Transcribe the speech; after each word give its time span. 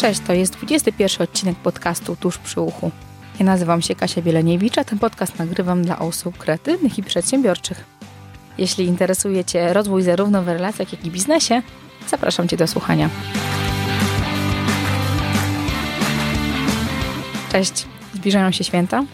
Cześć, 0.00 0.20
to 0.26 0.32
jest 0.32 0.56
21 0.56 1.24
odcinek 1.24 1.56
podcastu 1.56 2.16
Tuż 2.16 2.38
przy 2.38 2.60
uchu. 2.60 2.90
Ja 3.38 3.46
nazywam 3.46 3.82
się 3.82 3.94
Kasia 3.94 4.22
Bieleniewicz, 4.22 4.78
a 4.78 4.84
ten 4.84 4.98
podcast 4.98 5.38
nagrywam 5.38 5.82
dla 5.82 5.98
osób 5.98 6.38
kreatywnych 6.38 6.98
i 6.98 7.02
przedsiębiorczych. 7.02 7.84
Jeśli 8.58 8.84
interesuje 8.84 9.44
Cię 9.44 9.72
rozwój 9.72 10.02
zarówno 10.02 10.42
w 10.42 10.48
relacjach, 10.48 10.92
jak 10.92 11.04
i 11.04 11.10
biznesie, 11.10 11.62
zapraszam 12.08 12.48
Cię 12.48 12.56
do 12.56 12.66
słuchania. 12.66 13.10
Cześć, 17.52 17.86
zbliżają 18.14 18.50
się 18.52 18.64
święta. 18.64 19.04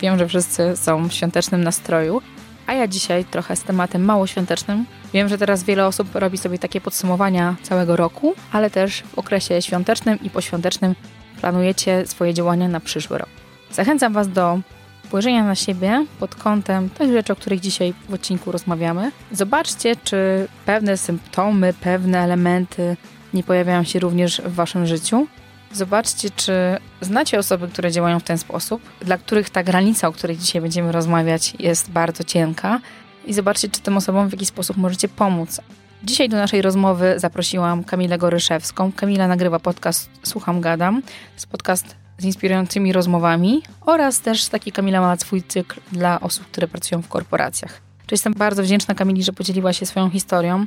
Wiem, 0.00 0.18
że 0.18 0.28
wszyscy 0.28 0.76
są 0.76 1.08
w 1.08 1.12
świątecznym 1.12 1.64
nastroju, 1.64 2.22
a 2.66 2.74
ja 2.74 2.88
dzisiaj 2.88 3.24
trochę 3.24 3.56
z 3.56 3.62
tematem 3.62 4.04
mało 4.04 4.26
świątecznym. 4.26 4.86
Wiem, 5.12 5.28
że 5.28 5.38
teraz 5.38 5.64
wiele 5.64 5.86
osób 5.86 6.14
robi 6.14 6.38
sobie 6.38 6.58
takie 6.58 6.80
podsumowania 6.80 7.56
całego 7.62 7.96
roku, 7.96 8.34
ale 8.52 8.70
też 8.70 9.02
w 9.02 9.18
okresie 9.18 9.62
świątecznym 9.62 10.18
i 10.22 10.30
poświątecznym 10.30 10.94
planujecie 11.40 12.06
swoje 12.06 12.34
działania 12.34 12.68
na 12.68 12.80
przyszły 12.80 13.18
rok. 13.18 13.28
Zachęcam 13.72 14.12
Was 14.12 14.28
do 14.28 14.60
spojrzenia 15.04 15.44
na 15.44 15.54
siebie 15.54 16.06
pod 16.20 16.34
kątem 16.34 16.90
tych 16.90 17.12
rzeczy, 17.12 17.32
o 17.32 17.36
których 17.36 17.60
dzisiaj 17.60 17.94
w 18.08 18.14
odcinku 18.14 18.52
rozmawiamy. 18.52 19.12
Zobaczcie, 19.32 19.96
czy 20.04 20.48
pewne 20.66 20.96
symptomy, 20.96 21.74
pewne 21.80 22.18
elementy 22.18 22.96
nie 23.34 23.42
pojawiają 23.42 23.84
się 23.84 23.98
również 23.98 24.42
w 24.44 24.54
Waszym 24.54 24.86
życiu. 24.86 25.26
Zobaczcie, 25.72 26.30
czy 26.30 26.52
znacie 27.00 27.38
osoby, 27.38 27.68
które 27.68 27.92
działają 27.92 28.20
w 28.20 28.22
ten 28.22 28.38
sposób, 28.38 28.82
dla 29.00 29.18
których 29.18 29.50
ta 29.50 29.62
granica, 29.62 30.08
o 30.08 30.12
której 30.12 30.36
dzisiaj 30.36 30.62
będziemy 30.62 30.92
rozmawiać, 30.92 31.54
jest 31.58 31.90
bardzo 31.90 32.24
cienka. 32.24 32.80
I 33.26 33.34
zobaczcie, 33.34 33.68
czy 33.68 33.80
tym 33.80 33.96
osobom 33.96 34.28
w 34.28 34.32
jakiś 34.32 34.48
sposób 34.48 34.76
możecie 34.76 35.08
pomóc. 35.08 35.60
Dzisiaj 36.04 36.28
do 36.28 36.36
naszej 36.36 36.62
rozmowy 36.62 37.14
zaprosiłam 37.16 37.84
Kamilę 37.84 38.18
Goryszewską. 38.18 38.92
Kamila 38.92 39.28
nagrywa 39.28 39.58
podcast 39.58 40.10
Słucham 40.22 40.60
Gadam. 40.60 41.02
Jest 41.34 41.46
podcast 41.46 41.96
z 42.18 42.24
inspirującymi 42.24 42.92
rozmowami 42.92 43.62
oraz 43.80 44.20
też 44.20 44.48
taki 44.48 44.72
Kamila 44.72 45.00
ma 45.00 45.16
swój 45.16 45.42
cykl 45.42 45.80
dla 45.92 46.20
osób, 46.20 46.46
które 46.46 46.68
pracują 46.68 47.02
w 47.02 47.08
korporacjach. 47.08 47.80
Jestem 48.10 48.34
bardzo 48.34 48.62
wdzięczna 48.62 48.94
Kamili, 48.94 49.22
że 49.22 49.32
podzieliła 49.32 49.72
się 49.72 49.86
swoją 49.86 50.10
historią, 50.10 50.66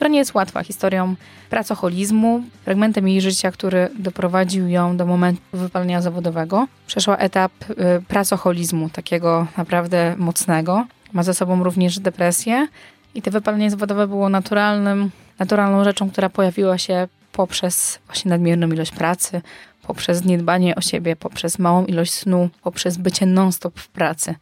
która 0.00 0.10
nie 0.10 0.18
jest 0.18 0.34
łatwa, 0.34 0.62
historią 0.62 1.14
pracoholizmu, 1.50 2.42
fragmentem 2.64 3.08
jej 3.08 3.20
życia, 3.20 3.50
który 3.50 3.88
doprowadził 3.98 4.68
ją 4.68 4.96
do 4.96 5.06
momentu 5.06 5.42
wypalenia 5.52 6.02
zawodowego. 6.02 6.66
Przeszła 6.86 7.16
etap 7.16 7.52
y, 7.70 7.76
pracoholizmu, 8.08 8.90
takiego 8.90 9.46
naprawdę 9.56 10.14
mocnego. 10.18 10.86
Ma 11.12 11.22
ze 11.22 11.34
sobą 11.34 11.64
również 11.64 11.98
depresję 11.98 12.68
i 13.14 13.22
to 13.22 13.30
wypalenie 13.30 13.70
zawodowe 13.70 14.06
było 14.06 14.28
naturalnym, 14.28 15.10
naturalną 15.38 15.84
rzeczą, 15.84 16.10
która 16.10 16.28
pojawiła 16.28 16.78
się 16.78 17.08
poprzez 17.32 17.98
właśnie 18.06 18.28
nadmierną 18.28 18.68
ilość 18.68 18.90
pracy, 18.92 19.42
poprzez 19.82 20.24
niedbanie 20.24 20.74
o 20.74 20.80
siebie, 20.80 21.16
poprzez 21.16 21.58
małą 21.58 21.84
ilość 21.84 22.12
snu, 22.12 22.48
poprzez 22.62 22.96
bycie 22.96 23.26
non-stop 23.26 23.80
w 23.80 23.88
pracy. 23.88 24.34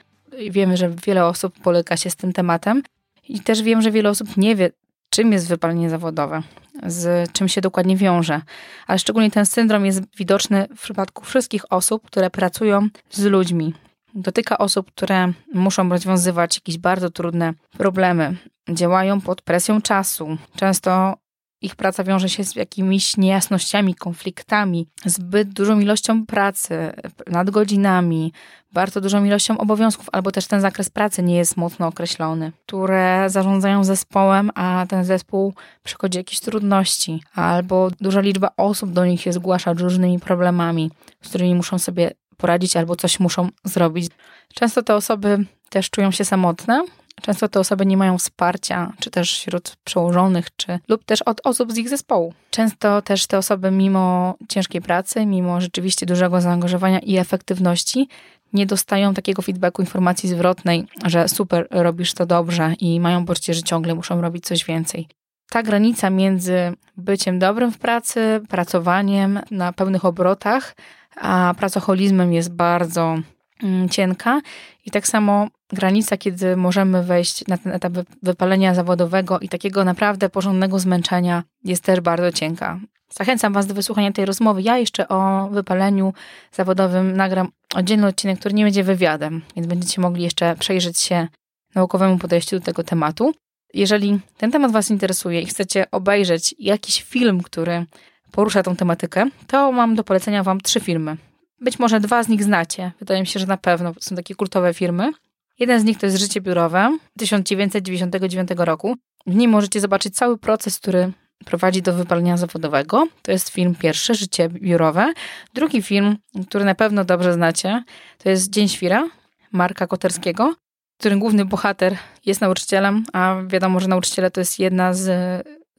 Wiemy, 0.51 0.77
że 0.77 0.91
wiele 1.07 1.27
osób 1.27 1.59
boryka 1.59 1.97
się 1.97 2.11
z 2.11 2.17
tym 2.17 2.33
tematem 2.33 2.83
i 3.29 3.41
też 3.41 3.63
wiem, 3.63 3.83
że 3.83 3.91
wiele 3.91 4.11
osób 4.11 4.37
nie 4.37 4.57
wie, 4.57 4.71
czym 5.11 5.33
jest 5.33 5.49
wypalenie 5.49 5.91
zawodowe, 5.91 6.43
z 6.87 7.33
czym 7.33 7.49
się 7.49 7.61
dokładnie 7.61 7.97
wiąże. 7.97 8.41
Ale 8.87 8.99
szczególnie 8.99 9.31
ten 9.31 9.47
syndrom 9.47 9.87
jest 9.87 10.17
widoczny 10.17 10.67
w 10.77 10.83
przypadku 10.83 11.25
wszystkich 11.25 11.73
osób, 11.73 12.07
które 12.07 12.31
pracują 12.31 12.89
z 13.11 13.25
ludźmi. 13.25 13.75
Dotyka 14.15 14.59
osób, 14.59 14.91
które 14.91 15.33
muszą 15.55 15.89
rozwiązywać 15.89 16.57
jakieś 16.57 16.79
bardzo 16.79 17.11
trudne 17.11 17.55
problemy, 17.79 18.37
działają 18.69 19.21
pod 19.21 19.43
presją 19.43 19.83
czasu. 19.83 20.39
Często 20.57 21.15
ich 21.63 21.77
praca 21.77 22.05
wiąże 22.05 22.29
się 22.29 22.45
z 22.45 22.57
jakimiś 22.57 23.17
niejasnościami, 23.17 23.95
konfliktami, 23.95 24.87
zbyt 25.05 25.49
dużą 25.49 25.81
ilością 25.81 26.27
pracy, 26.27 26.93
nadgodzinami, 27.27 28.33
bardzo 28.73 29.01
dużą 29.01 29.25
ilością 29.25 29.59
obowiązków, 29.59 30.09
albo 30.13 30.31
też 30.31 30.47
ten 30.47 30.61
zakres 30.61 30.91
pracy 30.91 31.23
nie 31.23 31.37
jest 31.37 31.57
mocno 31.57 31.87
określony, 31.87 32.53
które 32.67 33.25
zarządzają 33.31 33.85
zespołem, 33.85 34.51
a 34.55 34.87
ten 34.89 35.05
zespół 35.05 35.55
przychodzi 35.83 36.19
jakieś 36.19 36.41
trudności, 36.41 37.23
albo 37.35 37.91
duża 38.01 38.21
liczba 38.21 38.51
osób 38.57 38.93
do 38.93 39.07
nich 39.07 39.21
się 39.21 39.33
zgłasza 39.33 39.75
z 39.75 39.81
różnymi 39.81 40.21
problemami, 40.21 40.91
z 41.23 41.29
którymi 41.29 41.55
muszą 41.55 41.79
sobie 41.79 42.11
poradzić 42.37 42.77
albo 42.77 42.97
coś 42.97 43.21
muszą 43.21 43.49
zrobić. 43.65 44.11
Często 44.55 44.83
te 44.83 44.95
osoby 44.95 45.45
też 45.69 45.91
czują 45.91 46.11
się 46.11 46.25
samotne, 46.25 46.85
Często 47.23 47.49
te 47.49 47.61
osoby 47.61 47.87
nie 47.87 47.97
mają 47.97 48.19
wsparcia, 48.19 48.93
czy 49.01 49.11
też 49.11 49.39
wśród 49.39 49.77
przełożonych, 49.85 50.57
czy 50.57 50.79
lub 50.89 51.05
też 51.05 51.23
od 51.23 51.41
osób 51.45 51.73
z 51.73 51.79
ich 51.79 51.89
zespołu. 51.89 52.35
Często 52.51 53.03
też 53.03 53.27
te 53.27 53.39
osoby, 53.39 53.71
mimo 53.71 54.35
ciężkiej 54.49 54.81
pracy, 54.81 55.27
mimo 55.27 55.61
rzeczywiście 55.61 56.07
dużego 56.07 56.41
zaangażowania 56.41 56.99
i 56.99 57.17
efektywności, 57.17 58.09
nie 58.53 58.67
dostają 58.67 59.15
takiego 59.15 59.43
feedbacku, 59.43 59.83
informacji 59.83 60.29
zwrotnej, 60.29 60.87
że 61.07 61.29
super, 61.29 61.69
robisz 61.71 62.15
to 62.15 62.27
dobrze 62.27 62.75
i 62.81 63.01
mają 63.01 63.27
poczucie, 63.27 63.55
że 63.55 63.63
ciągle 63.63 63.95
muszą 63.95 64.21
robić 64.21 64.45
coś 64.45 64.65
więcej. 64.65 65.09
Ta 65.51 65.63
granica 65.63 66.11
między 66.11 66.73
byciem 66.97 67.39
dobrym 67.39 67.73
w 67.73 67.79
pracy, 67.79 68.41
pracowaniem 68.49 69.41
na 69.51 69.73
pełnych 69.73 70.05
obrotach, 70.05 70.77
a 71.17 71.55
pracoholizmem 71.59 72.33
jest 72.33 72.53
bardzo 72.53 73.17
mm, 73.63 73.89
cienka 73.89 74.41
i 74.87 74.91
tak 74.91 75.07
samo 75.07 75.49
granica, 75.73 76.17
kiedy 76.17 76.57
możemy 76.57 77.03
wejść 77.03 77.47
na 77.47 77.59
ten 77.59 77.73
etap 77.73 77.93
wypalenia 78.23 78.75
zawodowego 78.75 79.39
i 79.41 79.49
takiego 79.49 79.85
naprawdę 79.85 80.29
porządnego 80.29 80.79
zmęczenia 80.79 81.43
jest 81.65 81.85
też 81.85 82.01
bardzo 82.01 82.33
cienka. 82.33 82.81
Zachęcam 83.11 83.53
Was 83.53 83.67
do 83.67 83.75
wysłuchania 83.75 84.13
tej 84.13 84.25
rozmowy. 84.25 84.63
Ja 84.63 84.79
jeszcze 84.79 85.09
o 85.09 85.49
wypaleniu 85.53 86.13
zawodowym 86.53 87.17
nagram 87.17 87.49
oddzielny 87.75 88.07
odcinek, 88.07 88.39
który 88.39 88.55
nie 88.55 88.65
będzie 88.65 88.85
wywiadem, 88.85 89.43
więc 89.57 89.69
będziecie 89.69 90.01
mogli 90.01 90.23
jeszcze 90.23 90.57
przejrzeć 90.57 90.99
się 90.99 91.29
naukowemu 91.75 92.19
podejściu 92.19 92.59
do 92.59 92.65
tego 92.65 92.83
tematu. 92.83 93.35
Jeżeli 93.75 94.21
ten 94.37 94.51
temat 94.51 94.73
Was 94.73 94.91
interesuje 94.91 95.41
i 95.41 95.47
chcecie 95.47 95.91
obejrzeć 95.91 96.55
jakiś 96.59 97.03
film, 97.03 97.43
który 97.43 97.87
porusza 98.33 98.63
tą 98.63 98.77
tematykę, 98.77 99.27
to 99.47 99.73
mam 99.73 99.95
do 99.95 100.05
polecenia 100.05 100.43
Wam 100.43 100.61
trzy 100.61 100.81
filmy. 100.81 101.17
Być 101.61 101.79
może 101.79 102.01
dwa 102.01 102.23
z 102.23 102.29
nich 102.29 102.45
znacie. 102.45 102.93
Wydaje 102.99 103.21
mi 103.21 103.27
się, 103.27 103.41
że 103.41 103.47
na 103.47 103.57
pewno 103.57 103.93
są 104.01 104.17
takie 104.17 104.35
kultowe 104.35 104.75
firmy. 104.75 105.13
Jeden 105.59 105.81
z 105.81 105.85
nich 105.85 105.99
to 105.99 106.07
jest 106.07 106.19
Życie 106.19 106.41
biurowe 106.41 106.99
1999 107.19 108.49
roku. 108.57 108.97
W 109.27 109.35
nim 109.35 109.51
możecie 109.51 109.81
zobaczyć 109.81 110.15
cały 110.15 110.39
proces, 110.39 110.79
który 110.79 111.13
prowadzi 111.45 111.83
do 111.83 111.93
wypalenia 111.93 112.37
zawodowego. 112.37 113.09
To 113.23 113.33
jest 113.33 113.49
film 113.49 113.75
pierwszy, 113.75 114.15
Życie 114.15 114.49
biurowe. 114.49 115.13
Drugi 115.55 115.83
film, 115.83 116.17
który 116.49 116.65
na 116.65 116.75
pewno 116.75 117.05
dobrze 117.05 117.33
znacie, 117.33 117.85
to 118.19 118.31
jest 118.31 118.51
Dzień 118.51 118.69
Świra 118.69 119.09
Marka 119.53 119.87
Koterskiego, 119.87 120.55
w 120.95 120.99
którym 120.99 121.19
główny 121.19 121.45
bohater 121.45 121.97
jest 122.27 122.41
nauczycielem, 122.41 123.05
a 123.13 123.37
wiadomo, 123.47 123.81
że 123.81 123.89
nauczyciele 123.89 124.31
to 124.31 124.41
jest 124.41 124.59
jedna 124.59 124.95
z, 124.95 125.07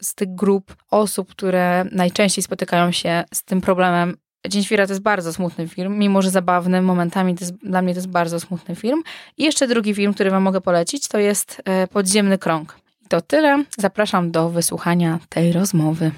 z 0.01 0.15
tych 0.15 0.35
grup 0.35 0.75
osób, 0.91 1.29
które 1.29 1.85
najczęściej 1.91 2.43
spotykają 2.43 2.91
się 2.91 3.23
z 3.33 3.43
tym 3.43 3.61
problemem 3.61 4.17
Dzień 4.47 4.63
Świra 4.63 4.87
to 4.87 4.91
jest 4.91 5.01
bardzo 5.01 5.33
smutny 5.33 5.67
film, 5.67 5.97
mimo 5.97 6.21
że 6.21 6.29
zabawny, 6.29 6.81
momentami 6.81 7.35
to 7.35 7.45
jest, 7.45 7.55
dla 7.55 7.81
mnie 7.81 7.93
to 7.93 7.97
jest 7.97 8.09
bardzo 8.09 8.39
smutny 8.39 8.75
film. 8.75 9.03
I 9.37 9.43
jeszcze 9.43 9.67
drugi 9.67 9.93
film, 9.93 10.13
który 10.13 10.31
wam 10.31 10.43
mogę 10.43 10.61
polecić, 10.61 11.07
to 11.07 11.17
jest 11.17 11.61
e, 11.65 11.87
Podziemny 11.87 12.37
Krąg. 12.37 12.79
I 13.05 13.07
to 13.07 13.21
tyle. 13.21 13.63
Zapraszam 13.77 14.31
do 14.31 14.49
wysłuchania 14.49 15.19
tej 15.29 15.53
rozmowy. 15.53 16.11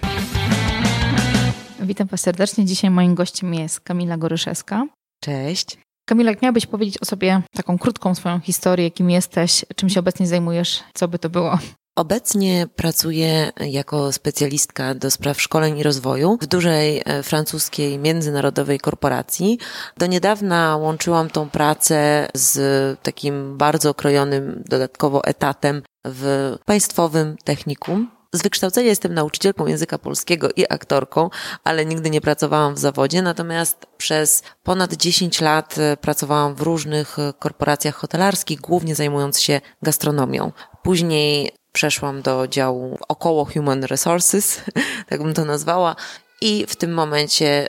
Witam 1.79 2.07
was 2.07 2.21
serdecznie. 2.21 2.65
Dzisiaj 2.65 2.89
moim 2.89 3.15
gościem 3.15 3.53
jest 3.53 3.79
Kamila 3.79 4.17
Goryszewska. 4.17 4.87
Cześć. 5.23 5.77
Kamila, 6.05 6.31
jak 6.31 6.41
miałabyś 6.41 6.65
powiedzieć 6.65 6.97
o 7.01 7.05
sobie 7.05 7.41
taką 7.55 7.77
krótką 7.77 8.15
swoją 8.15 8.39
historię, 8.39 8.91
kim 8.91 9.09
jesteś, 9.09 9.65
czym 9.75 9.89
się 9.89 9.99
obecnie 9.99 10.27
zajmujesz, 10.27 10.83
co 10.93 11.07
by 11.07 11.19
to 11.19 11.29
było? 11.29 11.59
Obecnie 12.01 12.67
pracuję 12.75 13.51
jako 13.59 14.11
specjalistka 14.11 14.95
do 14.95 15.11
spraw 15.11 15.41
szkoleń 15.41 15.77
i 15.77 15.83
rozwoju 15.83 16.37
w 16.41 16.45
dużej 16.45 17.01
e, 17.05 17.23
francuskiej 17.23 17.99
międzynarodowej 17.99 18.79
korporacji. 18.79 19.59
Do 19.97 20.05
niedawna 20.05 20.77
łączyłam 20.77 21.29
tą 21.29 21.49
pracę 21.49 22.27
z 22.33 22.99
takim 22.99 23.57
bardzo 23.57 23.89
okrojonym 23.89 24.63
dodatkowo 24.69 25.23
etatem 25.23 25.81
w 26.05 26.55
państwowym 26.65 27.35
technikum. 27.43 28.11
Z 28.33 28.43
wykształcenia 28.43 28.87
jestem 28.87 29.13
nauczycielką 29.13 29.67
języka 29.67 29.97
polskiego 29.97 30.49
i 30.55 30.65
aktorką, 30.69 31.29
ale 31.63 31.85
nigdy 31.85 32.09
nie 32.09 32.21
pracowałam 32.21 32.75
w 32.75 32.79
zawodzie, 32.79 33.21
natomiast 33.21 33.85
przez 33.97 34.43
ponad 34.63 34.93
10 34.93 35.41
lat 35.41 35.77
e, 35.77 35.97
pracowałam 35.97 36.55
w 36.55 36.61
różnych 36.61 37.17
korporacjach 37.39 37.95
hotelarskich, 37.95 38.61
głównie 38.61 38.95
zajmując 38.95 39.39
się 39.39 39.61
gastronomią. 39.81 40.51
Później 40.83 41.60
przeszłam 41.71 42.21
do 42.21 42.47
działu 42.47 42.97
około 43.07 43.45
Human 43.45 43.83
Resources, 43.83 44.61
tak 45.09 45.23
bym 45.23 45.33
to 45.33 45.45
nazwała, 45.45 45.95
i 46.41 46.65
w 46.67 46.75
tym 46.75 46.93
momencie 46.93 47.67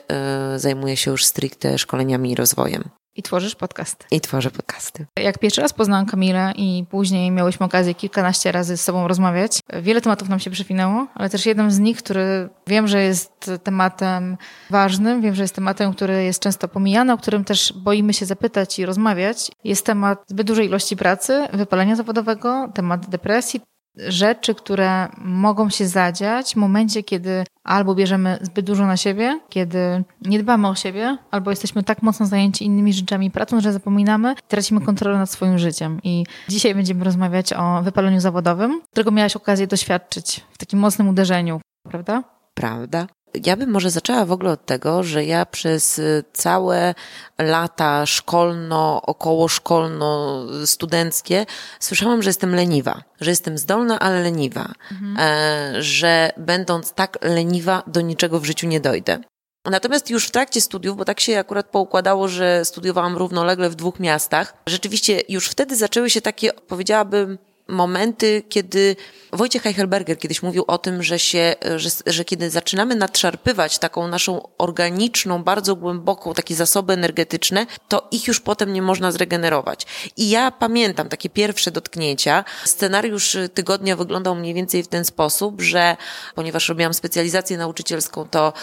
y, 0.55 0.59
zajmuję 0.59 0.97
się 0.97 1.11
już 1.11 1.25
stricte 1.25 1.77
szkoleniami 1.77 2.31
i 2.31 2.35
rozwojem. 2.35 2.83
I 3.15 3.23
tworzysz 3.23 3.55
podcasty. 3.55 4.05
I 4.11 4.21
tworzę 4.21 4.51
podcasty. 4.51 5.05
Jak 5.19 5.39
pierwszy 5.39 5.61
raz 5.61 5.73
poznałam 5.73 6.05
Kamilę 6.05 6.53
i 6.55 6.85
później 6.89 7.31
miałyśmy 7.31 7.65
okazję 7.65 7.93
kilkanaście 7.93 8.51
razy 8.51 8.77
z 8.77 8.81
sobą 8.81 9.07
rozmawiać, 9.07 9.59
wiele 9.81 10.01
tematów 10.01 10.29
nam 10.29 10.39
się 10.39 10.51
przewinęło, 10.51 11.07
ale 11.15 11.29
też 11.29 11.45
jeden 11.45 11.71
z 11.71 11.79
nich, 11.79 11.97
który 11.97 12.49
wiem, 12.67 12.87
że 12.87 13.03
jest 13.03 13.51
tematem 13.63 14.37
ważnym, 14.69 15.21
wiem, 15.21 15.35
że 15.35 15.41
jest 15.41 15.55
tematem, 15.55 15.93
który 15.93 16.23
jest 16.23 16.39
często 16.39 16.67
pomijany, 16.67 17.13
o 17.13 17.17
którym 17.17 17.43
też 17.43 17.73
boimy 17.75 18.13
się 18.13 18.25
zapytać 18.25 18.79
i 18.79 18.85
rozmawiać, 18.85 19.51
jest 19.63 19.85
temat 19.85 20.23
zbyt 20.27 20.47
dużej 20.47 20.67
ilości 20.67 20.97
pracy, 20.97 21.47
wypalenia 21.53 21.95
zawodowego, 21.95 22.71
temat 22.73 23.09
depresji, 23.09 23.61
rzeczy, 23.97 24.55
które 24.55 25.07
mogą 25.17 25.69
się 25.69 25.87
zadziać 25.87 26.53
w 26.53 26.55
momencie, 26.55 27.03
kiedy 27.03 27.43
albo 27.63 27.95
bierzemy 27.95 28.39
zbyt 28.41 28.65
dużo 28.65 28.85
na 28.85 28.97
siebie, 28.97 29.39
kiedy 29.49 30.03
nie 30.21 30.39
dbamy 30.39 30.67
o 30.67 30.75
siebie, 30.75 31.17
albo 31.31 31.49
jesteśmy 31.49 31.83
tak 31.83 32.01
mocno 32.01 32.25
zajęci 32.25 32.65
innymi 32.65 32.93
rzeczami 32.93 33.31
pracą, 33.31 33.61
że 33.61 33.73
zapominamy, 33.73 34.35
tracimy 34.47 34.81
kontrolę 34.81 35.17
nad 35.17 35.29
swoim 35.29 35.57
życiem. 35.59 35.99
I 36.03 36.25
dzisiaj 36.49 36.75
będziemy 36.75 37.03
rozmawiać 37.03 37.53
o 37.53 37.81
wypaleniu 37.83 38.19
zawodowym, 38.19 38.81
którego 38.91 39.11
miałaś 39.11 39.35
okazję 39.35 39.67
doświadczyć 39.67 40.41
w 40.51 40.57
takim 40.57 40.79
mocnym 40.79 41.07
uderzeniu, 41.09 41.61
prawda? 41.89 42.23
Prawda. 42.53 43.07
Ja 43.45 43.57
bym 43.57 43.69
może 43.69 43.89
zaczęła 43.89 44.25
w 44.25 44.31
ogóle 44.31 44.51
od 44.51 44.65
tego, 44.65 45.03
że 45.03 45.25
ja 45.25 45.45
przez 45.45 45.99
y, 45.99 46.23
całe 46.33 46.95
lata 47.39 48.05
szkolno, 48.05 49.01
około 49.01 49.47
szkolno, 49.47 50.41
studenckie 50.65 51.45
słyszałam, 51.79 52.23
że 52.23 52.29
jestem 52.29 52.55
leniwa, 52.55 53.03
że 53.21 53.29
jestem 53.29 53.57
zdolna, 53.57 53.99
ale 53.99 54.23
leniwa, 54.23 54.73
mhm. 54.91 55.17
e, 55.19 55.81
że 55.81 56.31
będąc 56.37 56.93
tak 56.93 57.17
leniwa 57.21 57.83
do 57.87 58.01
niczego 58.01 58.39
w 58.39 58.45
życiu 58.45 58.67
nie 58.67 58.79
dojdę. 58.79 59.19
Natomiast 59.65 60.09
już 60.09 60.27
w 60.27 60.31
trakcie 60.31 60.61
studiów, 60.61 60.97
bo 60.97 61.05
tak 61.05 61.19
się 61.19 61.39
akurat 61.39 61.65
poukładało, 61.65 62.27
że 62.27 62.65
studiowałam 62.65 63.17
równolegle 63.17 63.69
w 63.69 63.75
dwóch 63.75 63.99
miastach, 63.99 64.53
rzeczywiście 64.67 65.21
już 65.29 65.47
wtedy 65.47 65.75
zaczęły 65.75 66.09
się 66.09 66.21
takie, 66.21 66.53
powiedziałabym, 66.53 67.37
momenty, 67.67 68.43
kiedy 68.49 68.95
Wojciech 69.33 69.67
Eichelberger 69.67 70.17
kiedyś 70.17 70.43
mówił 70.43 70.63
o 70.67 70.77
tym, 70.77 71.03
że 71.03 71.19
się, 71.19 71.55
że, 71.75 71.89
że 72.05 72.25
kiedy 72.25 72.49
zaczynamy 72.49 72.95
nadszarpywać 72.95 73.79
taką 73.79 74.07
naszą 74.07 74.47
organiczną, 74.57 75.43
bardzo 75.43 75.75
głęboką, 75.75 76.33
takie 76.33 76.55
zasoby 76.55 76.93
energetyczne, 76.93 77.65
to 77.87 78.07
ich 78.11 78.27
już 78.27 78.39
potem 78.39 78.73
nie 78.73 78.81
można 78.81 79.11
zregenerować. 79.11 79.85
I 80.17 80.29
ja 80.29 80.51
pamiętam 80.51 81.09
takie 81.09 81.29
pierwsze 81.29 81.71
dotknięcia. 81.71 82.43
Scenariusz 82.65 83.37
tygodnia 83.53 83.95
wyglądał 83.95 84.35
mniej 84.35 84.53
więcej 84.53 84.83
w 84.83 84.87
ten 84.87 85.05
sposób, 85.05 85.61
że 85.61 85.97
ponieważ 86.35 86.69
robiłam 86.69 86.93
specjalizację 86.93 87.57
nauczycielską, 87.57 88.27
to 88.29 88.53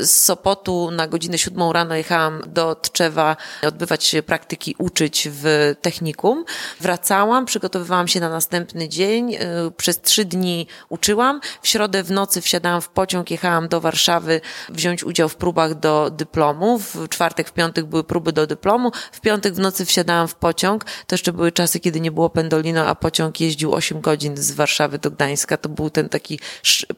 z 0.00 0.10
Sopotu 0.10 0.90
na 0.90 1.08
godzinę 1.08 1.38
siódmą 1.38 1.72
rano 1.72 1.94
jechałam 1.94 2.42
do 2.46 2.74
Tczewa 2.74 3.36
odbywać 3.62 4.14
praktyki, 4.26 4.74
uczyć 4.78 5.28
w 5.32 5.74
technikum. 5.82 6.44
Wracałam, 6.80 7.46
przygotowywałam 7.46 8.08
się 8.08 8.20
na 8.20 8.28
następny 8.42 8.88
dzień. 8.88 9.34
Y, 9.34 9.38
przez 9.76 10.00
trzy 10.00 10.24
dni 10.24 10.66
uczyłam. 10.88 11.40
W 11.62 11.68
środę 11.68 12.02
w 12.02 12.10
nocy 12.10 12.40
wsiadałam 12.40 12.80
w 12.80 12.88
pociąg, 12.88 13.30
jechałam 13.30 13.68
do 13.68 13.80
Warszawy 13.80 14.40
wziąć 14.68 15.04
udział 15.04 15.28
w 15.28 15.36
próbach 15.36 15.74
do 15.74 16.10
dyplomu. 16.10 16.78
W 16.78 17.08
czwartek, 17.08 17.48
w 17.48 17.52
piątek 17.52 17.84
były 17.86 18.04
próby 18.04 18.32
do 18.32 18.46
dyplomu. 18.46 18.90
W 19.12 19.20
piątek 19.20 19.54
w 19.54 19.58
nocy 19.58 19.84
wsiadałam 19.84 20.28
w 20.28 20.34
pociąg. 20.34 20.84
To 20.84 21.14
jeszcze 21.14 21.32
były 21.32 21.52
czasy, 21.52 21.80
kiedy 21.80 22.00
nie 22.00 22.10
było 22.10 22.30
pendolino, 22.30 22.86
a 22.86 22.94
pociąg 22.94 23.40
jeździł 23.40 23.74
8 23.74 24.00
godzin 24.00 24.36
z 24.36 24.52
Warszawy 24.52 24.98
do 24.98 25.10
Gdańska. 25.10 25.56
To 25.56 25.68
był 25.68 25.90
ten 25.90 26.08
taki, 26.08 26.40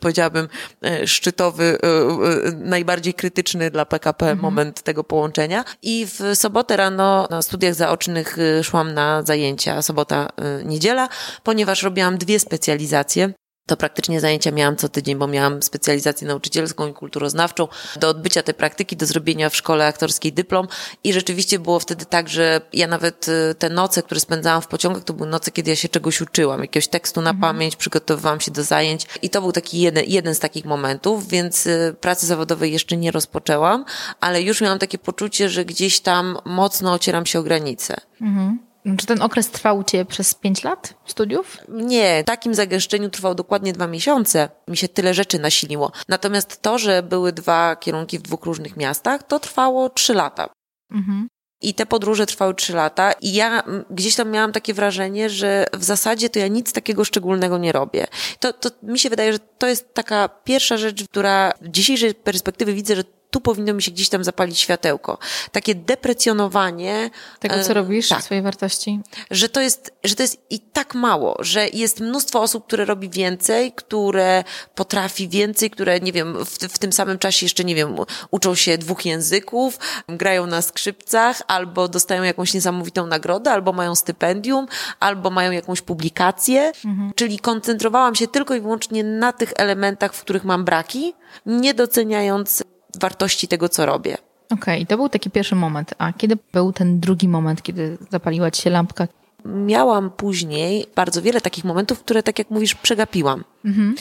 powiedziałabym, 0.00 0.48
e, 0.84 1.06
szczytowy, 1.06 1.78
e, 1.82 2.48
e, 2.48 2.52
najbardziej 2.52 3.14
krytyczny 3.14 3.70
dla 3.70 3.84
PKP 3.84 4.24
mhm. 4.24 4.40
moment 4.42 4.82
tego 4.82 5.04
połączenia. 5.04 5.64
I 5.82 6.06
w 6.06 6.20
sobotę 6.34 6.76
rano 6.76 7.28
na 7.30 7.42
studiach 7.42 7.74
zaocznych 7.74 8.36
szłam 8.62 8.94
na 8.94 9.22
zajęcia, 9.22 9.82
sobota, 9.82 10.28
niedziela 10.64 11.08
ponieważ 11.42 11.82
robiłam 11.82 12.18
dwie 12.18 12.38
specjalizacje. 12.40 13.32
To 13.66 13.76
praktycznie 13.76 14.20
zajęcia 14.20 14.50
miałam 14.50 14.76
co 14.76 14.88
tydzień, 14.88 15.16
bo 15.16 15.26
miałam 15.26 15.62
specjalizację 15.62 16.28
nauczycielską 16.28 16.88
i 16.88 16.92
kulturoznawczą. 16.92 17.68
Do 17.96 18.08
odbycia 18.08 18.42
tej 18.42 18.54
praktyki, 18.54 18.96
do 18.96 19.06
zrobienia 19.06 19.50
w 19.50 19.56
szkole 19.56 19.86
aktorskiej 19.86 20.32
dyplom. 20.32 20.68
I 21.04 21.12
rzeczywiście 21.12 21.58
było 21.58 21.80
wtedy 21.80 22.06
tak, 22.06 22.28
że 22.28 22.60
ja 22.72 22.86
nawet 22.86 23.28
y, 23.28 23.54
te 23.58 23.70
noce, 23.70 24.02
które 24.02 24.20
spędzałam 24.20 24.62
w 24.62 24.66
pociągach, 24.66 25.04
to 25.04 25.12
były 25.12 25.28
noce, 25.28 25.50
kiedy 25.50 25.70
ja 25.70 25.76
się 25.76 25.88
czegoś 25.88 26.20
uczyłam, 26.20 26.60
jakiegoś 26.60 26.88
tekstu 26.88 27.20
na 27.20 27.30
mhm. 27.30 27.54
pamięć, 27.54 27.76
przygotowywałam 27.76 28.40
się 28.40 28.50
do 28.50 28.62
zajęć. 28.62 29.06
I 29.22 29.30
to 29.30 29.40
był 29.40 29.52
taki 29.52 29.80
jeden, 29.80 30.04
jeden 30.06 30.34
z 30.34 30.38
takich 30.38 30.64
momentów, 30.64 31.28
więc 31.28 31.66
y, 31.66 31.96
pracy 32.00 32.26
zawodowej 32.26 32.72
jeszcze 32.72 32.96
nie 32.96 33.10
rozpoczęłam, 33.10 33.84
ale 34.20 34.42
już 34.42 34.60
miałam 34.60 34.78
takie 34.78 34.98
poczucie, 34.98 35.48
że 35.48 35.64
gdzieś 35.64 36.00
tam 36.00 36.38
mocno 36.44 36.92
ocieram 36.92 37.26
się 37.26 37.38
o 37.38 37.42
granice. 37.42 37.96
Mhm. 38.20 38.58
Czy 38.98 39.06
ten 39.06 39.22
okres 39.22 39.50
trwał 39.50 39.78
u 39.78 39.84
Ciebie 39.84 40.04
przez 40.04 40.34
pięć 40.34 40.64
lat 40.64 40.94
studiów? 41.06 41.58
Nie, 41.68 42.22
w 42.22 42.26
takim 42.26 42.54
zagęszczeniu 42.54 43.10
trwał 43.10 43.34
dokładnie 43.34 43.72
dwa 43.72 43.86
miesiące. 43.86 44.48
Mi 44.68 44.76
się 44.76 44.88
tyle 44.88 45.14
rzeczy 45.14 45.38
nasiliło. 45.38 45.92
Natomiast 46.08 46.62
to, 46.62 46.78
że 46.78 47.02
były 47.02 47.32
dwa 47.32 47.76
kierunki 47.76 48.18
w 48.18 48.22
dwóch 48.22 48.44
różnych 48.44 48.76
miastach, 48.76 49.22
to 49.22 49.40
trwało 49.40 49.90
trzy 49.90 50.14
lata. 50.14 50.48
Mhm. 50.92 51.28
I 51.62 51.74
te 51.74 51.86
podróże 51.86 52.26
trwały 52.26 52.54
trzy 52.54 52.72
lata 52.72 53.12
i 53.12 53.32
ja 53.32 53.62
gdzieś 53.90 54.14
tam 54.14 54.30
miałam 54.30 54.52
takie 54.52 54.74
wrażenie, 54.74 55.30
że 55.30 55.66
w 55.72 55.84
zasadzie 55.84 56.30
to 56.30 56.38
ja 56.38 56.48
nic 56.48 56.72
takiego 56.72 57.04
szczególnego 57.04 57.58
nie 57.58 57.72
robię. 57.72 58.06
To, 58.40 58.52
to 58.52 58.70
mi 58.82 58.98
się 58.98 59.10
wydaje, 59.10 59.32
że 59.32 59.38
to 59.38 59.66
jest 59.66 59.94
taka 59.94 60.28
pierwsza 60.28 60.76
rzecz, 60.76 61.04
która 61.04 61.52
w 61.60 61.68
dzisiejszej 61.68 62.14
perspektywy 62.14 62.74
widzę, 62.74 62.96
że 62.96 63.04
tu 63.34 63.40
powinno 63.40 63.74
mi 63.74 63.82
się 63.82 63.90
gdzieś 63.90 64.08
tam 64.08 64.24
zapalić 64.24 64.58
światełko. 64.58 65.18
Takie 65.52 65.74
deprecjonowanie. 65.74 67.10
Tego, 67.40 67.54
co 67.64 67.74
robisz, 67.74 68.08
tak, 68.08 68.22
swojej 68.22 68.42
wartości. 68.42 69.00
Że 69.30 69.48
to 69.48 69.60
jest, 69.60 69.92
że 70.04 70.14
to 70.14 70.22
jest 70.22 70.40
i 70.50 70.60
tak 70.60 70.94
mało, 70.94 71.36
że 71.40 71.68
jest 71.68 72.00
mnóstwo 72.00 72.42
osób, 72.42 72.66
które 72.66 72.84
robi 72.84 73.10
więcej, 73.10 73.72
które 73.72 74.44
potrafi 74.74 75.28
więcej, 75.28 75.70
które, 75.70 76.00
nie 76.00 76.12
wiem, 76.12 76.44
w, 76.44 76.48
w 76.48 76.78
tym 76.78 76.92
samym 76.92 77.18
czasie 77.18 77.46
jeszcze, 77.46 77.64
nie 77.64 77.74
wiem, 77.74 77.96
uczą 78.30 78.54
się 78.54 78.78
dwóch 78.78 79.06
języków, 79.06 79.78
grają 80.08 80.46
na 80.46 80.62
skrzypcach, 80.62 81.42
albo 81.46 81.88
dostają 81.88 82.22
jakąś 82.22 82.54
niesamowitą 82.54 83.06
nagrodę, 83.06 83.50
albo 83.50 83.72
mają 83.72 83.94
stypendium, 83.94 84.66
albo 85.00 85.30
mają 85.30 85.52
jakąś 85.52 85.80
publikację. 85.80 86.72
Mhm. 86.84 87.12
Czyli 87.14 87.38
koncentrowałam 87.38 88.14
się 88.14 88.28
tylko 88.28 88.54
i 88.54 88.60
wyłącznie 88.60 89.04
na 89.04 89.32
tych 89.32 89.52
elementach, 89.56 90.14
w 90.14 90.20
których 90.20 90.44
mam 90.44 90.64
braki, 90.64 91.14
nie 91.46 91.74
doceniając 91.74 92.64
wartości 92.98 93.48
tego, 93.48 93.68
co 93.68 93.86
robię. 93.86 94.16
Okej, 94.50 94.74
okay, 94.74 94.86
to 94.86 94.96
był 94.96 95.08
taki 95.08 95.30
pierwszy 95.30 95.54
moment. 95.54 95.94
A 95.98 96.12
kiedy 96.12 96.38
był 96.52 96.72
ten 96.72 97.00
drugi 97.00 97.28
moment, 97.28 97.62
kiedy 97.62 97.98
zapaliła 98.10 98.50
ci 98.50 98.62
się 98.62 98.70
lampka? 98.70 99.08
Miałam 99.44 100.10
później 100.10 100.86
bardzo 100.96 101.22
wiele 101.22 101.40
takich 101.40 101.64
momentów, 101.64 102.00
które, 102.00 102.22
tak 102.22 102.38
jak 102.38 102.50
mówisz, 102.50 102.74
przegapiłam. 102.74 103.44
Mhm. 103.64 103.94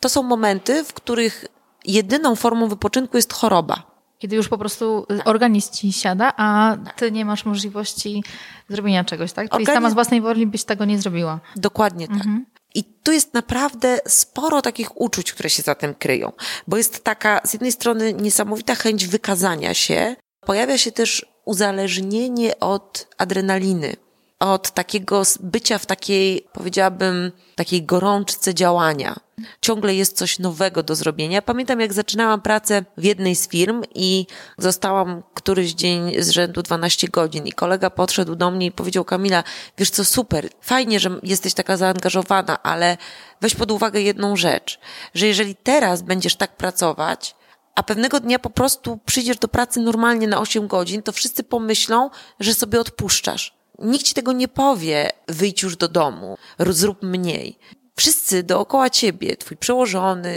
To 0.00 0.08
są 0.08 0.22
momenty, 0.22 0.84
w 0.84 0.92
których 0.92 1.44
jedyną 1.84 2.36
formą 2.36 2.68
wypoczynku 2.68 3.16
jest 3.16 3.32
choroba. 3.32 3.82
Kiedy 4.18 4.36
już 4.36 4.48
po 4.48 4.58
prostu 4.58 5.06
organizm 5.24 5.72
ci 5.72 5.92
siada, 5.92 6.32
a 6.36 6.76
ty 6.96 7.12
nie 7.12 7.24
masz 7.24 7.44
możliwości 7.44 8.24
zrobienia 8.68 9.04
czegoś, 9.04 9.32
tak? 9.32 9.50
Czyli 9.50 9.62
Organizm... 9.62 9.82
sama 9.82 9.90
z 9.90 9.94
własnej 9.94 10.20
woli 10.20 10.46
byś 10.46 10.64
tego 10.64 10.84
nie 10.84 10.98
zrobiła. 10.98 11.40
Dokładnie 11.56 12.08
tak. 12.08 12.16
Mhm. 12.16 12.46
I 12.74 12.84
tu 12.84 13.12
jest 13.12 13.34
naprawdę 13.34 13.98
sporo 14.08 14.62
takich 14.62 15.00
uczuć, 15.00 15.32
które 15.32 15.50
się 15.50 15.62
za 15.62 15.74
tym 15.74 15.94
kryją, 15.94 16.32
bo 16.66 16.76
jest 16.76 17.04
taka 17.04 17.40
z 17.44 17.52
jednej 17.52 17.72
strony 17.72 18.14
niesamowita 18.14 18.74
chęć 18.74 19.06
wykazania 19.06 19.74
się, 19.74 20.16
pojawia 20.40 20.78
się 20.78 20.92
też 20.92 21.26
uzależnienie 21.44 22.60
od 22.60 23.08
adrenaliny 23.18 23.96
od 24.38 24.70
takiego 24.70 25.22
bycia 25.40 25.78
w 25.78 25.86
takiej, 25.86 26.46
powiedziałabym, 26.52 27.32
takiej 27.56 27.82
gorączce 27.82 28.54
działania. 28.54 29.16
Ciągle 29.60 29.94
jest 29.94 30.16
coś 30.16 30.38
nowego 30.38 30.82
do 30.82 30.94
zrobienia. 30.94 31.42
Pamiętam, 31.42 31.80
jak 31.80 31.92
zaczynałam 31.92 32.40
pracę 32.40 32.84
w 32.96 33.04
jednej 33.04 33.36
z 33.36 33.48
firm 33.48 33.82
i 33.94 34.26
zostałam 34.58 35.22
któryś 35.34 35.72
dzień 35.72 36.22
z 36.22 36.30
rzędu 36.30 36.62
12 36.62 37.08
godzin 37.08 37.46
i 37.46 37.52
kolega 37.52 37.90
podszedł 37.90 38.34
do 38.34 38.50
mnie 38.50 38.66
i 38.66 38.72
powiedział, 38.72 39.04
Kamila, 39.04 39.44
wiesz 39.78 39.90
co, 39.90 40.04
super, 40.04 40.48
fajnie, 40.60 41.00
że 41.00 41.10
jesteś 41.22 41.54
taka 41.54 41.76
zaangażowana, 41.76 42.62
ale 42.62 42.96
weź 43.40 43.54
pod 43.54 43.70
uwagę 43.70 44.00
jedną 44.00 44.36
rzecz, 44.36 44.78
że 45.14 45.26
jeżeli 45.26 45.56
teraz 45.56 46.02
będziesz 46.02 46.36
tak 46.36 46.56
pracować, 46.56 47.36
a 47.74 47.82
pewnego 47.82 48.20
dnia 48.20 48.38
po 48.38 48.50
prostu 48.50 48.98
przyjdziesz 49.06 49.38
do 49.38 49.48
pracy 49.48 49.80
normalnie 49.80 50.28
na 50.28 50.40
8 50.40 50.66
godzin, 50.66 51.02
to 51.02 51.12
wszyscy 51.12 51.44
pomyślą, 51.44 52.10
że 52.40 52.54
sobie 52.54 52.80
odpuszczasz 52.80 53.57
Nikt 53.78 54.06
ci 54.06 54.14
tego 54.14 54.32
nie 54.32 54.48
powie, 54.48 55.10
wyjdź 55.28 55.62
już 55.62 55.76
do 55.76 55.88
domu, 55.88 56.36
zrób 56.58 57.02
mniej. 57.02 57.58
Wszyscy 57.96 58.42
dookoła 58.42 58.90
ciebie, 58.90 59.36
twój 59.36 59.56
przełożony, 59.56 60.36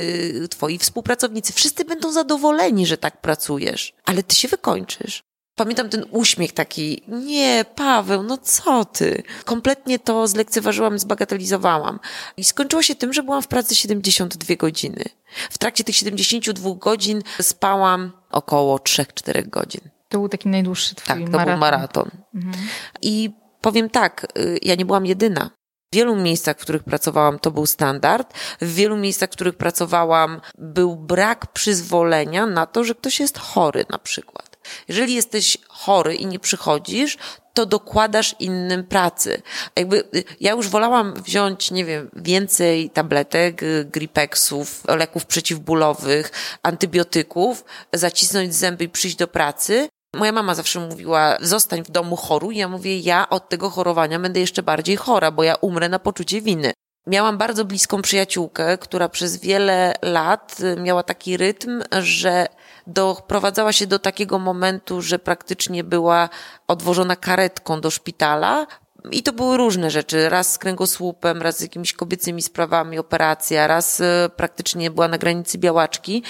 twoi 0.49 0.77
współpracownicy, 0.77 1.53
wszyscy 1.53 1.85
będą 1.85 2.11
zadowoleni, 2.11 2.85
że 2.85 2.97
tak 2.97 3.21
pracujesz, 3.21 3.93
ale 4.05 4.23
ty 4.23 4.35
się 4.35 4.47
wykończysz. 4.47 5.23
Pamiętam 5.55 5.89
ten 5.89 6.05
uśmiech 6.11 6.51
taki, 6.51 7.03
nie, 7.07 7.65
Paweł, 7.75 8.23
no 8.23 8.37
co 8.37 8.85
ty? 8.85 9.23
Kompletnie 9.45 9.99
to 9.99 10.27
zlekceważyłam, 10.27 10.99
zbagatelizowałam. 10.99 11.99
I 12.37 12.43
skończyło 12.43 12.81
się 12.81 12.95
tym, 12.95 13.13
że 13.13 13.23
byłam 13.23 13.41
w 13.41 13.47
pracy 13.47 13.75
72 13.75 14.55
godziny. 14.55 15.03
W 15.49 15.57
trakcie 15.57 15.83
tych 15.83 15.95
72 15.95 16.69
godzin 16.75 17.21
spałam 17.41 18.11
około 18.31 18.77
3-4 18.77 19.49
godzin. 19.49 19.81
To 20.11 20.17
był 20.17 20.29
taki 20.29 20.49
najdłuższy 20.49 20.95
twój 20.95 21.07
tak, 21.07 21.17
to 21.17 21.31
maraton. 21.31 21.45
był 21.45 21.57
maraton. 21.57 22.09
Mhm. 22.35 22.53
I 23.01 23.31
powiem 23.61 23.89
tak, 23.89 24.27
y, 24.37 24.59
ja 24.61 24.75
nie 24.75 24.85
byłam 24.85 25.05
jedyna. 25.05 25.49
W 25.93 25.95
wielu 25.95 26.15
miejscach, 26.15 26.57
w 26.57 26.61
których 26.61 26.83
pracowałam, 26.83 27.39
to 27.39 27.51
był 27.51 27.65
standard. 27.65 28.33
W 28.61 28.73
wielu 28.73 28.97
miejscach, 28.97 29.29
w 29.29 29.33
których 29.33 29.55
pracowałam, 29.55 30.41
był 30.57 30.95
brak 30.95 31.47
przyzwolenia 31.47 32.45
na 32.45 32.65
to, 32.65 32.83
że 32.83 32.95
ktoś 32.95 33.19
jest 33.19 33.39
chory 33.39 33.85
na 33.89 33.97
przykład. 33.97 34.57
Jeżeli 34.87 35.13
jesteś 35.13 35.57
chory 35.67 36.15
i 36.15 36.25
nie 36.25 36.39
przychodzisz, 36.39 37.17
to 37.53 37.65
dokładasz 37.65 38.35
innym 38.39 38.83
pracy. 38.83 39.41
Jakby 39.75 40.03
ja 40.39 40.51
już 40.51 40.67
wolałam 40.67 41.13
wziąć, 41.13 41.71
nie 41.71 41.85
wiem, 41.85 42.09
więcej 42.15 42.89
tabletek, 42.89 43.61
gripexów, 43.85 44.83
leków 44.87 45.25
przeciwbólowych, 45.25 46.31
antybiotyków, 46.63 47.65
zacisnąć 47.93 48.55
zęby 48.55 48.83
i 48.83 48.89
przyjść 48.89 49.15
do 49.15 49.27
pracy, 49.27 49.89
Moja 50.15 50.31
mama 50.31 50.55
zawsze 50.55 50.79
mówiła, 50.79 51.37
zostań 51.41 51.83
w 51.83 51.91
domu 51.91 52.15
choru. 52.15 52.51
Ja 52.51 52.67
mówię, 52.67 52.99
ja 52.99 53.29
od 53.29 53.49
tego 53.49 53.69
chorowania 53.69 54.19
będę 54.19 54.39
jeszcze 54.39 54.63
bardziej 54.63 54.95
chora, 54.95 55.31
bo 55.31 55.43
ja 55.43 55.55
umrę 55.55 55.89
na 55.89 55.99
poczucie 55.99 56.41
winy. 56.41 56.73
Miałam 57.07 57.37
bardzo 57.37 57.65
bliską 57.65 58.01
przyjaciółkę, 58.01 58.77
która 58.77 59.09
przez 59.09 59.37
wiele 59.37 59.93
lat 60.01 60.57
miała 60.77 61.03
taki 61.03 61.37
rytm, 61.37 61.83
że 62.01 62.47
doprowadzała 62.87 63.73
się 63.73 63.87
do 63.87 63.99
takiego 63.99 64.39
momentu, 64.39 65.01
że 65.01 65.19
praktycznie 65.19 65.83
była 65.83 66.29
odwożona 66.67 67.15
karetką 67.15 67.81
do 67.81 67.91
szpitala. 67.91 68.67
I 69.11 69.23
to 69.23 69.33
były 69.33 69.57
różne 69.57 69.91
rzeczy. 69.91 70.29
Raz 70.29 70.53
z 70.53 70.57
kręgosłupem, 70.57 71.41
raz 71.41 71.57
z 71.57 71.61
jakimiś 71.61 71.93
kobiecymi 71.93 72.41
sprawami, 72.41 72.99
operacja, 72.99 73.67
raz 73.67 74.01
e, 74.01 74.29
praktycznie 74.35 74.91
była 74.91 75.07
na 75.07 75.17
granicy 75.17 75.57
białaczki. 75.57 76.23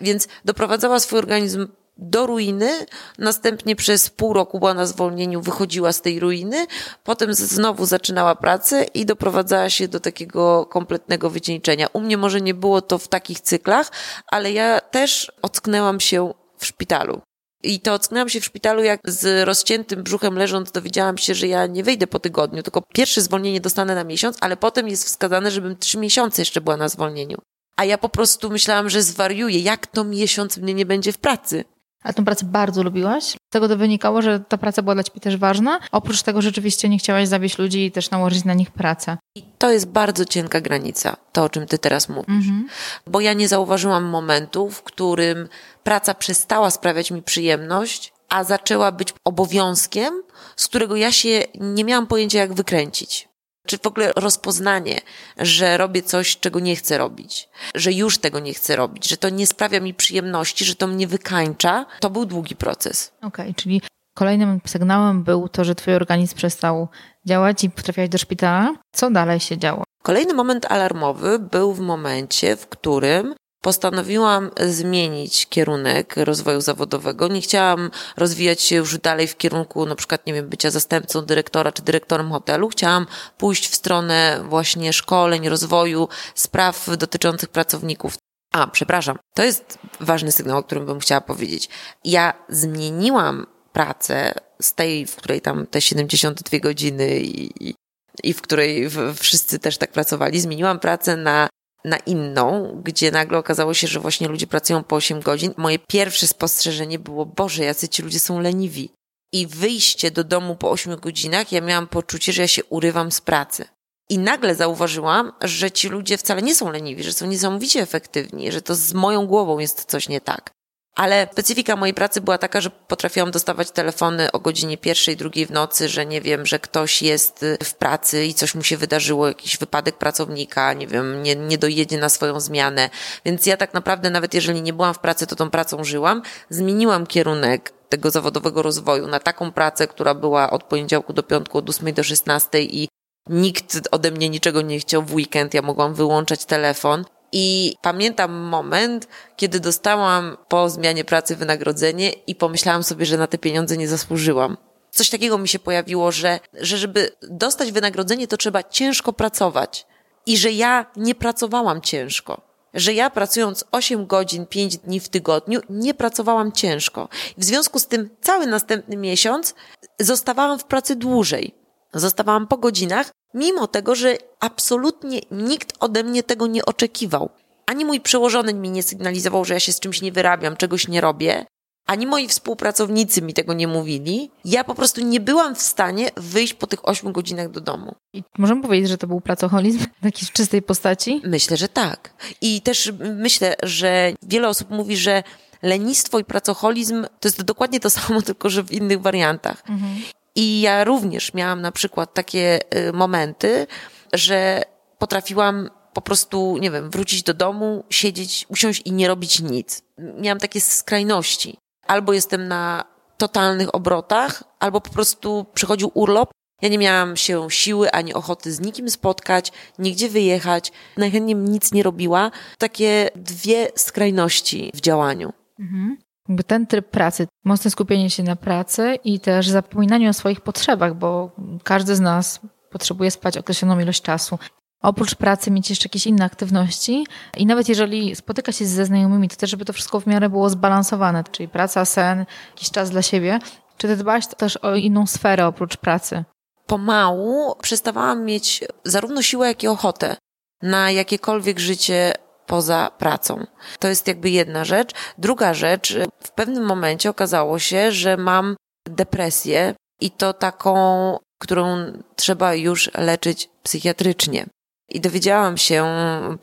Więc 0.00 0.28
doprowadzała 0.44 1.00
swój 1.00 1.18
organizm 1.18 1.68
do 1.98 2.26
ruiny, 2.26 2.86
następnie 3.18 3.76
przez 3.76 4.10
pół 4.10 4.32
roku 4.32 4.58
była 4.58 4.74
na 4.74 4.86
zwolnieniu, 4.86 5.40
wychodziła 5.40 5.92
z 5.92 6.02
tej 6.02 6.20
ruiny, 6.20 6.66
potem 7.04 7.34
znowu 7.34 7.86
zaczynała 7.86 8.34
pracę 8.34 8.84
i 8.84 9.06
doprowadzała 9.06 9.70
się 9.70 9.88
do 9.88 10.00
takiego 10.00 10.66
kompletnego 10.66 11.30
wycieńczenia. 11.30 11.86
U 11.92 12.00
mnie 12.00 12.16
może 12.16 12.40
nie 12.40 12.54
było 12.54 12.82
to 12.82 12.98
w 12.98 13.08
takich 13.08 13.40
cyklach, 13.40 13.90
ale 14.26 14.52
ja 14.52 14.80
też 14.80 15.32
ocknęłam 15.42 16.00
się 16.00 16.34
w 16.58 16.66
szpitalu. 16.66 17.20
I 17.62 17.80
to 17.80 17.94
ocknęłam 17.94 18.28
się 18.28 18.40
w 18.40 18.44
szpitalu, 18.44 18.82
jak 18.82 19.00
z 19.04 19.46
rozciętym 19.46 20.02
brzuchem 20.02 20.38
leżąc 20.38 20.72
dowiedziałam 20.72 21.18
się, 21.18 21.34
że 21.34 21.46
ja 21.46 21.66
nie 21.66 21.84
wyjdę 21.84 22.06
po 22.06 22.18
tygodniu, 22.18 22.62
tylko 22.62 22.82
pierwsze 22.94 23.20
zwolnienie 23.20 23.60
dostanę 23.60 23.94
na 23.94 24.04
miesiąc, 24.04 24.36
ale 24.40 24.56
potem 24.56 24.88
jest 24.88 25.04
wskazane, 25.04 25.50
żebym 25.50 25.76
trzy 25.76 25.98
miesiące 25.98 26.42
jeszcze 26.42 26.60
była 26.60 26.76
na 26.76 26.88
zwolnieniu. 26.88 27.38
A 27.76 27.84
ja 27.84 27.98
po 27.98 28.08
prostu 28.08 28.50
myślałam, 28.50 28.90
że 28.90 29.02
zwariuję. 29.02 29.60
Jak 29.60 29.86
to 29.86 30.04
miesiąc 30.04 30.58
mnie 30.58 30.74
nie 30.74 30.86
będzie 30.86 31.12
w 31.12 31.18
pracy? 31.18 31.64
A 32.04 32.12
tę 32.12 32.24
pracę 32.24 32.46
bardzo 32.46 32.82
lubiłaś? 32.82 33.24
Z 33.24 33.36
tego 33.50 33.68
to 33.68 33.76
wynikało, 33.76 34.22
że 34.22 34.40
ta 34.40 34.58
praca 34.58 34.82
była 34.82 34.94
dla 34.94 35.04
ciebie 35.04 35.20
też 35.20 35.36
ważna. 35.36 35.78
Oprócz 35.92 36.22
tego 36.22 36.42
rzeczywiście 36.42 36.88
nie 36.88 36.98
chciałaś 36.98 37.28
zawieść 37.28 37.58
ludzi 37.58 37.84
i 37.84 37.92
też 37.92 38.10
nałożyć 38.10 38.44
na 38.44 38.54
nich 38.54 38.70
pracę. 38.70 39.18
I 39.34 39.42
to 39.58 39.70
jest 39.70 39.88
bardzo 39.88 40.24
cienka 40.24 40.60
granica, 40.60 41.16
to 41.32 41.44
o 41.44 41.48
czym 41.48 41.66
ty 41.66 41.78
teraz 41.78 42.08
mówisz. 42.08 42.28
Mhm. 42.28 42.68
Bo 43.06 43.20
ja 43.20 43.32
nie 43.32 43.48
zauważyłam 43.48 44.04
momentu, 44.04 44.70
w 44.70 44.82
którym 44.82 45.48
praca 45.84 46.14
przestała 46.14 46.70
sprawiać 46.70 47.10
mi 47.10 47.22
przyjemność, 47.22 48.12
a 48.28 48.44
zaczęła 48.44 48.92
być 48.92 49.14
obowiązkiem, 49.24 50.22
z 50.56 50.68
którego 50.68 50.96
ja 50.96 51.12
się 51.12 51.44
nie 51.54 51.84
miałam 51.84 52.06
pojęcia, 52.06 52.38
jak 52.38 52.54
wykręcić 52.54 53.27
czy 53.68 53.78
w 53.78 53.86
ogóle 53.86 54.12
rozpoznanie, 54.16 55.00
że 55.36 55.76
robię 55.76 56.02
coś, 56.02 56.36
czego 56.36 56.60
nie 56.60 56.76
chcę 56.76 56.98
robić, 56.98 57.48
że 57.74 57.92
już 57.92 58.18
tego 58.18 58.38
nie 58.38 58.54
chcę 58.54 58.76
robić, 58.76 59.08
że 59.08 59.16
to 59.16 59.28
nie 59.28 59.46
sprawia 59.46 59.80
mi 59.80 59.94
przyjemności, 59.94 60.64
że 60.64 60.74
to 60.74 60.86
mnie 60.86 61.06
wykańcza, 61.06 61.86
to 62.00 62.10
był 62.10 62.24
długi 62.24 62.56
proces. 62.56 63.12
Okej, 63.18 63.28
okay, 63.28 63.54
czyli 63.54 63.82
kolejnym 64.14 64.60
sygnałem 64.66 65.22
był 65.22 65.48
to, 65.48 65.64
że 65.64 65.74
twój 65.74 65.94
organizm 65.94 66.36
przestał 66.36 66.88
działać 67.26 67.64
i 67.64 67.70
trafiałeś 67.70 68.10
do 68.10 68.18
szpitala. 68.18 68.74
Co 68.92 69.10
dalej 69.10 69.40
się 69.40 69.58
działo? 69.58 69.84
Kolejny 70.02 70.34
moment 70.34 70.66
alarmowy 70.66 71.38
był 71.38 71.74
w 71.74 71.80
momencie, 71.80 72.56
w 72.56 72.66
którym 72.66 73.34
postanowiłam 73.60 74.50
zmienić 74.66 75.46
kierunek 75.46 76.16
rozwoju 76.16 76.60
zawodowego. 76.60 77.28
Nie 77.28 77.40
chciałam 77.40 77.90
rozwijać 78.16 78.62
się 78.62 78.76
już 78.76 78.98
dalej 78.98 79.26
w 79.26 79.36
kierunku 79.36 79.86
na 79.86 79.96
przykład, 79.96 80.26
nie 80.26 80.34
wiem, 80.34 80.48
bycia 80.48 80.70
zastępcą 80.70 81.22
dyrektora 81.22 81.72
czy 81.72 81.82
dyrektorem 81.82 82.30
hotelu. 82.30 82.68
Chciałam 82.68 83.06
pójść 83.38 83.68
w 83.68 83.74
stronę 83.74 84.44
właśnie 84.48 84.92
szkoleń, 84.92 85.48
rozwoju, 85.48 86.08
spraw 86.34 86.86
dotyczących 86.98 87.48
pracowników. 87.48 88.14
A, 88.52 88.66
przepraszam, 88.66 89.18
to 89.34 89.44
jest 89.44 89.78
ważny 90.00 90.32
sygnał, 90.32 90.58
o 90.58 90.62
którym 90.62 90.86
bym 90.86 91.00
chciała 91.00 91.20
powiedzieć. 91.20 91.68
Ja 92.04 92.34
zmieniłam 92.48 93.46
pracę 93.72 94.34
z 94.62 94.74
tej, 94.74 95.06
w 95.06 95.16
której 95.16 95.40
tam 95.40 95.66
te 95.66 95.80
72 95.80 96.58
godziny 96.58 97.20
i, 97.20 97.74
i 98.22 98.34
w 98.34 98.42
której 98.42 98.90
wszyscy 99.14 99.58
też 99.58 99.78
tak 99.78 99.92
pracowali, 99.92 100.40
zmieniłam 100.40 100.78
pracę 100.78 101.16
na 101.16 101.48
na 101.88 101.96
inną, 101.96 102.80
gdzie 102.84 103.10
nagle 103.10 103.38
okazało 103.38 103.74
się, 103.74 103.86
że 103.86 104.00
właśnie 104.00 104.28
ludzie 104.28 104.46
pracują 104.46 104.84
po 104.84 104.96
8 104.96 105.20
godzin. 105.20 105.54
Moje 105.56 105.78
pierwsze 105.78 106.26
spostrzeżenie 106.26 106.98
było, 106.98 107.26
Boże, 107.26 107.64
jacy 107.64 107.88
ci 107.88 108.02
ludzie 108.02 108.20
są 108.20 108.40
leniwi. 108.40 108.90
I 109.32 109.46
wyjście 109.46 110.10
do 110.10 110.24
domu 110.24 110.56
po 110.56 110.70
8 110.70 110.96
godzinach, 110.96 111.52
ja 111.52 111.60
miałam 111.60 111.86
poczucie, 111.86 112.32
że 112.32 112.42
ja 112.42 112.48
się 112.48 112.64
urywam 112.64 113.12
z 113.12 113.20
pracy. 113.20 113.64
I 114.10 114.18
nagle 114.18 114.54
zauważyłam, 114.54 115.32
że 115.40 115.70
ci 115.70 115.88
ludzie 115.88 116.18
wcale 116.18 116.42
nie 116.42 116.54
są 116.54 116.70
leniwi, 116.70 117.02
że 117.02 117.12
są 117.12 117.26
niesamowicie 117.26 117.82
efektywni, 117.82 118.52
że 118.52 118.62
to 118.62 118.74
z 118.74 118.92
moją 118.92 119.26
głową 119.26 119.58
jest 119.58 119.84
coś 119.84 120.08
nie 120.08 120.20
tak. 120.20 120.50
Ale 120.98 121.28
specyfika 121.32 121.76
mojej 121.76 121.94
pracy 121.94 122.20
była 122.20 122.38
taka, 122.38 122.60
że 122.60 122.70
potrafiłam 122.70 123.30
dostawać 123.30 123.70
telefony 123.70 124.32
o 124.32 124.38
godzinie 124.38 124.78
pierwszej, 124.78 125.16
drugiej 125.16 125.46
w 125.46 125.50
nocy, 125.50 125.88
że 125.88 126.06
nie 126.06 126.20
wiem, 126.20 126.46
że 126.46 126.58
ktoś 126.58 127.02
jest 127.02 127.42
y, 127.42 127.58
w 127.64 127.74
pracy 127.74 128.24
i 128.24 128.34
coś 128.34 128.54
mu 128.54 128.62
się 128.62 128.76
wydarzyło, 128.76 129.28
jakiś 129.28 129.58
wypadek 129.58 129.98
pracownika, 129.98 130.72
nie 130.72 130.86
wiem, 130.86 131.22
nie, 131.22 131.36
nie 131.36 131.58
dojedzie 131.58 131.98
na 131.98 132.08
swoją 132.08 132.40
zmianę. 132.40 132.90
Więc 133.24 133.46
ja 133.46 133.56
tak 133.56 133.74
naprawdę, 133.74 134.10
nawet 134.10 134.34
jeżeli 134.34 134.62
nie 134.62 134.72
byłam 134.72 134.94
w 134.94 134.98
pracy, 134.98 135.26
to 135.26 135.36
tą 135.36 135.50
pracą 135.50 135.84
żyłam. 135.84 136.22
Zmieniłam 136.50 137.06
kierunek 137.06 137.72
tego 137.88 138.10
zawodowego 138.10 138.62
rozwoju 138.62 139.08
na 139.08 139.20
taką 139.20 139.52
pracę, 139.52 139.86
która 139.86 140.14
była 140.14 140.50
od 140.50 140.64
poniedziałku 140.64 141.12
do 141.12 141.22
piątku, 141.22 141.58
od 141.58 141.70
8 141.70 141.94
do 141.94 142.04
16 142.04 142.62
i 142.62 142.88
nikt 143.28 143.88
ode 143.90 144.10
mnie 144.10 144.28
niczego 144.28 144.62
nie 144.62 144.78
chciał 144.78 145.02
w 145.02 145.14
weekend, 145.14 145.54
ja 145.54 145.62
mogłam 145.62 145.94
wyłączać 145.94 146.44
telefon. 146.44 147.04
I 147.32 147.76
pamiętam 147.82 148.32
moment, 148.32 149.08
kiedy 149.36 149.60
dostałam 149.60 150.36
po 150.48 150.70
zmianie 150.70 151.04
pracy 151.04 151.36
wynagrodzenie 151.36 152.10
i 152.10 152.34
pomyślałam 152.34 152.82
sobie, 152.82 153.06
że 153.06 153.18
na 153.18 153.26
te 153.26 153.38
pieniądze 153.38 153.76
nie 153.76 153.88
zasłużyłam. 153.88 154.56
Coś 154.90 155.10
takiego 155.10 155.38
mi 155.38 155.48
się 155.48 155.58
pojawiło, 155.58 156.12
że, 156.12 156.40
że 156.54 156.78
żeby 156.78 157.10
dostać 157.22 157.72
wynagrodzenie, 157.72 158.28
to 158.28 158.36
trzeba 158.36 158.62
ciężko 158.62 159.12
pracować. 159.12 159.86
I 160.26 160.36
że 160.36 160.52
ja 160.52 160.86
nie 160.96 161.14
pracowałam 161.14 161.80
ciężko. 161.80 162.48
Że 162.74 162.94
ja 162.94 163.10
pracując 163.10 163.64
8 163.72 164.06
godzin, 164.06 164.46
5 164.46 164.76
dni 164.76 165.00
w 165.00 165.08
tygodniu, 165.08 165.60
nie 165.70 165.94
pracowałam 165.94 166.52
ciężko. 166.52 167.08
W 167.38 167.44
związku 167.44 167.78
z 167.78 167.86
tym 167.86 168.10
cały 168.20 168.46
następny 168.46 168.96
miesiąc 168.96 169.54
zostawałam 170.00 170.58
w 170.58 170.64
pracy 170.64 170.96
dłużej. 170.96 171.54
Zostawałam 171.94 172.46
po 172.46 172.56
godzinach, 172.56 173.10
mimo 173.34 173.66
tego, 173.66 173.94
że 173.94 174.16
absolutnie 174.40 175.20
nikt 175.30 175.72
ode 175.80 176.04
mnie 176.04 176.22
tego 176.22 176.46
nie 176.46 176.64
oczekiwał. 176.64 177.30
Ani 177.66 177.84
mój 177.84 178.00
przełożony 178.00 178.54
mi 178.54 178.70
nie 178.70 178.82
sygnalizował, 178.82 179.44
że 179.44 179.54
ja 179.54 179.60
się 179.60 179.72
z 179.72 179.80
czymś 179.80 180.02
nie 180.02 180.12
wyrabiam, 180.12 180.56
czegoś 180.56 180.88
nie 180.88 181.00
robię, 181.00 181.46
ani 181.88 182.06
moi 182.06 182.28
współpracownicy 182.28 183.22
mi 183.22 183.34
tego 183.34 183.54
nie 183.54 183.68
mówili. 183.68 184.30
Ja 184.44 184.64
po 184.64 184.74
prostu 184.74 185.00
nie 185.00 185.20
byłam 185.20 185.54
w 185.54 185.62
stanie 185.62 186.10
wyjść 186.16 186.54
po 186.54 186.66
tych 186.66 186.88
8 186.88 187.12
godzinach 187.12 187.50
do 187.50 187.60
domu. 187.60 187.94
I 188.12 188.22
możemy 188.38 188.62
powiedzieć, 188.62 188.88
że 188.88 188.98
to 188.98 189.06
był 189.06 189.20
pracoholizm 189.20 189.78
w 190.02 190.04
jakiejś 190.04 190.32
czystej 190.32 190.62
postaci? 190.62 191.20
Myślę, 191.24 191.56
że 191.56 191.68
tak. 191.68 192.14
I 192.40 192.62
też 192.62 192.92
myślę, 193.14 193.56
że 193.62 194.12
wiele 194.22 194.48
osób 194.48 194.70
mówi, 194.70 194.96
że 194.96 195.22
lenistwo 195.62 196.18
i 196.18 196.24
pracoholizm 196.24 197.02
to 197.20 197.28
jest 197.28 197.42
dokładnie 197.42 197.80
to 197.80 197.90
samo, 197.90 198.22
tylko 198.28 198.50
że 198.50 198.62
w 198.62 198.72
innych 198.72 199.00
wariantach. 199.00 199.62
Mhm. 199.68 199.96
I 200.38 200.60
ja 200.60 200.84
również 200.84 201.34
miałam 201.34 201.60
na 201.60 201.72
przykład 201.72 202.14
takie 202.14 202.58
y, 202.88 202.92
momenty, 202.92 203.66
że 204.12 204.62
potrafiłam 204.98 205.70
po 205.92 206.00
prostu, 206.00 206.58
nie 206.60 206.70
wiem, 206.70 206.90
wrócić 206.90 207.22
do 207.22 207.34
domu, 207.34 207.84
siedzieć, 207.90 208.46
usiąść 208.48 208.82
i 208.84 208.92
nie 208.92 209.08
robić 209.08 209.40
nic. 209.40 209.82
Miałam 209.98 210.38
takie 210.38 210.60
skrajności. 210.60 211.58
Albo 211.86 212.12
jestem 212.12 212.48
na 212.48 212.84
totalnych 213.16 213.74
obrotach, 213.74 214.44
albo 214.58 214.80
po 214.80 214.90
prostu 214.90 215.46
przychodził 215.54 215.90
urlop. 215.94 216.30
Ja 216.62 216.68
nie 216.68 216.78
miałam 216.78 217.16
się 217.16 217.50
siły 217.50 217.90
ani 217.90 218.14
ochoty 218.14 218.52
z 218.52 218.60
nikim 218.60 218.90
spotkać, 218.90 219.52
nigdzie 219.78 220.08
wyjechać. 220.08 220.72
Najchętniej 220.96 221.36
nic 221.36 221.72
nie 221.72 221.82
robiła. 221.82 222.30
Takie 222.58 223.10
dwie 223.16 223.68
skrajności 223.76 224.70
w 224.74 224.80
działaniu. 224.80 225.32
Mhm 225.58 226.07
jakby 226.28 226.44
ten 226.44 226.66
tryb 226.66 226.90
pracy, 226.90 227.26
mocne 227.44 227.70
skupienie 227.70 228.10
się 228.10 228.22
na 228.22 228.36
pracy 228.36 228.98
i 229.04 229.20
też 229.20 229.48
zapominanie 229.48 230.08
o 230.08 230.12
swoich 230.12 230.40
potrzebach, 230.40 230.94
bo 230.94 231.30
każdy 231.64 231.96
z 231.96 232.00
nas 232.00 232.40
potrzebuje 232.70 233.10
spać 233.10 233.38
określoną 233.38 233.80
ilość 233.80 234.02
czasu. 234.02 234.38
oprócz 234.82 235.14
pracy 235.14 235.50
mieć 235.50 235.70
jeszcze 235.70 235.88
jakieś 235.88 236.06
inne 236.06 236.24
aktywności 236.24 237.06
i 237.36 237.46
nawet 237.46 237.68
jeżeli 237.68 238.16
spotyka 238.16 238.52
się 238.52 238.66
ze 238.66 238.84
znajomymi, 238.84 239.28
to 239.28 239.36
też 239.36 239.50
żeby 239.50 239.64
to 239.64 239.72
wszystko 239.72 240.00
w 240.00 240.06
miarę 240.06 240.28
było 240.28 240.50
zbalansowane, 240.50 241.24
czyli 241.32 241.48
praca, 241.48 241.84
sen, 241.84 242.26
jakiś 242.50 242.70
czas 242.70 242.90
dla 242.90 243.02
siebie. 243.02 243.38
Czy 243.76 243.88
ty 243.88 243.96
dbałaś 243.96 244.26
też 244.26 244.56
o 244.56 244.74
inną 244.74 245.06
sferę 245.06 245.46
oprócz 245.46 245.76
pracy? 245.76 246.24
Pomału 246.66 247.54
przestawałam 247.62 248.24
mieć 248.24 248.64
zarówno 248.84 249.22
siłę, 249.22 249.48
jak 249.48 249.62
i 249.62 249.68
ochotę 249.68 250.16
na 250.62 250.90
jakiekolwiek 250.90 251.58
życie 251.58 252.12
poza 252.48 252.90
pracą. 252.98 253.46
To 253.78 253.88
jest 253.88 254.08
jakby 254.08 254.30
jedna 254.30 254.64
rzecz. 254.64 254.90
Druga 255.18 255.54
rzecz, 255.54 255.96
w 256.20 256.30
pewnym 256.30 256.64
momencie 256.64 257.10
okazało 257.10 257.58
się, 257.58 257.92
że 257.92 258.16
mam 258.16 258.56
depresję 258.84 259.74
i 260.00 260.10
to 260.10 260.32
taką, 260.32 261.16
którą 261.40 261.92
trzeba 262.16 262.54
już 262.54 262.90
leczyć 262.94 263.48
psychiatrycznie. 263.62 264.46
I 264.88 265.00
dowiedziałam 265.00 265.56
się 265.56 265.86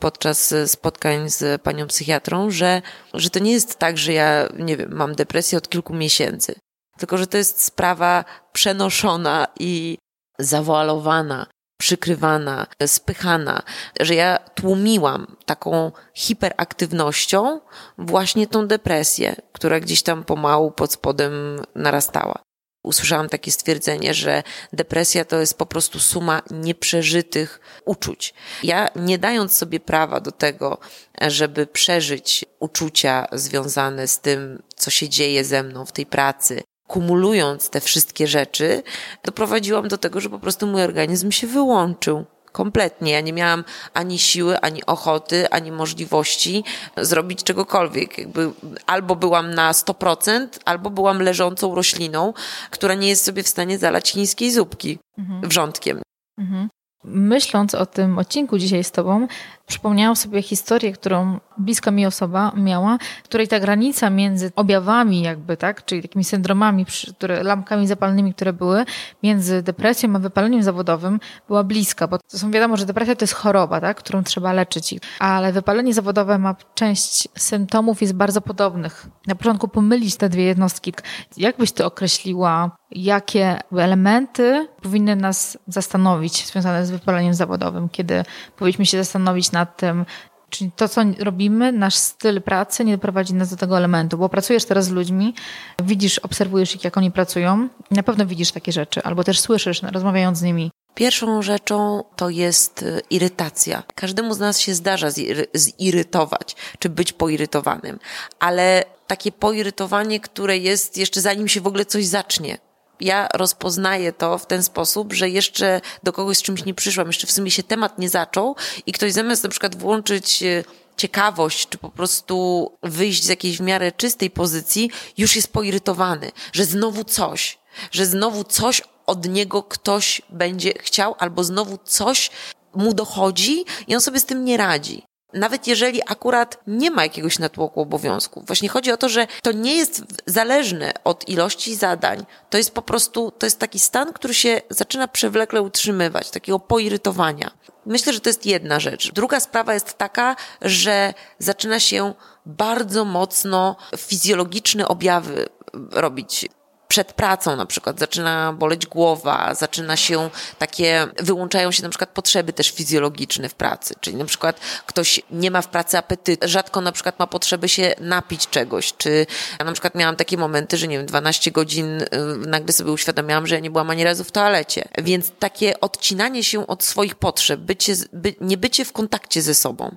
podczas 0.00 0.54
spotkań 0.66 1.30
z 1.30 1.62
panią 1.62 1.86
psychiatrą, 1.86 2.50
że, 2.50 2.82
że 3.14 3.30
to 3.30 3.38
nie 3.38 3.52
jest 3.52 3.78
tak, 3.78 3.98
że 3.98 4.12
ja, 4.12 4.48
nie 4.58 4.76
wiem, 4.76 4.94
mam 4.94 5.14
depresję 5.14 5.58
od 5.58 5.68
kilku 5.68 5.94
miesięcy, 5.94 6.54
tylko 6.98 7.18
że 7.18 7.26
to 7.26 7.36
jest 7.36 7.62
sprawa 7.62 8.24
przenoszona 8.52 9.46
i 9.60 9.98
zawoalowana, 10.38 11.46
przykrywana, 11.86 12.66
spychana, 12.86 13.62
że 14.00 14.14
ja 14.14 14.38
tłumiłam 14.54 15.36
taką 15.44 15.92
hiperaktywnością 16.14 17.60
właśnie 17.98 18.46
tą 18.46 18.66
depresję, 18.66 19.36
która 19.52 19.80
gdzieś 19.80 20.02
tam 20.02 20.24
pomału 20.24 20.70
pod 20.70 20.92
spodem 20.92 21.62
narastała 21.74 22.38
usłyszałam 22.82 23.28
takie 23.28 23.50
stwierdzenie, 23.52 24.14
że 24.14 24.42
depresja 24.72 25.24
to 25.24 25.40
jest 25.40 25.58
po 25.58 25.66
prostu 25.66 26.00
suma 26.00 26.42
nieprzeżytych 26.50 27.60
uczuć. 27.84 28.34
Ja 28.62 28.88
nie 28.96 29.18
dając 29.18 29.56
sobie 29.56 29.80
prawa 29.80 30.20
do 30.20 30.32
tego, 30.32 30.78
żeby 31.20 31.66
przeżyć 31.66 32.44
uczucia 32.60 33.26
związane 33.32 34.08
z 34.08 34.20
tym, 34.20 34.62
co 34.76 34.90
się 34.90 35.08
dzieje 35.08 35.44
ze 35.44 35.62
mną 35.62 35.86
w 35.86 35.92
tej 35.92 36.06
pracy, 36.06 36.62
kumulując 36.86 37.70
te 37.70 37.80
wszystkie 37.80 38.26
rzeczy, 38.26 38.82
doprowadziłam 39.24 39.88
do 39.88 39.98
tego, 39.98 40.20
że 40.20 40.30
po 40.30 40.38
prostu 40.38 40.66
mój 40.66 40.82
organizm 40.82 41.30
się 41.30 41.46
wyłączył. 41.46 42.24
Kompletnie. 42.52 43.12
Ja 43.12 43.20
nie 43.20 43.32
miałam 43.32 43.64
ani 43.94 44.18
siły, 44.18 44.60
ani 44.60 44.86
ochoty, 44.86 45.50
ani 45.50 45.72
możliwości 45.72 46.64
zrobić 46.96 47.44
czegokolwiek. 47.44 48.18
Jakby 48.18 48.50
albo 48.86 49.16
byłam 49.16 49.54
na 49.54 49.72
100%, 49.72 50.46
albo 50.64 50.90
byłam 50.90 51.22
leżącą 51.22 51.74
rośliną, 51.74 52.32
która 52.70 52.94
nie 52.94 53.08
jest 53.08 53.24
sobie 53.24 53.42
w 53.42 53.48
stanie 53.48 53.78
zalać 53.78 54.10
chińskiej 54.10 54.50
zupki 54.50 54.98
mhm. 55.18 55.48
wrzątkiem. 55.48 56.02
Mhm. 56.38 56.68
Myśląc 57.04 57.74
o 57.74 57.86
tym 57.86 58.18
odcinku 58.18 58.58
dzisiaj 58.58 58.84
z 58.84 58.90
Tobą, 58.90 59.26
przypomniałam 59.66 60.16
sobie 60.16 60.42
historię, 60.42 60.92
którą 60.92 61.40
bliska 61.58 61.90
mi 61.90 62.06
osoba 62.06 62.52
miała, 62.56 62.98
której 63.24 63.48
ta 63.48 63.60
granica 63.60 64.10
między 64.10 64.52
objawami 64.56 65.22
jakby, 65.22 65.56
tak, 65.56 65.84
czyli 65.84 66.02
takimi 66.02 66.24
syndromami, 66.24 66.86
które, 67.16 67.42
lampkami 67.42 67.86
zapalnymi, 67.86 68.34
które 68.34 68.52
były, 68.52 68.84
między 69.22 69.62
depresją 69.62 70.16
a 70.16 70.18
wypaleniem 70.18 70.62
zawodowym 70.62 71.20
była 71.48 71.64
bliska, 71.64 72.08
bo 72.08 72.18
to 72.18 72.38
są 72.38 72.50
wiadomo, 72.50 72.76
że 72.76 72.86
depresja 72.86 73.16
to 73.16 73.22
jest 73.22 73.34
choroba, 73.34 73.80
tak, 73.80 73.96
którą 73.96 74.22
trzeba 74.22 74.52
leczyć, 74.52 74.94
ale 75.18 75.52
wypalenie 75.52 75.94
zawodowe 75.94 76.38
ma 76.38 76.56
część 76.74 77.28
symptomów 77.38 78.00
jest 78.02 78.14
bardzo 78.14 78.40
podobnych. 78.40 79.06
Na 79.26 79.34
początku 79.34 79.68
pomylić 79.68 80.16
te 80.16 80.28
dwie 80.28 80.44
jednostki. 80.44 80.92
Jak 81.36 81.56
byś 81.56 81.72
ty 81.72 81.84
określiła, 81.84 82.76
jakie 82.90 83.58
elementy 83.72 84.68
powinny 84.82 85.16
nas 85.16 85.58
zastanowić 85.68 86.46
związane 86.46 86.86
z 86.86 86.90
wypaleniem 86.90 87.34
zawodowym, 87.34 87.88
kiedy 87.88 88.24
powinniśmy 88.56 88.86
się 88.86 88.98
zastanowić 88.98 89.52
nad 89.58 89.76
tym, 89.76 90.04
Czyli 90.50 90.70
to, 90.76 90.88
co 90.88 91.00
robimy, 91.18 91.72
nasz 91.72 91.94
styl 91.94 92.42
pracy 92.42 92.84
nie 92.84 92.92
doprowadzi 92.92 93.34
nas 93.34 93.50
do 93.50 93.56
tego 93.56 93.78
elementu, 93.78 94.18
bo 94.18 94.28
pracujesz 94.28 94.64
teraz 94.64 94.84
z 94.84 94.90
ludźmi, 94.90 95.34
widzisz, 95.82 96.18
obserwujesz 96.18 96.74
ich, 96.74 96.84
jak 96.84 96.96
oni 96.96 97.10
pracują, 97.10 97.68
na 97.90 98.02
pewno 98.02 98.26
widzisz 98.26 98.52
takie 98.52 98.72
rzeczy, 98.72 99.02
albo 99.02 99.24
też 99.24 99.40
słyszysz, 99.40 99.82
rozmawiając 99.82 100.38
z 100.38 100.42
nimi. 100.42 100.70
Pierwszą 100.94 101.42
rzeczą 101.42 102.04
to 102.16 102.30
jest 102.30 102.82
y, 102.82 103.00
irytacja. 103.10 103.82
Każdemu 103.94 104.34
z 104.34 104.38
nas 104.38 104.60
się 104.60 104.74
zdarza 104.74 105.08
zirytować, 105.54 106.56
czy 106.78 106.88
być 106.88 107.12
poirytowanym, 107.12 107.98
ale 108.38 108.84
takie 109.06 109.32
poirytowanie, 109.32 110.20
które 110.20 110.58
jest 110.58 110.96
jeszcze 110.96 111.20
zanim 111.20 111.48
się 111.48 111.60
w 111.60 111.66
ogóle 111.66 111.84
coś 111.84 112.06
zacznie 112.06 112.58
ja 113.00 113.28
rozpoznaję 113.34 114.12
to 114.12 114.38
w 114.38 114.46
ten 114.46 114.62
sposób, 114.62 115.12
że 115.12 115.28
jeszcze 115.28 115.80
do 116.02 116.12
kogoś 116.12 116.38
z 116.38 116.42
czymś 116.42 116.64
nie 116.64 116.74
przyszłam, 116.74 117.06
jeszcze 117.06 117.26
w 117.26 117.32
sumie 117.32 117.50
się 117.50 117.62
temat 117.62 117.98
nie 117.98 118.08
zaczął 118.08 118.56
i 118.86 118.92
ktoś 118.92 119.12
zamiast 119.12 119.42
na 119.42 119.48
przykład 119.48 119.76
włączyć 119.76 120.42
e, 120.42 120.64
ciekawość, 120.96 121.68
czy 121.68 121.78
po 121.78 121.88
prostu 121.88 122.72
wyjść 122.82 123.24
z 123.24 123.28
jakiejś 123.28 123.58
w 123.58 123.60
miarę 123.60 123.92
czystej 123.92 124.30
pozycji, 124.30 124.90
już 125.18 125.36
jest 125.36 125.52
poirytowany, 125.52 126.30
że 126.52 126.64
znowu 126.64 127.04
coś, 127.04 127.58
że 127.90 128.06
znowu 128.06 128.44
coś 128.44 128.82
od 129.06 129.28
niego 129.28 129.62
ktoś 129.62 130.22
będzie 130.30 130.72
chciał, 130.80 131.14
albo 131.18 131.44
znowu 131.44 131.78
coś 131.84 132.30
mu 132.74 132.94
dochodzi 132.94 133.64
i 133.86 133.94
on 133.94 134.00
sobie 134.00 134.20
z 134.20 134.24
tym 134.24 134.44
nie 134.44 134.56
radzi 134.56 135.02
nawet 135.36 135.66
jeżeli 135.66 136.00
akurat 136.06 136.60
nie 136.66 136.90
ma 136.90 137.02
jakiegoś 137.02 137.38
natłoku 137.38 137.80
obowiązków. 137.80 138.46
Właśnie 138.46 138.68
chodzi 138.68 138.92
o 138.92 138.96
to, 138.96 139.08
że 139.08 139.26
to 139.42 139.52
nie 139.52 139.74
jest 139.76 140.02
zależne 140.26 140.92
od 141.04 141.28
ilości 141.28 141.74
zadań. 141.74 142.26
To 142.50 142.58
jest 142.58 142.74
po 142.74 142.82
prostu, 142.82 143.30
to 143.38 143.46
jest 143.46 143.58
taki 143.58 143.78
stan, 143.78 144.12
który 144.12 144.34
się 144.34 144.60
zaczyna 144.70 145.08
przewlekle 145.08 145.62
utrzymywać, 145.62 146.30
takiego 146.30 146.58
poirytowania. 146.58 147.50
Myślę, 147.86 148.12
że 148.12 148.20
to 148.20 148.28
jest 148.28 148.46
jedna 148.46 148.80
rzecz. 148.80 149.12
Druga 149.12 149.40
sprawa 149.40 149.74
jest 149.74 149.94
taka, 149.94 150.36
że 150.62 151.14
zaczyna 151.38 151.80
się 151.80 152.14
bardzo 152.46 153.04
mocno 153.04 153.76
fizjologiczne 153.96 154.88
objawy 154.88 155.48
robić 155.90 156.48
przed 156.88 157.12
pracą 157.12 157.56
na 157.56 157.66
przykład 157.66 157.98
zaczyna 157.98 158.52
boleć 158.52 158.86
głowa, 158.86 159.54
zaczyna 159.54 159.96
się 159.96 160.30
takie, 160.58 161.06
wyłączają 161.18 161.72
się 161.72 161.82
na 161.82 161.88
przykład 161.88 162.10
potrzeby 162.10 162.52
też 162.52 162.70
fizjologiczne 162.70 163.48
w 163.48 163.54
pracy, 163.54 163.94
czyli 164.00 164.16
na 164.16 164.24
przykład 164.24 164.60
ktoś 164.86 165.20
nie 165.30 165.50
ma 165.50 165.62
w 165.62 165.68
pracy 165.68 165.98
apetytu, 165.98 166.48
rzadko 166.48 166.80
na 166.80 166.92
przykład 166.92 167.18
ma 167.18 167.26
potrzeby 167.26 167.68
się 167.68 167.94
napić 168.00 168.48
czegoś, 168.48 168.92
czy 168.98 169.26
ja 169.58 169.64
na 169.64 169.72
przykład 169.72 169.94
miałam 169.94 170.16
takie 170.16 170.36
momenty, 170.36 170.78
że 170.78 170.88
nie 170.88 170.98
wiem, 170.98 171.06
12 171.06 171.50
godzin 171.50 172.02
y, 172.02 172.08
nagle 172.46 172.72
sobie 172.72 172.92
uświadomiłam, 172.92 173.46
że 173.46 173.54
ja 173.54 173.60
nie 173.60 173.70
byłam 173.70 173.90
ani 173.90 174.04
razu 174.04 174.24
w 174.24 174.32
toalecie, 174.32 174.88
więc 174.98 175.32
takie 175.38 175.80
odcinanie 175.80 176.44
się 176.44 176.66
od 176.66 176.84
swoich 176.84 177.14
potrzeb, 177.14 177.60
bycie, 177.60 177.94
by, 178.12 178.34
nie 178.40 178.56
bycie 178.56 178.84
w 178.84 178.92
kontakcie 178.92 179.42
ze 179.42 179.54
sobą 179.54 179.96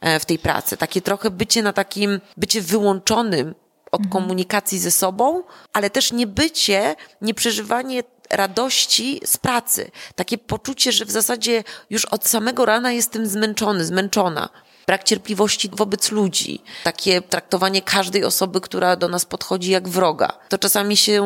e, 0.00 0.20
w 0.20 0.24
tej 0.24 0.38
pracy, 0.38 0.76
takie 0.76 1.02
trochę 1.02 1.30
bycie 1.30 1.62
na 1.62 1.72
takim, 1.72 2.20
bycie 2.36 2.60
wyłączonym 2.60 3.54
od 3.92 4.00
mhm. 4.00 4.10
komunikacji 4.10 4.78
ze 4.78 4.90
sobą, 4.90 5.42
ale 5.72 5.90
też 5.90 6.12
nie 6.12 6.26
bycie, 6.26 6.96
nie 7.20 7.34
przeżywanie 7.34 8.02
radości 8.30 9.20
z 9.24 9.36
pracy. 9.36 9.90
Takie 10.14 10.38
poczucie, 10.38 10.92
że 10.92 11.04
w 11.04 11.10
zasadzie 11.10 11.64
już 11.90 12.04
od 12.04 12.28
samego 12.28 12.64
rana 12.64 12.92
jestem 12.92 13.26
zmęczony, 13.26 13.84
zmęczona. 13.84 14.48
Brak 14.86 15.04
cierpliwości 15.04 15.70
wobec 15.72 16.12
ludzi, 16.12 16.62
takie 16.84 17.22
traktowanie 17.22 17.82
każdej 17.82 18.24
osoby, 18.24 18.60
która 18.60 18.96
do 18.96 19.08
nas 19.08 19.24
podchodzi 19.24 19.70
jak 19.70 19.88
wroga. 19.88 20.32
To 20.48 20.58
czasami 20.58 20.96
się 20.96 21.24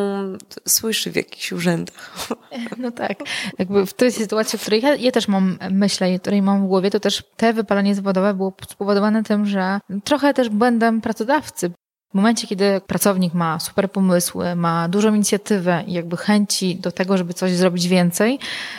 słyszy 0.69 1.11
w 1.11 1.17
jakichś 1.17 1.53
urzędach. 1.53 2.13
No 2.77 2.91
tak. 2.91 3.19
Jakby 3.59 3.87
w 3.87 3.95
tej 3.95 4.13
sytuacji, 4.13 4.59
w 4.59 4.63
której 4.63 4.81
ja, 4.83 4.95
ja 4.95 5.13
też 5.13 5.29
mam 5.29 5.59
myślę, 5.71 6.19
której 6.19 6.43
mam 6.43 6.65
w 6.65 6.69
głowie, 6.69 6.91
to 6.91 7.01
też 7.01 7.23
te 7.37 7.53
wypalenie 7.53 7.95
zawodowe 7.95 8.35
było 8.35 8.53
spowodowane 8.71 9.23
tym, 9.23 9.47
że 9.47 9.81
trochę 10.05 10.35
też 10.35 10.49
błędem 10.49 11.01
pracodawcy, 11.01 11.71
w 12.11 12.15
momencie, 12.15 12.47
kiedy 12.47 12.81
pracownik 12.87 13.35
ma 13.35 13.61
super 13.61 13.91
pomysły, 13.91 14.55
ma 14.55 14.89
dużą 14.89 15.15
inicjatywę 15.15 15.85
i 15.87 15.93
jakby 15.93 16.17
chęci 16.17 16.77
do 16.77 16.93
tego, 16.93 17.17
żeby 17.19 17.35
coś 17.35 17.53
zrobić 17.53 17.89
więcej, 17.89 18.39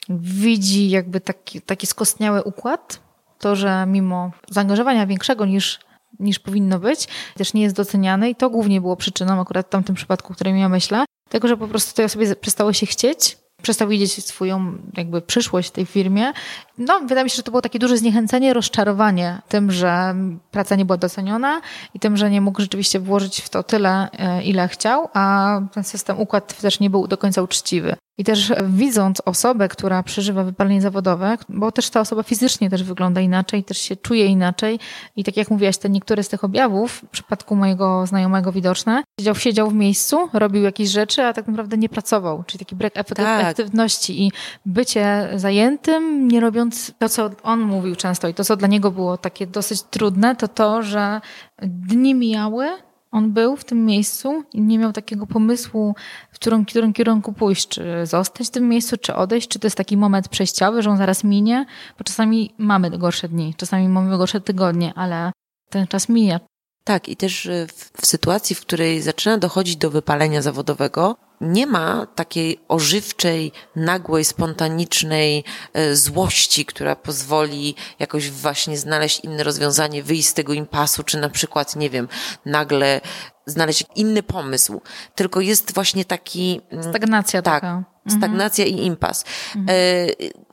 widzi 0.09 0.89
jakby 0.89 1.21
taki, 1.21 1.61
taki 1.61 1.87
skostniały 1.87 2.43
układ, 2.43 2.99
to, 3.39 3.55
że 3.55 3.85
mimo 3.87 4.31
zaangażowania 4.49 5.07
większego 5.07 5.45
niż 5.45 5.79
niż 6.19 6.39
powinno 6.39 6.79
być, 6.79 7.07
też 7.35 7.53
nie 7.53 7.61
jest 7.61 7.75
doceniane 7.75 8.29
i 8.29 8.35
to 8.35 8.49
głównie 8.49 8.81
było 8.81 8.95
przyczyną 8.95 9.41
akurat 9.41 9.67
w 9.67 9.69
tamtym 9.69 9.95
przypadku, 9.95 10.33
o 10.33 10.35
którym 10.35 10.57
ja 10.57 10.69
myślę, 10.69 11.05
tego, 11.29 11.47
że 11.47 11.57
po 11.57 11.67
prostu 11.67 11.95
tej 11.95 12.05
osobie 12.05 12.35
przestało 12.35 12.73
się 12.73 12.85
chcieć 12.85 13.37
przestał 13.61 13.87
widzieć 13.87 14.25
swoją 14.25 14.77
jakby 14.97 15.21
przyszłość 15.21 15.69
w 15.69 15.71
tej 15.71 15.85
firmie. 15.85 16.33
No, 16.77 16.99
wydaje 16.99 17.23
mi 17.23 17.29
się, 17.29 17.35
że 17.35 17.43
to 17.43 17.51
było 17.51 17.61
takie 17.61 17.79
duże 17.79 17.97
zniechęcenie, 17.97 18.53
rozczarowanie 18.53 19.41
tym, 19.47 19.71
że 19.71 20.15
praca 20.51 20.75
nie 20.75 20.85
była 20.85 20.97
doceniona 20.97 21.61
i 21.93 21.99
tym, 21.99 22.17
że 22.17 22.29
nie 22.29 22.41
mógł 22.41 22.61
rzeczywiście 22.61 22.99
włożyć 22.99 23.41
w 23.41 23.49
to 23.49 23.63
tyle, 23.63 24.11
e, 24.11 24.43
ile 24.43 24.67
chciał, 24.67 25.09
a 25.13 25.59
ten 25.73 25.83
system, 25.83 26.19
układ 26.19 26.61
też 26.61 26.79
nie 26.79 26.89
był 26.89 27.07
do 27.07 27.17
końca 27.17 27.41
uczciwy. 27.41 27.95
I 28.19 28.23
też 28.23 28.53
widząc 28.63 29.21
osobę, 29.25 29.67
która 29.67 30.03
przeżywa 30.03 30.43
wypalenie 30.43 30.81
zawodowe, 30.81 31.37
bo 31.49 31.71
też 31.71 31.89
ta 31.89 31.99
osoba 31.99 32.23
fizycznie 32.23 32.69
też 32.69 32.83
wygląda 32.83 33.21
inaczej, 33.21 33.63
też 33.63 33.77
się 33.77 33.95
czuje 33.95 34.25
inaczej 34.25 34.79
i 35.15 35.23
tak 35.23 35.37
jak 35.37 35.51
mówiłaś, 35.51 35.77
te 35.77 35.89
niektóre 35.89 36.23
z 36.23 36.29
tych 36.29 36.43
objawów, 36.43 36.91
w 36.91 37.09
przypadku 37.09 37.55
mojego 37.55 38.05
znajomego 38.05 38.51
widoczne, 38.51 39.03
siedział, 39.19 39.35
siedział 39.35 39.69
w 39.69 39.73
miejscu, 39.73 40.29
robił 40.33 40.63
jakieś 40.63 40.89
rzeczy, 40.89 41.23
a 41.23 41.33
tak 41.33 41.47
naprawdę 41.47 41.77
nie 41.77 41.89
pracował, 41.89 42.43
czyli 42.43 42.59
taki 42.59 42.75
brak 42.75 42.93
efektywności 42.97 44.13
tak. 44.13 44.21
i 44.21 44.31
bycie 44.65 45.29
zajętym, 45.35 46.27
nie 46.27 46.39
robiąc 46.39 46.66
mówiąc 46.67 46.93
to, 46.99 47.09
co 47.09 47.29
on 47.43 47.59
mówił 47.59 47.95
często 47.95 48.27
i 48.27 48.33
to, 48.33 48.43
co 48.43 48.55
dla 48.55 48.67
niego 48.67 48.91
było 48.91 49.17
takie 49.17 49.47
dosyć 49.47 49.83
trudne, 49.83 50.35
to 50.35 50.47
to, 50.47 50.83
że 50.83 51.21
dni 51.61 52.15
mijały, 52.15 52.67
on 53.11 53.31
był 53.31 53.55
w 53.55 53.63
tym 53.63 53.85
miejscu 53.85 54.43
i 54.53 54.61
nie 54.61 54.79
miał 54.79 54.93
takiego 54.93 55.27
pomysłu, 55.27 55.95
w 56.31 56.35
którym, 56.35 56.63
w 56.63 56.67
którym 56.67 56.93
kierunku 56.93 57.33
pójść, 57.33 57.67
czy 57.67 58.05
zostać 58.05 58.47
w 58.47 58.51
tym 58.51 58.69
miejscu, 58.69 58.97
czy 58.97 59.15
odejść, 59.15 59.47
czy 59.47 59.59
to 59.59 59.67
jest 59.67 59.77
taki 59.77 59.97
moment 59.97 60.29
przejściowy, 60.29 60.81
że 60.81 60.89
on 60.89 60.97
zaraz 60.97 61.23
minie, 61.23 61.65
bo 61.97 62.03
czasami 62.03 62.53
mamy 62.57 62.89
gorsze 62.89 63.29
dni, 63.29 63.53
czasami 63.57 63.89
mamy 63.89 64.17
gorsze 64.17 64.41
tygodnie, 64.41 64.93
ale 64.95 65.31
ten 65.69 65.87
czas 65.87 66.09
mija. 66.09 66.39
Tak, 66.87 67.09
i 67.09 67.15
też 67.15 67.45
y, 67.45 67.67
w, 67.67 68.01
w 68.01 68.05
sytuacji, 68.05 68.55
w 68.55 68.61
której 68.61 69.01
zaczyna 69.01 69.37
dochodzić 69.37 69.75
do 69.75 69.89
wypalenia 69.89 70.41
zawodowego, 70.41 71.17
nie 71.41 71.67
ma 71.67 72.07
takiej 72.15 72.59
ożywczej, 72.67 73.51
nagłej, 73.75 74.25
spontanicznej 74.25 75.43
e, 75.73 75.95
złości, 75.95 76.65
która 76.65 76.95
pozwoli 76.95 77.75
jakoś 77.99 78.31
właśnie 78.31 78.77
znaleźć 78.77 79.19
inne 79.19 79.43
rozwiązanie, 79.43 80.03
wyjść 80.03 80.27
z 80.27 80.33
tego 80.33 80.53
impasu, 80.53 81.03
czy 81.03 81.17
na 81.17 81.29
przykład, 81.29 81.75
nie 81.75 81.89
wiem, 81.89 82.07
nagle 82.45 83.01
znaleźć 83.45 83.83
inny 83.95 84.23
pomysł. 84.23 84.81
Tylko 85.15 85.41
jest 85.41 85.73
właśnie 85.73 86.05
taki. 86.05 86.61
Mm, 86.71 86.83
stagnacja 86.83 87.41
tak, 87.41 87.53
taka. 87.61 87.83
Mhm. 88.05 88.21
Stagnacja 88.21 88.65
mhm. 88.65 88.83
i 88.83 88.85
impas. 88.85 89.25
Mhm. 89.55 89.79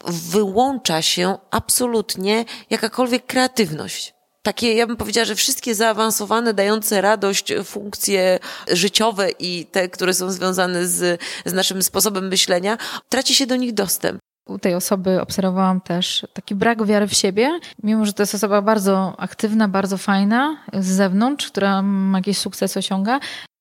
Wyłącza 0.07 1.03
się 1.03 1.39
absolutnie 1.51 2.45
jakakolwiek 2.71 3.27
kreatywność 3.27 4.15
takie, 4.45 4.75
ja 4.75 4.87
bym 4.87 4.97
powiedziała, 4.97 5.25
że 5.25 5.35
wszystkie 5.35 5.75
zaawansowane, 5.75 6.55
dające 6.55 7.01
radość 7.01 7.53
funkcje 7.65 8.39
życiowe 8.73 9.31
i 9.31 9.67
te, 9.67 9.89
które 9.89 10.15
są 10.15 10.31
związane 10.31 10.87
z, 10.87 11.21
z 11.45 11.53
naszym 11.53 11.83
sposobem 11.83 12.29
myślenia, 12.29 12.79
traci 13.09 13.35
się 13.35 13.47
do 13.47 13.57
nich 13.57 13.75
dostęp. 13.75 14.19
U 14.49 14.59
tej 14.59 14.75
osoby 14.75 15.21
obserwowałam 15.21 15.81
też 15.81 16.27
taki 16.33 16.55
brak 16.55 16.87
wiary 16.87 17.07
w 17.07 17.15
siebie, 17.15 17.59
mimo 17.83 18.07
że 18.07 18.13
to 18.13 18.23
jest 18.23 18.35
osoba 18.35 18.63
bardzo 18.63 19.15
aktywna, 19.19 19.69
bardzo 19.69 19.99
fajna 19.99 20.57
z 20.73 20.87
zewnątrz, 20.87 21.47
która 21.47 21.85
jakiś 22.15 22.39
sukces 22.39 22.77
osiąga. 22.77 23.21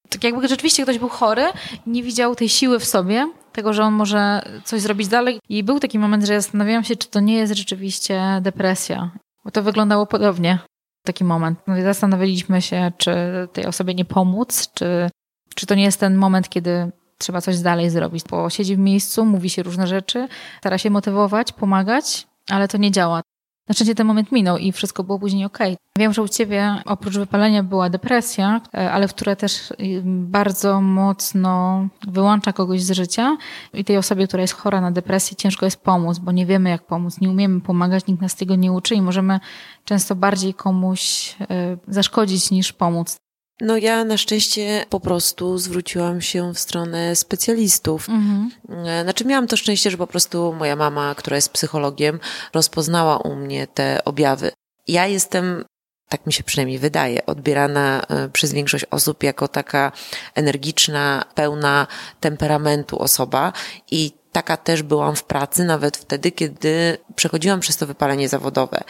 Tak 0.10 0.24
jakby 0.24 0.48
rzeczywiście 0.48 0.84
ktoś 0.84 1.00
był 1.00 1.10
chory, 1.10 1.46
nie 1.88 2.04
widział 2.04 2.36
tej 2.36 2.50
siły 2.50 2.80
w 2.80 2.86
sobie, 2.86 3.32
tego, 3.54 3.74
że 3.74 3.84
on 3.84 3.94
może 3.94 4.42
coś 4.64 4.82
zrobić 4.82 5.08
dalej. 5.08 5.40
I 5.50 5.64
był 5.64 5.80
taki 5.80 6.00
moment, 6.00 6.24
że 6.24 6.42
zastanawiałam 6.42 6.84
się, 6.84 6.96
czy 6.96 7.08
to 7.08 7.20
nie 7.20 7.36
jest 7.36 7.54
rzeczywiście 7.54 8.40
depresja. 8.42 9.12
Bo 9.46 9.52
to 9.52 9.64
wyglądało 9.64 10.06
podobnie 10.06 10.60
taki 11.04 11.24
moment. 11.24 11.60
No 11.68 11.82
zastanawialiśmy 11.82 12.62
się, 12.62 12.92
czy 12.98 13.16
tej 13.54 13.66
osobie 13.66 13.94
nie 13.94 14.06
pomóc, 14.06 14.74
czy, 14.74 15.10
czy 15.56 15.66
to 15.66 15.76
nie 15.76 15.84
jest 15.84 16.00
ten 16.00 16.16
moment, 16.16 16.50
kiedy 16.50 16.92
trzeba 17.18 17.42
coś 17.42 17.60
dalej 17.60 17.90
zrobić, 17.90 18.24
bo 18.30 18.50
siedzi 18.50 18.76
w 18.76 18.80
miejscu, 18.80 19.26
mówi 19.26 19.50
się 19.50 19.64
różne 19.64 19.88
rzeczy, 19.88 20.28
stara 20.60 20.78
się 20.78 20.90
motywować, 20.90 21.52
pomagać, 21.52 22.28
ale 22.50 22.68
to 22.68 22.78
nie 22.78 22.92
działa. 22.92 23.22
Na 23.70 23.74
szczęście 23.74 23.96
ten 23.96 24.08
moment 24.08 24.32
minął 24.32 24.58
i 24.58 24.72
wszystko 24.72 25.04
było 25.04 25.20
później 25.20 25.46
ok. 25.46 25.58
Wiem, 25.98 26.14
że 26.14 26.22
u 26.22 26.28
ciebie 26.28 26.76
oprócz 26.86 27.18
wypalenia 27.18 27.64
była 27.64 27.90
depresja, 27.90 28.62
e, 28.74 28.92
ale 28.92 29.08
która 29.08 29.36
też 29.36 29.72
y, 29.72 29.76
bardzo 30.06 30.82
mocno 30.82 31.88
wyłącza 32.08 32.54
kogoś 32.54 32.82
z 32.82 32.92
życia 32.92 33.38
i 33.74 33.84
tej 33.84 33.98
osobie, 33.98 34.28
która 34.28 34.42
jest 34.42 34.54
chora 34.54 34.82
na 34.82 34.92
depresję, 34.92 35.38
ciężko 35.38 35.66
jest 35.66 35.84
pomóc, 35.84 36.20
bo 36.20 36.32
nie 36.32 36.46
wiemy 36.46 36.70
jak 36.70 36.88
pomóc, 36.88 37.22
nie 37.22 37.30
umiemy 37.30 37.62
pomagać, 37.62 38.08
nikt 38.08 38.22
nas 38.22 38.36
tego 38.36 38.56
nie 38.56 38.72
uczy 38.72 38.96
i 38.96 39.02
możemy 39.02 39.40
często 39.86 40.16
bardziej 40.16 40.54
komuś 40.54 41.36
e, 41.42 41.78
zaszkodzić 41.88 42.52
niż 42.52 42.74
pomóc. 42.74 43.23
No 43.62 43.78
ja 43.78 44.06
na 44.06 44.18
szczęście 44.18 44.86
po 44.90 45.00
prostu 45.00 45.58
zwróciłam 45.58 46.22
się 46.22 46.54
w 46.54 46.60
stronę 46.60 47.16
specjalistów. 47.16 48.10
Mhm. 48.10 48.52
E, 48.88 49.04
znaczy 49.04 49.26
miałam 49.26 49.48
to 49.48 49.58
szczęście, 49.58 49.92
że 49.92 49.98
po 49.98 50.08
prostu 50.08 50.54
moja 50.54 50.76
mama, 50.76 51.16
która 51.16 51.36
jest 51.36 51.50
psychologiem, 51.50 52.20
rozpoznała 52.54 53.18
u 53.18 53.36
mnie 53.36 53.68
te 53.68 54.06
objawy. 54.06 54.52
Ja 54.88 55.08
jestem 55.08 55.66
tak 56.10 56.26
mi 56.26 56.34
się 56.34 56.44
przynajmniej 56.44 56.80
wydaje, 56.80 57.26
odbierana 57.26 58.02
e, 58.10 58.30
przez 58.30 58.54
większość 58.54 58.86
osób 58.92 59.24
jako 59.24 59.48
taka 59.48 59.92
energiczna, 60.36 61.26
pełna 61.36 61.88
temperamentu 62.20 63.00
osoba 63.00 63.54
i 63.92 64.12
taka 64.32 64.58
też 64.58 64.84
byłam 64.84 65.16
w 65.16 65.24
pracy, 65.24 65.64
nawet 65.64 65.98
wtedy, 65.98 66.32
kiedy 66.32 66.98
przechodziłam 67.16 67.60
przez 67.60 67.78
to 67.78 67.88
wypalenie 67.88 68.30
zawodowe. 68.30 68.84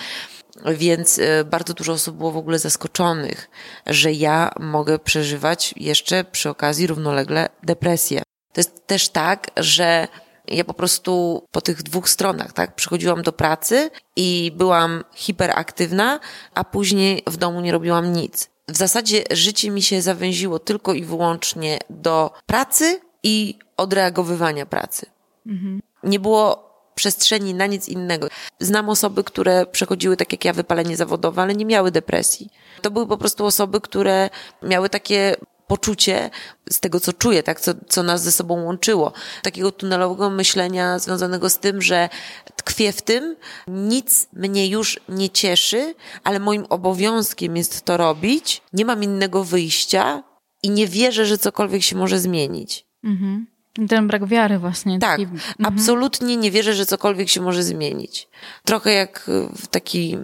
Więc 0.65 1.19
e, 1.19 1.43
bardzo 1.43 1.73
dużo 1.73 1.93
osób 1.93 2.17
było 2.17 2.31
w 2.31 2.37
ogóle 2.37 2.59
zaskoczonych, 2.59 3.49
że 3.85 4.11
ja 4.11 4.51
mogę 4.59 4.99
przeżywać 4.99 5.73
jeszcze 5.77 6.23
przy 6.23 6.49
okazji 6.49 6.87
równolegle 6.87 7.49
depresję. 7.63 8.21
To 8.53 8.59
jest 8.59 8.87
też 8.87 9.09
tak, 9.09 9.51
że 9.57 10.07
ja 10.47 10.63
po 10.63 10.73
prostu 10.73 11.43
po 11.51 11.61
tych 11.61 11.83
dwóch 11.83 12.09
stronach, 12.09 12.53
tak, 12.53 12.75
przychodziłam 12.75 13.21
do 13.21 13.33
pracy 13.33 13.89
i 14.15 14.51
byłam 14.55 15.03
hiperaktywna, 15.15 16.19
a 16.53 16.63
później 16.63 17.23
w 17.27 17.37
domu 17.37 17.61
nie 17.61 17.71
robiłam 17.71 18.13
nic. 18.13 18.49
W 18.67 18.77
zasadzie 18.77 19.23
życie 19.31 19.71
mi 19.71 19.81
się 19.81 20.01
zawęziło 20.01 20.59
tylko 20.59 20.93
i 20.93 21.03
wyłącznie 21.03 21.79
do 21.89 22.31
pracy 22.45 22.99
i 23.23 23.59
odreagowywania 23.77 24.65
pracy. 24.65 25.05
Mhm. 25.45 25.81
Nie 26.03 26.19
było 26.19 26.72
przestrzeni 26.95 27.53
na 27.53 27.65
nic 27.65 27.89
innego. 27.89 28.27
Znam 28.59 28.89
osoby, 28.89 29.23
które 29.23 29.65
przechodziły 29.65 30.17
tak 30.17 30.31
jak 30.31 30.45
ja 30.45 30.53
wypalenie 30.53 30.97
zawodowe, 30.97 31.41
ale 31.41 31.55
nie 31.55 31.65
miały 31.65 31.91
depresji. 31.91 32.49
To 32.81 32.91
były 32.91 33.07
po 33.07 33.17
prostu 33.17 33.45
osoby, 33.45 33.81
które 33.81 34.29
miały 34.63 34.89
takie 34.89 35.35
poczucie 35.67 36.29
z 36.69 36.79
tego, 36.79 36.99
co 36.99 37.13
czuję, 37.13 37.43
tak, 37.43 37.61
co, 37.61 37.71
co 37.87 38.03
nas 38.03 38.23
ze 38.23 38.31
sobą 38.31 38.63
łączyło. 38.63 39.13
Takiego 39.41 39.71
tunelowego 39.71 40.29
myślenia 40.29 40.99
związanego 40.99 41.49
z 41.49 41.57
tym, 41.57 41.81
że 41.81 42.09
tkwię 42.55 42.91
w 42.91 43.01
tym, 43.01 43.35
nic 43.67 44.27
mnie 44.33 44.67
już 44.67 44.99
nie 45.09 45.29
cieszy, 45.29 45.95
ale 46.23 46.39
moim 46.39 46.65
obowiązkiem 46.69 47.57
jest 47.57 47.81
to 47.81 47.97
robić, 47.97 48.61
nie 48.73 48.85
mam 48.85 49.03
innego 49.03 49.43
wyjścia 49.43 50.23
i 50.63 50.69
nie 50.69 50.87
wierzę, 50.87 51.25
że 51.25 51.37
cokolwiek 51.37 51.83
się 51.83 51.95
może 51.95 52.19
zmienić. 52.19 52.85
Mhm. 53.03 53.52
Ten 53.89 54.07
brak 54.07 54.25
wiary 54.25 54.59
właśnie. 54.59 54.99
Tak, 54.99 55.09
taki... 55.11 55.23
mhm. 55.23 55.41
absolutnie 55.63 56.37
nie 56.37 56.51
wierzę, 56.51 56.73
że 56.73 56.85
cokolwiek 56.85 57.29
się 57.29 57.41
może 57.41 57.63
zmienić. 57.63 58.27
Trochę 58.65 58.93
jak 58.93 59.29
w 59.55 59.67
taki 59.67 60.17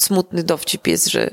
smutny 0.00 0.42
dowcip 0.42 0.86
jest, 0.86 1.06
że 1.08 1.30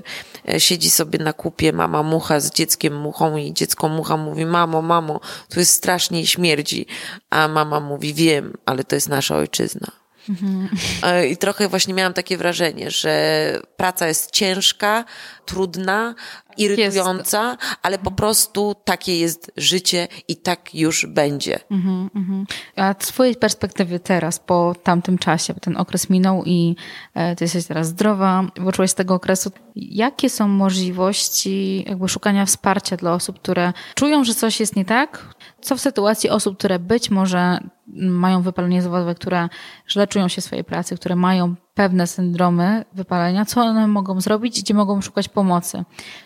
e, 0.49 0.59
siedzi 0.59 0.89
sobie 0.89 1.19
na 1.19 1.33
kupie 1.33 1.73
mama 1.73 2.03
mucha 2.03 2.39
z 2.39 2.51
dzieckiem 2.51 2.95
muchą 2.95 3.37
i 3.37 3.53
dziecko 3.53 3.89
mucha 3.89 4.17
mówi, 4.17 4.45
mamo, 4.45 4.81
mamo, 4.81 5.19
tu 5.49 5.59
jest 5.59 5.73
strasznie 5.73 6.21
i 6.21 6.27
śmierdzi. 6.27 6.85
A 7.29 7.47
mama 7.47 7.79
mówi, 7.79 8.13
wiem, 8.13 8.53
ale 8.65 8.83
to 8.83 8.95
jest 8.95 9.09
nasza 9.09 9.35
ojczyzna. 9.35 9.91
Mhm. 10.29 10.69
E, 11.03 11.27
I 11.27 11.37
trochę 11.37 11.67
właśnie 11.67 11.93
miałam 11.93 12.13
takie 12.13 12.37
wrażenie, 12.37 12.91
że 12.91 13.61
praca 13.77 14.07
jest 14.07 14.31
ciężka, 14.31 15.05
trudna, 15.45 16.15
irytująca, 16.57 17.49
jest. 17.49 17.77
ale 17.81 17.97
po 17.97 18.11
prostu 18.11 18.75
takie 18.83 19.19
jest 19.19 19.51
życie 19.57 20.07
i 20.27 20.35
tak 20.35 20.75
już 20.75 21.05
będzie. 21.05 21.59
Mhm, 21.71 22.09
mhm. 22.15 22.45
A 22.75 22.95
z 22.99 23.07
twojej 23.07 23.35
perspektywy 23.35 23.99
teraz, 23.99 24.39
po 24.39 24.75
tamtym 24.83 25.17
czasie, 25.17 25.53
bo 25.53 25.59
ten 25.59 25.77
okres 25.77 26.09
minął 26.09 26.43
i 26.45 26.75
e, 27.13 27.35
ty 27.35 27.43
jesteś 27.43 27.65
teraz 27.65 27.87
zdrowa, 27.87 28.47
poczułeś 28.65 28.91
z 28.91 28.95
tego 28.95 29.13
okresu, 29.13 29.51
jakie 29.75 30.29
są 30.29 30.47
możliwości 30.47 31.85
jakby 31.87 32.09
szukania 32.09 32.45
wsparcia 32.45 32.97
dla 32.97 33.13
osób, 33.13 33.39
które 33.39 33.73
czują, 33.95 34.23
że 34.23 34.35
coś 34.35 34.59
jest 34.59 34.75
nie 34.75 34.85
tak? 34.85 35.35
Co 35.61 35.75
w 35.75 35.81
sytuacji 35.81 36.29
osób, 36.29 36.57
które 36.57 36.79
być 36.79 37.09
może 37.09 37.59
mają 37.95 38.41
wypalenie 38.41 38.81
zawodowe, 38.81 39.15
które 39.15 39.49
źle 39.89 40.07
czują 40.07 40.27
się 40.27 40.41
w 40.41 40.45
swojej 40.45 40.63
pracy, 40.63 40.95
które 40.95 41.15
mają 41.15 41.55
pewne 41.73 42.07
syndromy 42.07 42.85
wypalenia, 42.93 43.45
co 43.45 43.61
one 43.61 43.87
mogą 43.87 44.21
zrobić, 44.21 44.61
gdzie 44.61 44.73
mogą 44.73 45.01
szukać 45.01 45.29
pomocy? 45.29 45.83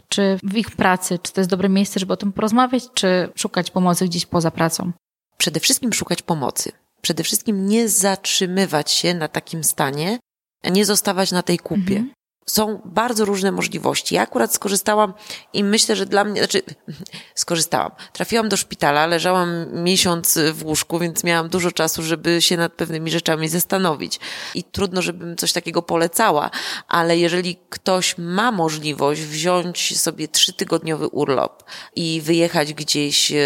Czy 0.10 0.38
w 0.43 0.58
ich 0.58 0.71
pracy, 0.71 1.19
czy 1.19 1.34
to 1.34 1.41
jest 1.41 1.50
dobre 1.50 1.69
miejsce, 1.69 2.00
żeby 2.00 2.13
o 2.13 2.17
tym 2.17 2.34
porozmawiać, 2.34 2.84
czy 2.93 3.30
szukać 3.36 3.71
pomocy 3.71 4.06
gdzieś 4.06 4.26
poza 4.26 4.52
pracą? 4.52 4.91
Przede 5.38 5.60
wszystkim 5.60 5.93
szukać 5.93 6.21
pomocy. 6.21 6.71
Przede 7.02 7.24
wszystkim 7.24 7.65
nie 7.65 7.89
zatrzymywać 7.89 8.91
się 8.91 9.13
na 9.13 9.28
takim 9.28 9.63
stanie, 9.63 10.19
nie 10.71 10.86
zostawać 10.86 11.32
na 11.32 11.43
tej 11.43 11.60
kupie. 11.60 11.97
Mhm 11.97 12.21
są 12.45 12.82
bardzo 12.86 13.25
różne 13.25 13.51
możliwości. 13.51 14.15
Ja 14.15 14.21
akurat 14.21 14.54
skorzystałam 14.54 15.13
i 15.54 15.63
myślę, 15.63 15.95
że 15.95 16.06
dla 16.06 16.23
mnie, 16.23 16.41
znaczy 16.41 16.62
skorzystałam. 17.36 17.91
Trafiłam 18.13 18.49
do 18.49 18.58
szpitala, 18.58 19.08
leżałam 19.08 19.65
miesiąc 19.84 20.39
w 20.54 20.65
łóżku, 20.65 20.99
więc 20.99 21.23
miałam 21.23 21.49
dużo 21.49 21.71
czasu, 21.71 22.04
żeby 22.04 22.41
się 22.41 22.58
nad 22.58 22.73
pewnymi 22.73 23.12
rzeczami 23.12 23.49
zastanowić. 23.49 24.19
I 24.56 24.63
trudno, 24.63 25.01
żebym 25.01 25.38
coś 25.38 25.54
takiego 25.54 25.82
polecała, 25.82 26.49
ale 26.88 27.17
jeżeli 27.17 27.58
ktoś 27.69 28.17
ma 28.17 28.51
możliwość 28.51 29.21
wziąć 29.21 29.99
sobie 29.99 30.27
trzytygodniowy 30.27 31.08
urlop 31.08 31.63
i 31.95 32.21
wyjechać 32.21 32.73
gdzieś 32.73 33.32
e, 33.32 33.38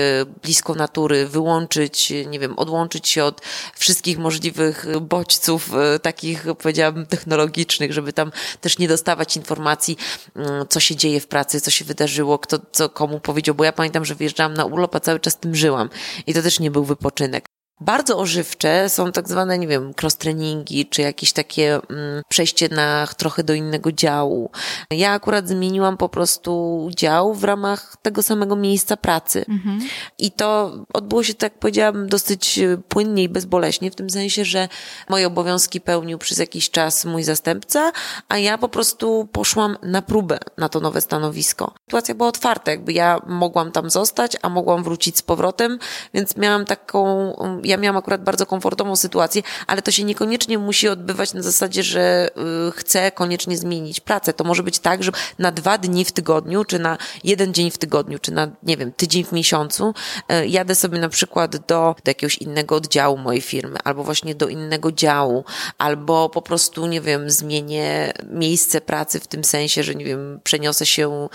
blisko 0.44 0.76
natury, 0.76 1.28
wyłączyć, 1.28 2.14
nie 2.28 2.40
wiem, 2.40 2.60
odłączyć 2.60 3.08
się 3.08 3.24
od 3.24 3.42
wszystkich 3.76 4.18
możliwych 4.18 4.86
bodźców, 5.02 5.74
e, 5.74 6.00
takich 6.00 6.46
powiedziałabym 6.62 7.06
technologicznych, 7.06 7.94
żeby 7.94 8.14
tam 8.14 8.32
też 8.62 8.78
nie 8.78 8.85
dostawać 8.88 9.38
informacji, 9.38 9.98
mm, 10.36 10.66
co 10.70 10.80
się 10.80 10.96
dzieje 10.96 11.20
w 11.20 11.28
pracy, 11.28 11.62
co 11.62 11.72
się 11.72 11.86
wydarzyło, 11.86 12.40
kto 12.40 12.60
co 12.72 12.90
komu 12.90 13.20
powiedział, 13.20 13.56
bo 13.56 13.64
ja 13.64 13.74
pamiętam, 13.74 14.06
że 14.06 14.16
wyjeżdżałam 14.16 14.54
na 14.54 14.66
urlop, 14.66 14.96
a 14.96 15.00
cały 15.00 15.20
czas 15.20 15.38
tym 15.38 15.56
żyłam. 15.56 15.90
I 16.28 16.34
to 16.34 16.42
też 16.42 16.60
nie 16.60 16.72
był 16.72 16.84
wypoczynek. 16.84 17.55
Bardzo 17.82 18.18
ożywcze 18.18 18.90
są 18.90 19.12
tak 19.12 19.30
zwane, 19.30 19.60
nie 19.60 19.68
wiem, 19.68 19.94
cross-treningi, 20.02 20.90
czy 20.90 21.02
jakieś 21.02 21.34
takie 21.34 21.74
mm, 21.74 22.22
przejście 22.30 22.70
na 22.70 23.08
trochę 23.18 23.44
do 23.44 23.54
innego 23.54 23.92
działu. 23.92 24.52
Ja 24.92 25.12
akurat 25.12 25.48
zmieniłam 25.48 25.98
po 25.98 26.10
prostu 26.10 26.88
dział 26.96 27.34
w 27.34 27.44
ramach 27.44 27.96
tego 28.02 28.24
samego 28.24 28.56
miejsca 28.56 28.98
pracy. 28.98 29.46
Mhm. 29.50 29.80
I 30.18 30.32
to 30.32 30.74
odbyło 30.94 31.24
się, 31.24 31.34
tak 31.34 31.60
powiedziałam, 31.60 32.08
dosyć 32.08 32.60
płynnie 32.90 33.24
i 33.24 33.30
bezboleśnie, 33.30 33.92
w 33.92 33.96
tym 33.96 34.10
sensie, 34.10 34.46
że 34.46 34.70
moje 35.10 35.28
obowiązki 35.28 35.82
pełnił 35.82 36.18
przez 36.18 36.38
jakiś 36.38 36.70
czas 36.70 37.06
mój 37.06 37.24
zastępca, 37.24 37.92
a 38.30 38.38
ja 38.38 38.58
po 38.58 38.70
prostu 38.70 39.28
poszłam 39.32 39.78
na 39.84 40.02
próbę 40.02 40.40
na 40.58 40.70
to 40.70 40.80
nowe 40.80 41.02
stanowisko. 41.02 41.74
Sytuacja 41.86 42.16
była 42.16 42.30
otwarta, 42.30 42.72
jakby 42.72 42.94
ja 42.94 43.22
mogłam 43.28 43.72
tam 43.72 43.90
zostać, 43.90 44.38
a 44.42 44.50
mogłam 44.50 44.84
wrócić 44.84 45.18
z 45.18 45.22
powrotem, 45.22 45.80
więc 46.14 46.38
miałam 46.38 46.66
taką 46.66 47.34
ja 47.66 47.78
miałam 47.78 47.98
akurat 47.98 48.24
bardzo 48.24 48.46
komfortową 48.46 48.96
sytuację, 48.96 49.42
ale 49.68 49.82
to 49.82 49.92
się 49.92 50.04
niekoniecznie 50.04 50.58
musi 50.58 50.88
odbywać 50.88 51.34
na 51.34 51.42
zasadzie, 51.42 51.84
że 51.84 52.30
y, 52.68 52.72
chcę 52.72 53.12
koniecznie 53.12 53.58
zmienić 53.58 54.00
pracę. 54.00 54.34
To 54.34 54.44
może 54.44 54.64
być 54.64 54.80
tak, 54.80 55.04
że 55.04 55.12
na 55.40 55.52
dwa 55.52 55.78
dni 55.78 56.06
w 56.06 56.12
tygodniu, 56.12 56.66
czy 56.66 56.80
na 56.80 56.98
jeden 57.24 57.54
dzień 57.54 57.72
w 57.72 57.78
tygodniu, 57.78 58.20
czy 58.20 58.32
na, 58.32 58.48
nie 58.64 58.78
wiem, 58.78 58.92
tydzień 58.92 59.24
w 59.24 59.32
miesiącu 59.32 59.94
y, 60.32 60.48
jadę 60.48 60.76
sobie 60.76 61.00
na 61.00 61.10
przykład 61.10 61.58
do, 61.58 61.96
do 62.04 62.10
jakiegoś 62.10 62.38
innego 62.38 62.76
oddziału 62.76 63.18
mojej 63.18 63.42
firmy, 63.42 63.78
albo 63.84 64.04
właśnie 64.04 64.36
do 64.36 64.48
innego 64.48 64.92
działu, 64.92 65.44
albo 65.78 66.30
po 66.30 66.42
prostu, 66.42 66.88
nie 66.88 67.02
wiem, 67.02 67.30
zmienię 67.30 68.14
miejsce 68.30 68.82
pracy 68.82 69.20
w 69.20 69.28
tym 69.28 69.44
sensie, 69.44 69.84
że, 69.84 69.96
nie 69.96 70.06
wiem, 70.06 70.40
przeniosę 70.44 70.86
się 70.86 71.28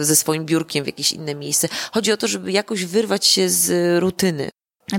y, 0.00 0.04
ze 0.04 0.16
swoim 0.16 0.46
biurkiem 0.46 0.84
w 0.84 0.86
jakieś 0.86 1.12
inne 1.12 1.34
miejsce. 1.34 1.68
Chodzi 1.92 2.12
o 2.12 2.16
to, 2.16 2.28
żeby 2.28 2.52
jakoś 2.52 2.84
wyrwać 2.84 3.26
się 3.26 3.48
z 3.48 3.98
rutyny 4.00 4.50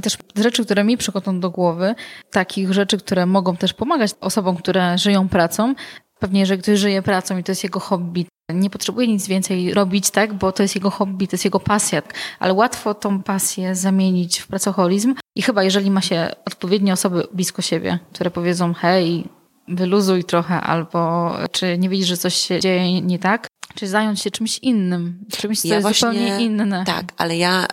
też 0.02 0.18
rzeczy, 0.36 0.66
które 0.66 0.84
mi 0.84 0.98
przychodzą 0.98 1.40
do 1.40 1.50
głowy, 1.50 1.96
takich 2.32 2.74
rzeczy, 2.74 2.98
które 2.98 3.26
mogą 3.26 3.58
też 3.58 3.74
pomagać 3.74 4.12
osobom, 4.22 4.58
które 4.58 4.98
żyją 4.98 5.30
pracą. 5.30 5.76
Pewnie, 6.20 6.46
że 6.46 6.58
ktoś 6.58 6.80
żyje 6.80 7.02
pracą 7.02 7.38
i 7.38 7.44
to 7.44 7.52
jest 7.52 7.64
jego 7.64 7.80
hobby, 7.80 8.26
nie 8.54 8.70
potrzebuje 8.70 9.08
nic 9.08 9.28
więcej 9.28 9.74
robić, 9.74 10.12
tak, 10.12 10.34
bo 10.34 10.52
to 10.52 10.64
jest 10.64 10.76
jego 10.76 10.90
hobby, 10.90 11.28
to 11.28 11.34
jest 11.34 11.46
jego 11.46 11.60
pasja, 11.60 12.02
ale 12.40 12.54
łatwo 12.54 12.94
tą 12.94 13.24
pasję 13.24 13.76
zamienić 13.76 14.40
w 14.40 14.48
pracoholizm. 14.48 15.16
I 15.36 15.42
chyba 15.42 15.64
jeżeli 15.64 15.92
ma 15.92 16.02
się 16.02 16.32
odpowiednie 16.46 16.94
osoby 16.94 17.28
blisko 17.34 17.62
siebie, 17.62 18.00
które 18.14 18.32
powiedzą 18.32 18.74
hej, 18.74 19.26
wyluzuj 19.68 20.24
trochę, 20.24 20.62
albo 20.62 21.32
czy 21.52 21.78
nie 21.78 21.90
widzisz, 21.90 22.08
że 22.08 22.18
coś 22.18 22.36
się 22.36 22.60
dzieje 22.60 23.02
nie 23.02 23.20
tak, 23.20 23.48
czy 23.80 23.88
zająć 23.88 24.22
się 24.22 24.32
czymś 24.32 24.58
innym, 24.58 25.26
czymś, 25.32 25.62
co 25.62 25.68
ja 25.68 25.76
jest 25.76 25.88
właśnie, 25.88 26.08
zupełnie 26.08 26.46
inne. 26.46 26.84
Tak, 26.86 27.06
ale 27.18 27.38
ja 27.38 27.66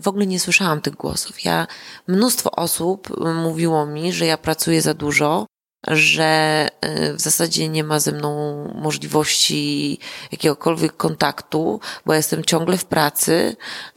w 0.00 0.08
ogóle 0.08 0.26
nie 0.26 0.40
słyszałam 0.40 0.80
tych 0.80 0.94
głosów. 0.94 1.44
Ja, 1.44 1.66
mnóstwo 2.06 2.50
osób 2.50 3.08
mówiło 3.34 3.86
mi, 3.86 4.12
że 4.12 4.26
ja 4.26 4.38
pracuję 4.38 4.82
za 4.82 4.94
dużo, 4.94 5.46
że 5.88 6.68
y, 6.84 7.14
w 7.14 7.20
zasadzie 7.20 7.68
nie 7.68 7.84
ma 7.84 8.00
ze 8.00 8.12
mną 8.12 8.64
możliwości 8.74 9.98
jakiegokolwiek 10.32 10.96
kontaktu, 10.96 11.80
bo 12.06 12.12
ja 12.12 12.16
jestem 12.16 12.44
ciągle 12.44 12.78
w 12.78 12.84
pracy, 12.84 13.56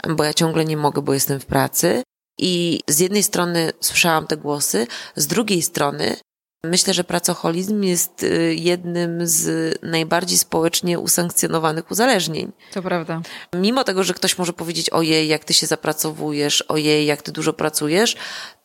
bo 0.10 0.24
ja 0.24 0.34
ciągle 0.34 0.66
nie 0.66 0.78
mogę, 0.78 1.02
bo 1.02 1.14
jestem 1.14 1.40
w 1.40 1.46
pracy. 1.46 2.04
I 2.40 2.80
z 2.88 3.00
jednej 3.00 3.24
strony 3.24 3.72
słyszałam 3.82 4.28
te 4.28 4.38
głosy, 4.38 4.88
z 5.16 5.28
drugiej 5.28 5.62
strony 5.62 6.16
Myślę, 6.70 6.94
że 6.94 7.04
pracoholizm 7.04 7.84
jest 7.84 8.24
y, 8.24 8.56
jednym 8.56 9.28
z 9.28 9.76
najbardziej 9.84 10.38
społecznie 10.38 11.00
usankcjonowanych 11.00 11.92
uzależnień. 11.92 12.52
To 12.74 12.82
prawda. 12.82 13.22
Mimo 13.56 13.84
tego, 13.84 14.04
że 14.04 14.14
ktoś 14.14 14.38
może 14.38 14.54
powiedzieć, 14.54 14.90
ojej, 14.90 15.28
jak 15.28 15.46
ty 15.46 15.54
się 15.54 15.68
zapracowujesz, 15.68 16.62
ojej, 16.62 17.06
jak 17.06 17.22
ty 17.22 17.32
dużo 17.32 17.54
pracujesz, 17.54 18.16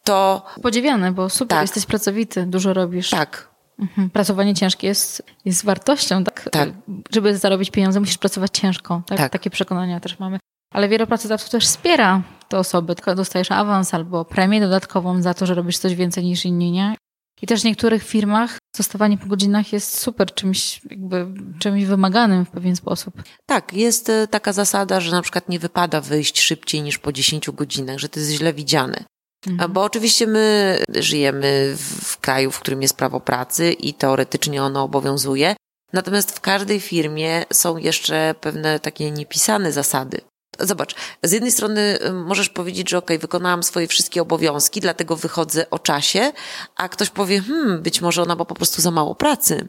to... 0.05 0.47
Podziwiane, 0.63 1.13
bo 1.13 1.29
super, 1.29 1.49
tak. 1.49 1.63
jesteś 1.63 1.87
pracowity, 1.87 2.47
dużo 2.47 2.75
robisz. 2.75 3.11
Tak. 3.11 3.51
Mhm. 3.79 4.11
Pracowanie 4.11 4.55
ciężkie 4.55 4.87
jest, 4.87 5.23
jest 5.45 5.65
wartością, 5.65 6.25
tak? 6.25 6.49
tak? 6.53 6.69
Żeby 7.13 7.37
zarobić 7.37 7.71
pieniądze, 7.71 8.01
musisz 8.01 8.19
pracować 8.19 8.51
ciężko. 8.59 9.03
Tak? 9.07 9.19
tak? 9.19 9.33
Takie 9.33 9.51
przekonania 9.51 10.01
też 10.01 10.19
mamy. 10.19 10.39
Ale 10.73 10.89
wiele 10.89 11.07
pracodawców 11.07 11.51
też 11.51 11.65
wspiera 11.65 12.23
te 12.49 12.59
osoby. 12.59 12.95
Tylko 12.95 13.15
dostajesz 13.15 13.51
awans 13.51 13.95
albo 13.95 14.25
premię 14.25 14.61
dodatkową 14.61 15.23
za 15.23 15.35
to, 15.35 15.47
że 15.47 15.55
robisz 15.55 15.79
coś 15.79 15.95
więcej 15.95 16.25
niż 16.25 16.45
inni, 16.45 16.73
nie? 16.73 16.95
I 17.43 17.47
też 17.47 17.61
w 17.61 17.65
niektórych 17.65 18.03
firmach 18.03 18.59
zostawanie 18.77 19.19
po 19.19 19.27
godzinach 19.27 19.73
jest 19.73 19.99
super 19.99 20.35
czymś, 20.35 20.81
jakby 20.91 21.27
czymś 21.59 21.85
wymaganym 21.85 22.45
w 22.45 22.51
pewien 22.51 22.77
sposób. 22.77 23.23
Tak, 23.47 23.73
jest 23.73 24.09
e, 24.09 24.29
taka 24.29 24.53
zasada, 24.53 25.01
że 25.01 25.13
na 25.13 25.23
przykład 25.23 25.49
nie 25.49 25.59
wypada 25.59 26.01
wyjść 26.01 26.41
szybciej 26.41 26.83
niż 26.83 26.99
po 26.99 27.13
10 27.13 27.51
godzinach, 27.51 27.99
że 27.99 28.09
to 28.09 28.21
jest 28.21 28.33
źle 28.33 28.53
widziane. 28.53 29.05
Mhm. 29.47 29.73
Bo 29.73 29.83
oczywiście 29.83 30.27
my 30.27 30.79
żyjemy 30.99 31.75
w 31.77 32.19
kraju, 32.19 32.51
w 32.51 32.61
którym 32.61 32.83
jest 32.83 32.97
prawo 32.97 33.21
pracy 33.21 33.73
i 33.73 33.95
teoretycznie 33.95 34.63
ono 34.63 34.83
obowiązuje. 34.83 35.57
Natomiast 35.93 36.31
w 36.31 36.41
każdej 36.41 36.81
firmie 36.81 37.45
są 37.53 37.77
jeszcze 37.77 38.35
pewne 38.41 38.81
takie 38.81 39.11
niepisane 39.11 39.73
zasady 39.73 40.21
zobacz, 40.61 40.95
z 41.23 41.33
jednej 41.33 41.53
strony 41.53 41.99
możesz 42.27 42.49
powiedzieć, 42.49 42.91
że 42.91 42.99
ok, 42.99 43.11
wykonałam 43.21 43.63
swoje 43.63 43.87
wszystkie 43.87 44.23
obowiązki, 44.23 44.81
dlatego 44.81 45.17
wychodzę 45.17 45.71
o 45.71 45.79
czasie, 45.79 46.33
a 46.77 46.89
ktoś 46.89 47.11
powie, 47.11 47.41
hmm, 47.41 47.83
być 47.83 48.01
może 48.01 48.23
ona 48.23 48.37
ma 48.37 48.45
po 48.45 48.55
prostu 48.55 48.83
za 48.83 48.91
mało 48.91 49.15
pracy. 49.15 49.69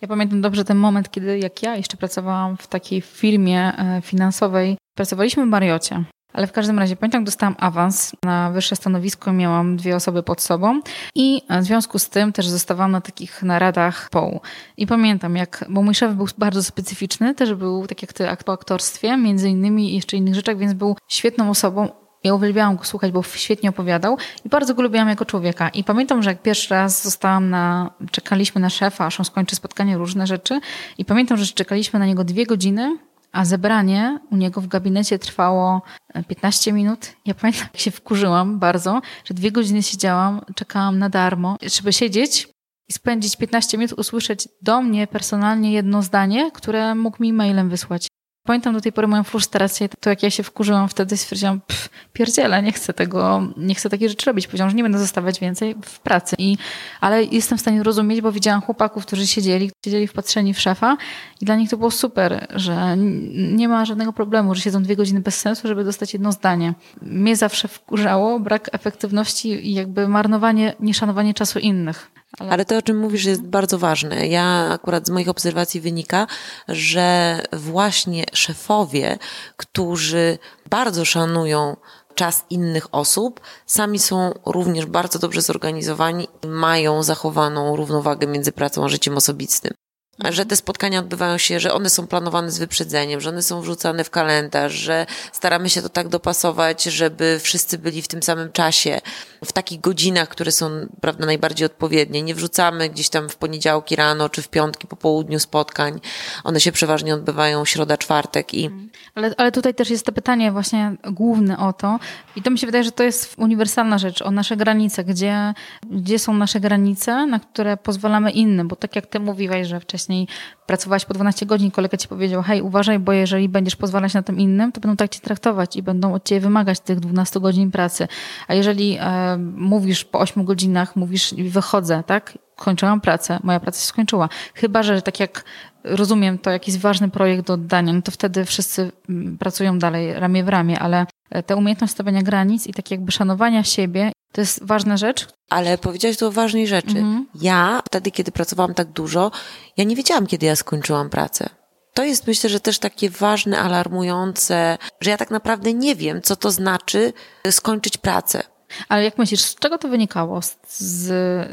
Ja 0.00 0.08
pamiętam 0.08 0.40
dobrze 0.40 0.64
ten 0.64 0.76
moment, 0.76 1.10
kiedy 1.10 1.38
jak 1.38 1.62
ja 1.62 1.76
jeszcze 1.76 1.96
pracowałam 1.96 2.56
w 2.56 2.66
takiej 2.66 3.00
firmie 3.00 3.72
e, 3.78 4.02
finansowej, 4.04 4.76
pracowaliśmy 4.94 5.44
w 5.44 5.48
Mariocie. 5.48 6.04
Ale 6.36 6.46
w 6.46 6.52
każdym 6.52 6.78
razie 6.78 6.96
pamiętam, 6.96 7.24
dostałam 7.24 7.56
awans 7.58 8.12
na 8.22 8.50
wyższe 8.50 8.76
stanowisko, 8.76 9.32
miałam 9.32 9.76
dwie 9.76 9.96
osoby 9.96 10.22
pod 10.22 10.42
sobą 10.42 10.80
i 11.14 11.42
w 11.60 11.64
związku 11.64 11.98
z 11.98 12.08
tym 12.08 12.32
też 12.32 12.48
zostawałam 12.48 12.92
na 12.92 13.00
takich 13.00 13.42
naradach 13.42 14.10
połu. 14.10 14.40
I 14.76 14.86
pamiętam, 14.86 15.36
jak, 15.36 15.64
bo 15.68 15.82
mój 15.82 15.94
szef 15.94 16.14
był 16.14 16.26
bardzo 16.38 16.62
specyficzny, 16.62 17.34
też 17.34 17.54
był 17.54 17.86
tak 17.86 18.02
jak 18.02 18.12
ty 18.12 18.26
po 18.44 18.52
aktorstwie, 18.52 19.16
między 19.16 19.48
innymi 19.48 19.92
i 19.92 19.94
jeszcze 19.94 20.16
innych 20.16 20.34
rzeczach, 20.34 20.58
więc 20.58 20.72
był 20.72 20.96
świetną 21.08 21.50
osobą, 21.50 21.88
ja 22.24 22.34
uwielbiałam 22.34 22.76
go 22.76 22.84
słuchać, 22.84 23.12
bo 23.12 23.22
świetnie 23.22 23.70
opowiadał 23.70 24.16
i 24.44 24.48
bardzo 24.48 24.74
go 24.74 24.82
lubiłam 24.82 25.08
jako 25.08 25.24
człowieka. 25.24 25.68
I 25.68 25.84
pamiętam, 25.84 26.22
że 26.22 26.30
jak 26.30 26.42
pierwszy 26.42 26.74
raz 26.74 27.04
zostałam 27.04 27.50
na, 27.50 27.90
czekaliśmy 28.10 28.60
na 28.60 28.70
szefa, 28.70 29.06
aż 29.06 29.20
on 29.20 29.24
skończy 29.24 29.56
spotkanie, 29.56 29.98
różne 29.98 30.26
rzeczy. 30.26 30.60
I 30.98 31.04
pamiętam, 31.04 31.36
że 31.36 31.46
czekaliśmy 31.46 31.98
na 31.98 32.06
niego 32.06 32.24
dwie 32.24 32.46
godziny 32.46 32.98
a 33.32 33.44
zebranie 33.44 34.20
u 34.30 34.36
niego 34.36 34.60
w 34.60 34.66
gabinecie 34.66 35.18
trwało 35.18 35.82
15 36.28 36.70
e, 36.70 36.74
minut. 36.74 37.12
Ja 37.26 37.34
pamiętam, 37.34 37.68
jak 37.72 37.82
się 37.82 37.90
wkurzyłam 37.90 38.58
bardzo, 38.58 39.00
że 39.24 39.34
dwie 39.34 39.52
godziny 39.52 39.82
siedziałam, 39.82 40.40
czekałam 40.54 40.98
na 40.98 41.08
darmo, 41.08 41.56
żeby 41.62 41.92
siedzieć 41.92 42.48
i 42.88 42.92
spędzić 42.92 43.36
15 43.36 43.78
minut, 43.78 43.98
usłyszeć 43.98 44.48
do 44.62 44.82
mnie 44.82 45.06
personalnie 45.06 45.72
jedno 45.72 46.02
zdanie, 46.02 46.50
które 46.50 46.94
mógł 46.94 47.22
mi 47.22 47.32
mailem 47.32 47.68
wysłać. 47.68 48.08
Pamiętam 48.46 48.74
do 48.74 48.80
tej 48.80 48.92
pory 48.92 49.06
moją 49.06 49.24
frustrację, 49.24 49.88
to 50.00 50.10
jak 50.10 50.22
ja 50.22 50.30
się 50.30 50.42
wkurzyłam 50.42 50.88
wtedy, 50.88 51.16
stwierdziłam, 51.16 51.60
pff, 51.60 51.88
pierdziele, 52.12 52.62
nie 52.62 52.72
chcę 52.72 52.92
tego, 52.92 53.48
nie 53.56 53.74
chcę 53.74 53.90
takiej 53.90 54.08
rzeczy 54.08 54.26
robić. 54.26 54.46
Powiedziałam, 54.46 54.70
że 54.70 54.76
nie 54.76 54.82
będę 54.82 54.98
zostawać 54.98 55.40
więcej 55.40 55.74
w 55.82 56.00
pracy. 56.00 56.36
I, 56.38 56.56
ale 57.00 57.24
jestem 57.24 57.58
w 57.58 57.60
stanie 57.60 57.82
rozumieć, 57.82 58.20
bo 58.20 58.32
widziałam 58.32 58.60
chłopaków, 58.60 59.06
którzy 59.06 59.26
siedzieli, 59.26 59.70
siedzieli 59.84 60.06
wpatrzeni 60.06 60.54
w 60.54 60.60
szefa 60.60 60.96
i 61.40 61.44
dla 61.44 61.56
nich 61.56 61.70
to 61.70 61.76
było 61.76 61.90
super, 61.90 62.46
że 62.54 62.96
nie 63.36 63.68
ma 63.68 63.84
żadnego 63.84 64.12
problemu, 64.12 64.54
że 64.54 64.60
siedzą 64.60 64.82
dwie 64.82 64.96
godziny 64.96 65.20
bez 65.20 65.40
sensu, 65.40 65.68
żeby 65.68 65.84
dostać 65.84 66.12
jedno 66.12 66.32
zdanie. 66.32 66.74
Mnie 67.02 67.36
zawsze 67.36 67.68
wkurzało 67.68 68.40
brak 68.40 68.68
efektywności 68.72 69.70
i 69.70 69.74
jakby 69.74 70.08
marnowanie, 70.08 70.74
nieszanowanie 70.80 71.34
czasu 71.34 71.58
innych. 71.58 72.10
Ale... 72.38 72.50
Ale 72.50 72.64
to, 72.64 72.76
o 72.76 72.82
czym 72.82 72.98
mówisz, 72.98 73.24
jest 73.24 73.42
bardzo 73.42 73.78
ważne. 73.78 74.26
Ja 74.26 74.68
akurat 74.70 75.06
z 75.06 75.10
moich 75.10 75.28
obserwacji 75.28 75.80
wynika, 75.80 76.26
że 76.68 77.40
właśnie 77.52 78.24
szefowie, 78.32 79.18
którzy 79.56 80.38
bardzo 80.70 81.04
szanują 81.04 81.76
czas 82.14 82.44
innych 82.50 82.94
osób, 82.94 83.40
sami 83.66 83.98
są 83.98 84.34
również 84.46 84.86
bardzo 84.86 85.18
dobrze 85.18 85.42
zorganizowani 85.42 86.28
i 86.42 86.46
mają 86.46 87.02
zachowaną 87.02 87.76
równowagę 87.76 88.26
między 88.26 88.52
pracą 88.52 88.84
a 88.84 88.88
życiem 88.88 89.16
osobistym 89.16 89.85
że 90.30 90.46
te 90.46 90.56
spotkania 90.56 91.00
odbywają 91.00 91.38
się, 91.38 91.60
że 91.60 91.72
one 91.72 91.90
są 91.90 92.06
planowane 92.06 92.50
z 92.50 92.58
wyprzedzeniem, 92.58 93.20
że 93.20 93.30
one 93.30 93.42
są 93.42 93.60
wrzucane 93.60 94.04
w 94.04 94.10
kalendarz, 94.10 94.72
że 94.72 95.06
staramy 95.32 95.70
się 95.70 95.82
to 95.82 95.88
tak 95.88 96.08
dopasować, 96.08 96.84
żeby 96.84 97.38
wszyscy 97.42 97.78
byli 97.78 98.02
w 98.02 98.08
tym 98.08 98.22
samym 98.22 98.52
czasie, 98.52 99.00
w 99.44 99.52
takich 99.52 99.80
godzinach, 99.80 100.28
które 100.28 100.52
są, 100.52 100.70
prawda, 101.00 101.26
najbardziej 101.26 101.66
odpowiednie. 101.66 102.22
Nie 102.22 102.34
wrzucamy 102.34 102.88
gdzieś 102.88 103.08
tam 103.08 103.28
w 103.28 103.36
poniedziałki 103.36 103.96
rano 103.96 104.28
czy 104.28 104.42
w 104.42 104.48
piątki 104.48 104.86
po 104.86 104.96
południu 104.96 105.38
spotkań. 105.38 106.00
One 106.44 106.60
się 106.60 106.72
przeważnie 106.72 107.14
odbywają 107.14 107.64
środa, 107.64 107.96
czwartek 107.96 108.54
i... 108.54 108.70
Ale, 109.14 109.34
ale 109.36 109.52
tutaj 109.52 109.74
też 109.74 109.90
jest 109.90 110.06
to 110.06 110.12
pytanie 110.12 110.52
właśnie 110.52 110.96
główne 111.04 111.58
o 111.58 111.72
to 111.72 111.98
i 112.36 112.42
to 112.42 112.50
mi 112.50 112.58
się 112.58 112.66
wydaje, 112.66 112.84
że 112.84 112.92
to 112.92 113.02
jest 113.02 113.34
uniwersalna 113.38 113.98
rzecz, 113.98 114.22
o 114.22 114.30
nasze 114.30 114.56
granice, 114.56 115.04
gdzie, 115.04 115.54
gdzie 115.90 116.18
są 116.18 116.34
nasze 116.34 116.60
granice, 116.60 117.26
na 117.26 117.40
które 117.40 117.76
pozwalamy 117.76 118.30
innym, 118.30 118.68
bo 118.68 118.76
tak 118.76 118.96
jak 118.96 119.06
ty 119.06 119.20
mówiłaś, 119.20 119.66
że 119.66 119.80
wcześniej 119.80 120.05
wcześniej 120.06 120.28
pracowałaś 120.66 121.04
po 121.04 121.14
12 121.14 121.46
godzin, 121.46 121.70
kolega 121.70 121.96
ci 121.96 122.08
powiedział, 122.08 122.42
hej, 122.42 122.62
uważaj, 122.62 122.98
bo 122.98 123.12
jeżeli 123.12 123.48
będziesz 123.48 123.76
pozwalać 123.76 124.14
na 124.14 124.22
tym 124.22 124.38
innym, 124.38 124.72
to 124.72 124.80
będą 124.80 124.96
tak 124.96 125.10
cię 125.10 125.20
traktować 125.20 125.76
i 125.76 125.82
będą 125.82 126.14
od 126.14 126.24
ciebie 126.24 126.40
wymagać 126.40 126.80
tych 126.80 127.00
12 127.00 127.40
godzin 127.40 127.70
pracy. 127.70 128.08
A 128.48 128.54
jeżeli 128.54 128.98
e, 129.00 129.36
mówisz 129.56 130.04
po 130.04 130.18
8 130.18 130.44
godzinach, 130.44 130.96
mówisz, 130.96 131.34
wychodzę, 131.34 132.02
tak? 132.06 132.38
Kończyłam 132.56 133.00
pracę, 133.00 133.38
moja 133.42 133.60
praca 133.60 133.80
się 133.80 133.86
skończyła. 133.86 134.28
Chyba, 134.54 134.82
że 134.82 135.02
tak 135.02 135.20
jak 135.20 135.44
rozumiem, 135.84 136.38
to 136.38 136.50
jakiś 136.50 136.78
ważny 136.78 137.08
projekt 137.08 137.46
do 137.46 137.54
oddania, 137.54 137.92
no 137.92 138.02
to 138.02 138.10
wtedy 138.10 138.44
wszyscy 138.44 138.92
mm, 139.08 139.38
pracują 139.38 139.78
dalej 139.78 140.12
ramię 140.12 140.44
w 140.44 140.48
ramię, 140.48 140.78
ale 140.78 141.06
e, 141.30 141.42
ta 141.42 141.56
umiejętność 141.56 141.92
stawiania 141.92 142.22
granic 142.22 142.66
i 142.66 142.72
tak 142.72 142.90
jakby 142.90 143.12
szanowania 143.12 143.64
siebie, 143.64 144.12
to 144.36 144.40
jest 144.40 144.64
ważna 144.64 144.96
rzecz. 144.96 145.26
Ale 145.50 145.78
powiedziałaś 145.78 146.16
tu 146.16 146.26
o 146.26 146.30
ważnej 146.30 146.66
rzeczy. 146.66 146.98
Mhm. 146.98 147.26
Ja 147.34 147.82
wtedy, 147.86 148.10
kiedy 148.10 148.32
pracowałam 148.32 148.74
tak 148.74 148.88
dużo, 148.88 149.30
ja 149.76 149.84
nie 149.84 149.96
wiedziałam, 149.96 150.26
kiedy 150.26 150.46
ja 150.46 150.56
skończyłam 150.56 151.10
pracę. 151.10 151.48
To 151.94 152.04
jest 152.04 152.26
myślę, 152.26 152.50
że 152.50 152.60
też 152.60 152.78
takie 152.78 153.10
ważne, 153.10 153.58
alarmujące, 153.58 154.78
że 155.00 155.10
ja 155.10 155.16
tak 155.16 155.30
naprawdę 155.30 155.72
nie 155.72 155.94
wiem, 155.94 156.22
co 156.22 156.36
to 156.36 156.50
znaczy 156.50 157.12
skończyć 157.50 157.98
pracę. 157.98 158.42
Ale 158.88 159.04
jak 159.04 159.18
myślisz, 159.18 159.42
z 159.42 159.54
czego 159.54 159.78
to 159.78 159.88
wynikało? 159.88 160.40
Z, 160.42 161.06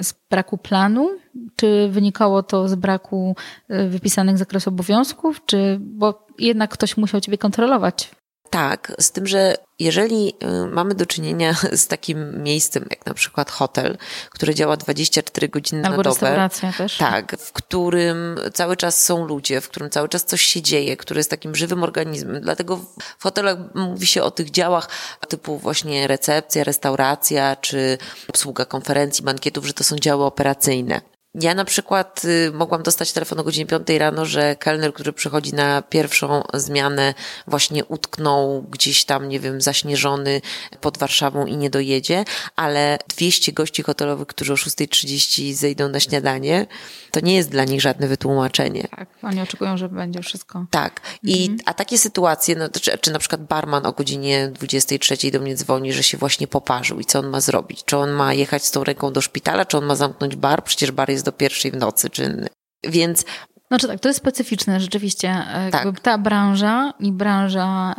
z 0.05 0.13
braku 0.29 0.57
planu? 0.57 1.09
Czy 1.55 1.89
wynikało 1.91 2.43
to 2.43 2.69
z 2.69 2.75
braku 2.75 3.35
y, 3.71 3.89
wypisanych 3.89 4.37
zakresu 4.37 4.69
obowiązków? 4.69 5.45
Czy, 5.45 5.77
bo 5.81 6.27
jednak 6.39 6.71
ktoś 6.71 6.97
musiał 6.97 7.21
ciebie 7.21 7.37
kontrolować 7.37 8.11
tak, 8.53 8.91
z 8.99 9.11
tym, 9.11 9.27
że 9.27 9.55
jeżeli 9.79 10.33
y, 10.43 10.67
mamy 10.67 10.95
do 10.95 11.05
czynienia 11.05 11.53
z 11.71 11.87
takim 11.87 12.43
miejscem, 12.43 12.85
jak 12.89 13.05
na 13.05 13.13
przykład 13.13 13.51
hotel, 13.51 13.97
który 14.29 14.55
działa 14.55 14.77
24 14.77 15.49
godziny 15.49 15.85
Albo 15.85 15.97
na 15.97 16.03
dobę. 16.03 16.09
restauracja 16.09 16.73
też. 16.73 16.97
Tak, 16.97 17.35
w 17.39 17.51
którym 17.51 18.39
cały 18.53 18.77
czas 18.77 19.03
są 19.03 19.25
ludzie, 19.25 19.61
w 19.61 19.69
którym 19.69 19.89
cały 19.89 20.09
czas 20.09 20.25
coś 20.25 20.41
się 20.41 20.61
dzieje, 20.61 20.97
który 20.97 21.19
jest 21.19 21.29
takim 21.29 21.55
żywym 21.55 21.83
organizmem. 21.83 22.41
Dlatego 22.41 22.79
w 23.19 23.23
hotelach 23.23 23.57
mówi 23.75 24.07
się 24.07 24.23
o 24.23 24.31
tych 24.31 24.51
działach 24.51 24.89
typu 25.29 25.57
właśnie 25.57 26.07
recepcja, 26.07 26.63
restauracja, 26.63 27.55
czy 27.55 27.97
obsługa 28.27 28.65
konferencji, 28.65 29.23
bankietów, 29.23 29.65
że 29.65 29.73
to 29.73 29.83
są 29.83 29.95
działy 29.95 30.23
operacyjne. 30.25 31.12
Ja 31.41 31.55
na 31.55 31.65
przykład 31.65 32.21
y, 32.25 32.51
mogłam 32.53 32.83
dostać 32.83 33.13
telefon 33.13 33.39
o 33.39 33.43
godzinie 33.43 33.65
5 33.65 33.89
rano, 33.89 34.25
że 34.25 34.55
kelner, 34.55 34.93
który 34.93 35.13
przychodzi 35.13 35.53
na 35.53 35.81
pierwszą 35.81 36.43
zmianę, 36.53 37.13
właśnie 37.47 37.85
utknął 37.85 38.61
gdzieś 38.61 39.05
tam, 39.05 39.29
nie 39.29 39.39
wiem, 39.39 39.61
zaśnieżony 39.61 40.41
pod 40.81 40.97
Warszawą 40.97 41.45
i 41.45 41.57
nie 41.57 41.69
dojedzie, 41.69 42.25
ale 42.55 42.99
200 43.07 43.51
gości 43.51 43.83
hotelowych, 43.83 44.27
którzy 44.27 44.53
o 44.53 44.55
6.30 44.55 45.53
zejdą 45.53 45.89
na 45.89 45.99
śniadanie, 45.99 46.67
to 47.11 47.19
nie 47.19 47.35
jest 47.35 47.49
dla 47.49 47.63
nich 47.63 47.81
żadne 47.81 48.07
wytłumaczenie. 48.07 48.87
Tak, 48.95 49.07
oni 49.23 49.41
oczekują, 49.41 49.77
że 49.77 49.89
będzie 49.89 50.21
wszystko. 50.21 50.65
Tak. 50.69 51.01
I, 51.23 51.41
mhm. 51.41 51.59
A 51.65 51.73
takie 51.73 51.97
sytuacje, 51.97 52.55
no, 52.55 52.69
czy, 52.69 52.97
czy 52.97 53.11
na 53.11 53.19
przykład 53.19 53.43
barman 53.43 53.85
o 53.85 53.91
godzinie 53.91 54.51
23 54.53 55.31
do 55.31 55.39
mnie 55.39 55.55
dzwoni, 55.55 55.93
że 55.93 56.03
się 56.03 56.17
właśnie 56.17 56.47
poparzył 56.47 56.99
i 56.99 57.05
co 57.05 57.19
on 57.19 57.27
ma 57.27 57.41
zrobić? 57.41 57.83
Czy 57.85 57.97
on 57.97 58.11
ma 58.11 58.33
jechać 58.33 58.65
z 58.65 58.71
tą 58.71 58.83
ręką 58.83 59.13
do 59.13 59.21
szpitala, 59.21 59.65
czy 59.65 59.77
on 59.77 59.85
ma 59.85 59.95
zamknąć 59.95 60.35
bar? 60.35 60.63
Przecież 60.63 60.91
bar 60.91 61.09
jest 61.09 61.22
do 61.23 61.31
pierwszej 61.31 61.71
w 61.71 61.75
nocy, 61.75 62.09
czy... 62.09 62.47
Więc 62.83 63.25
znaczy 63.67 63.87
tak, 63.87 63.99
to 63.99 64.09
jest 64.09 64.19
specyficzne 64.19 64.79
rzeczywiście. 64.79 65.29
E, 65.29 65.69
tak. 65.71 65.99
Ta 65.99 66.17
branża 66.17 66.93
i 66.99 67.11
branża 67.11 67.95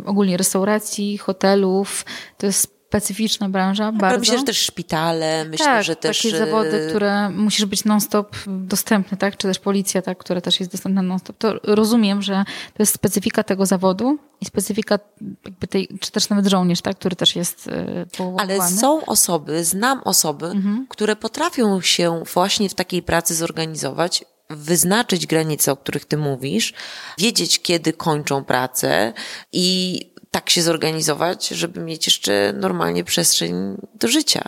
y, 0.00 0.06
ogólnie 0.06 0.36
restauracji, 0.36 1.18
hotelów, 1.18 2.04
to 2.38 2.46
jest 2.46 2.79
specyficzna 2.90 3.48
branża, 3.48 3.84
tak, 3.84 4.00
bardzo. 4.00 4.18
Myślę, 4.18 4.38
że 4.38 4.44
też 4.44 4.58
szpitale, 4.58 5.44
myślę, 5.44 5.66
tak, 5.66 5.84
że 5.84 5.96
też... 5.96 6.22
takie 6.22 6.38
zawody, 6.38 6.86
które 6.88 7.30
musisz 7.30 7.64
być 7.64 7.84
non-stop 7.84 8.36
dostępny, 8.46 9.18
tak? 9.18 9.36
Czy 9.36 9.48
też 9.48 9.58
policja, 9.58 10.02
tak? 10.02 10.18
Która 10.18 10.40
też 10.40 10.60
jest 10.60 10.72
dostępna 10.72 11.02
non-stop. 11.02 11.36
To 11.38 11.54
rozumiem, 11.62 12.22
że 12.22 12.44
to 12.74 12.82
jest 12.82 12.94
specyfika 12.94 13.42
tego 13.42 13.66
zawodu 13.66 14.18
i 14.40 14.46
specyfika 14.46 14.98
jakby 15.44 15.66
tej, 15.66 15.88
czy 16.00 16.10
też 16.10 16.28
nawet 16.28 16.46
żołnierz, 16.46 16.80
tak? 16.80 16.98
Który 16.98 17.16
też 17.16 17.36
jest 17.36 17.66
y, 17.66 18.06
powołany. 18.16 18.54
Ale 18.60 18.70
są 18.70 19.04
osoby, 19.04 19.64
znam 19.64 20.00
osoby, 20.04 20.46
mhm. 20.46 20.86
które 20.88 21.16
potrafią 21.16 21.80
się 21.80 22.22
właśnie 22.34 22.68
w 22.68 22.74
takiej 22.74 23.02
pracy 23.02 23.34
zorganizować, 23.34 24.24
wyznaczyć 24.50 25.26
granice, 25.26 25.72
o 25.72 25.76
których 25.76 26.04
ty 26.04 26.16
mówisz, 26.16 26.72
wiedzieć, 27.18 27.62
kiedy 27.62 27.92
kończą 27.92 28.44
pracę 28.44 29.12
i 29.52 30.00
tak 30.30 30.50
się 30.50 30.62
zorganizować, 30.62 31.48
żeby 31.48 31.80
mieć 31.80 32.06
jeszcze 32.06 32.52
normalnie 32.52 33.04
przestrzeń 33.04 33.76
do 33.94 34.08
życia. 34.08 34.42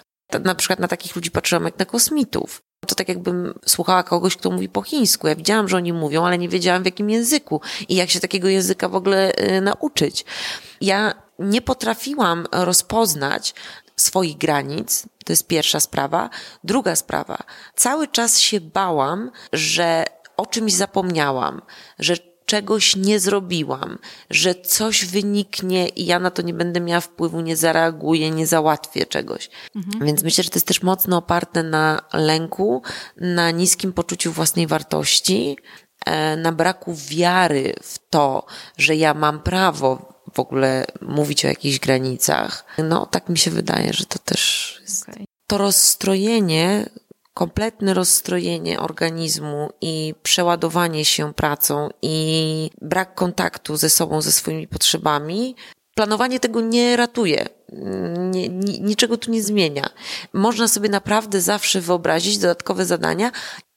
Na 0.45 0.55
przykład 0.55 0.79
na 0.79 0.88
takich 0.88 1.16
ludzi 1.16 1.31
patrzyłam 1.31 1.64
jak 1.64 1.79
na 1.79 1.85
kosmitów. 1.85 2.62
To 2.87 2.95
tak 2.95 3.09
jakbym 3.09 3.55
słuchała 3.66 4.03
kogoś, 4.03 4.37
kto 4.37 4.51
mówi 4.51 4.68
po 4.68 4.83
chińsku. 4.83 5.29
Ja 5.29 5.35
widziałam, 5.35 5.68
że 5.68 5.77
oni 5.77 5.92
mówią, 5.92 6.25
ale 6.25 6.38
nie 6.38 6.49
wiedziałam 6.49 6.83
w 6.83 6.87
jakim 6.87 7.11
języku 7.11 7.61
i 7.88 7.95
jak 7.95 8.11
się 8.11 8.21
takiego 8.21 8.49
języka 8.49 8.88
w 8.88 8.95
ogóle 8.95 9.33
y, 9.35 9.61
nauczyć. 9.61 10.25
Ja 10.81 11.14
nie 11.38 11.62
potrafiłam 11.62 12.47
rozpoznać 12.53 13.55
swoich 13.97 14.38
granic. 14.38 15.03
To 15.25 15.33
jest 15.33 15.47
pierwsza 15.47 15.81
sprawa. 15.81 16.31
Druga 16.64 16.97
sprawa. 16.97 17.38
Cały 17.77 18.09
czas 18.09 18.38
się 18.38 18.61
bałam, 18.61 19.31
że 19.53 20.05
o 20.37 20.47
czymś 20.47 20.75
zapomniałam, 20.75 21.62
że 21.99 22.32
czegoś 22.46 22.96
nie 22.96 23.20
zrobiłam, 23.20 23.98
że 24.31 24.55
coś 24.55 25.05
wyniknie 25.05 25.88
i 25.88 26.07
ja 26.07 26.18
na 26.18 26.31
to 26.31 26.42
nie 26.42 26.55
będę 26.55 26.81
miała 26.81 27.00
wpływu, 27.00 27.40
nie 27.40 27.57
zareaguję, 27.57 28.31
nie 28.31 28.46
załatwię 28.46 29.07
czegoś. 29.07 29.50
Mhm. 29.76 30.07
Więc 30.07 30.22
myślę, 30.22 30.44
że 30.44 30.50
to 30.50 30.57
jest 30.57 30.66
też 30.66 30.83
mocno 30.83 31.16
oparte 31.16 31.62
na 31.62 32.02
lęku, 32.12 32.83
na 33.16 33.50
niskim 33.50 33.92
poczuciu 33.92 34.33
własnej 34.33 34.66
wartości, 34.66 35.57
e, 36.07 36.37
na 36.37 36.52
braku 36.52 36.94
wiary 37.09 37.74
w 37.83 37.98
to, 38.11 38.46
że 38.78 38.96
ja 38.96 39.14
mam 39.14 39.40
prawo 39.40 40.12
w 40.35 40.40
ogóle 40.40 40.85
mówić 41.00 41.44
o 41.44 41.48
jakichś 41.48 41.78
granicach. 41.78 42.64
No, 42.78 43.07
tak 43.07 43.28
mi 43.28 43.38
się 43.38 43.50
wydaje, 43.50 43.92
że 43.92 44.07
to 44.07 44.18
też 44.18 44.78
jest. 44.83 45.09
Okay. 45.09 45.24
To 45.46 45.59
rozstrojenie 45.59 46.88
kompletne 47.35 47.95
rozstrojenie 47.95 48.81
organizmu 48.81 49.71
i 49.81 50.14
przeładowanie 50.23 51.05
się 51.05 51.35
pracą 51.35 51.88
i 52.03 52.71
brak 52.81 53.14
kontaktu 53.14 53.77
ze 53.77 53.90
sobą, 53.90 54.23
ze 54.23 54.33
swoimi 54.33 54.68
potrzebami, 54.68 55.57
planowanie 55.95 56.40
tego 56.40 56.61
nie 56.61 56.97
ratuje. 56.97 57.49
Nie, 58.18 58.49
niczego 58.81 59.16
tu 59.16 59.31
nie 59.31 59.42
zmienia. 59.42 59.90
Można 60.33 60.68
sobie 60.68 60.88
naprawdę 60.88 61.40
zawsze 61.40 61.81
wyobrazić 61.81 62.38
dodatkowe 62.38 62.85
zadania. 62.85 63.33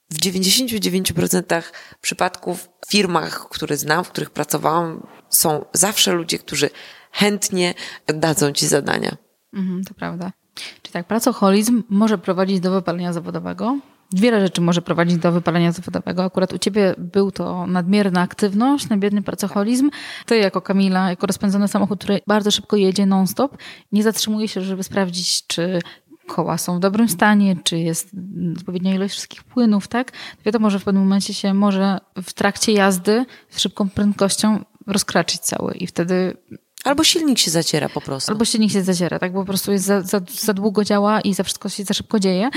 W 0.09 0.17
99% 0.17 1.63
przypadków 2.01 2.69
w 2.85 2.91
firmach, 2.91 3.49
które 3.49 3.77
znam, 3.77 4.03
w 4.03 4.09
których 4.09 4.29
pracowałam, 4.29 5.07
są 5.29 5.65
zawsze 5.73 6.11
ludzie, 6.11 6.39
którzy 6.39 6.69
chętnie 7.11 7.73
dadzą 8.07 8.51
ci 8.51 8.67
zadania. 8.67 9.17
Mhm, 9.53 9.83
to 9.83 9.93
prawda. 9.93 10.31
Czyli 10.55 10.93
tak, 10.93 11.07
pracoholizm 11.07 11.83
może 11.89 12.17
prowadzić 12.17 12.59
do 12.59 12.71
wypalenia 12.71 13.13
zawodowego. 13.13 13.77
Wiele 14.13 14.41
rzeczy 14.41 14.61
może 14.61 14.81
prowadzić 14.81 15.17
do 15.17 15.31
wypalenia 15.31 15.71
zawodowego. 15.71 16.23
Akurat 16.23 16.53
u 16.53 16.57
ciebie 16.57 16.95
był 16.97 17.31
to 17.31 17.67
nadmierna 17.67 18.21
aktywność, 18.21 18.89
nadmierny 18.89 19.21
pracoholizm. 19.21 19.89
Ty 20.25 20.37
jako 20.37 20.61
Kamila, 20.61 21.09
jako 21.09 21.27
rozpędzony 21.27 21.67
samochód, 21.67 21.99
który 21.99 22.19
bardzo 22.27 22.51
szybko 22.51 22.75
jedzie 22.75 23.05
non-stop, 23.05 23.57
nie 23.91 24.03
zatrzymuje 24.03 24.47
się, 24.47 24.61
żeby 24.61 24.83
sprawdzić, 24.83 25.47
czy 25.47 25.79
koła 26.27 26.57
są 26.57 26.77
w 26.77 26.79
dobrym 26.79 27.09
stanie, 27.09 27.55
czy 27.63 27.79
jest 27.79 28.11
odpowiednia 28.57 28.95
ilość 28.95 29.13
wszystkich 29.13 29.43
płynów, 29.43 29.87
tak? 29.87 30.11
Wiadomo, 30.45 30.69
że 30.69 30.79
w 30.79 30.83
pewnym 30.83 31.03
momencie 31.03 31.33
się 31.33 31.53
może 31.53 31.99
w 32.23 32.33
trakcie 32.33 32.71
jazdy 32.71 33.25
z 33.49 33.59
szybką 33.59 33.89
prędkością 33.89 34.63
rozkraczyć 34.87 35.41
cały 35.41 35.73
i 35.73 35.87
wtedy 35.87 36.37
Albo 36.85 37.03
silnik 37.03 37.39
się 37.39 37.51
zaciera 37.51 37.89
po 37.89 38.01
prostu. 38.01 38.31
Albo 38.31 38.45
silnik 38.45 38.71
się 38.71 38.83
zaciera, 38.83 39.19
tak? 39.19 39.33
Bo 39.33 39.39
po 39.39 39.45
prostu 39.45 39.71
jest 39.71 39.85
za, 39.85 40.01
za, 40.01 40.21
za 40.29 40.53
długo 40.53 40.83
działa 40.83 41.21
i 41.21 41.33
za 41.33 41.43
wszystko 41.43 41.69
się 41.69 41.83
za 41.83 41.93
szybko 41.93 42.19
dzieje. 42.19 42.49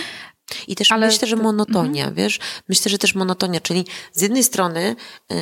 I 0.69 0.77
też 0.77 0.93
Ale... 0.93 1.07
myślę, 1.07 1.29
że 1.29 1.37
monotonia, 1.37 2.05
mhm. 2.05 2.15
wiesz? 2.15 2.39
Myślę, 2.69 2.91
że 2.91 2.99
też 2.99 3.15
monotonia, 3.15 3.61
czyli 3.61 3.85
z 4.13 4.23
jednej 4.23 4.45
strony 4.45 4.97
yy, 5.31 5.37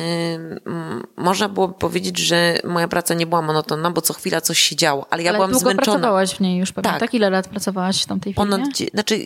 można 1.17 1.49
było 1.49 1.69
powiedzieć, 1.69 2.17
że 2.17 2.59
moja 2.63 2.87
praca 2.87 3.13
nie 3.13 3.27
była 3.27 3.41
monotonna, 3.41 3.91
bo 3.91 4.01
co 4.01 4.13
chwila 4.13 4.41
coś 4.41 4.59
się 4.59 4.75
działo, 4.75 5.05
ale 5.09 5.23
ja 5.23 5.29
ale 5.29 5.37
byłam 5.37 5.51
długo 5.51 5.71
zmęczona. 5.71 5.97
pracowałaś 5.97 6.35
w 6.35 6.39
niej 6.39 6.59
już 6.59 6.71
pewnie, 6.71 6.91
tak. 6.91 6.99
tak? 6.99 7.13
Ile 7.13 7.29
lat 7.29 7.47
pracowałaś 7.47 8.03
w 8.03 8.05
tamtej 8.05 8.33
firmie? 8.33 8.51
Ponad, 8.51 8.65
znaczy, 8.65 8.85
znaczy 8.93 9.19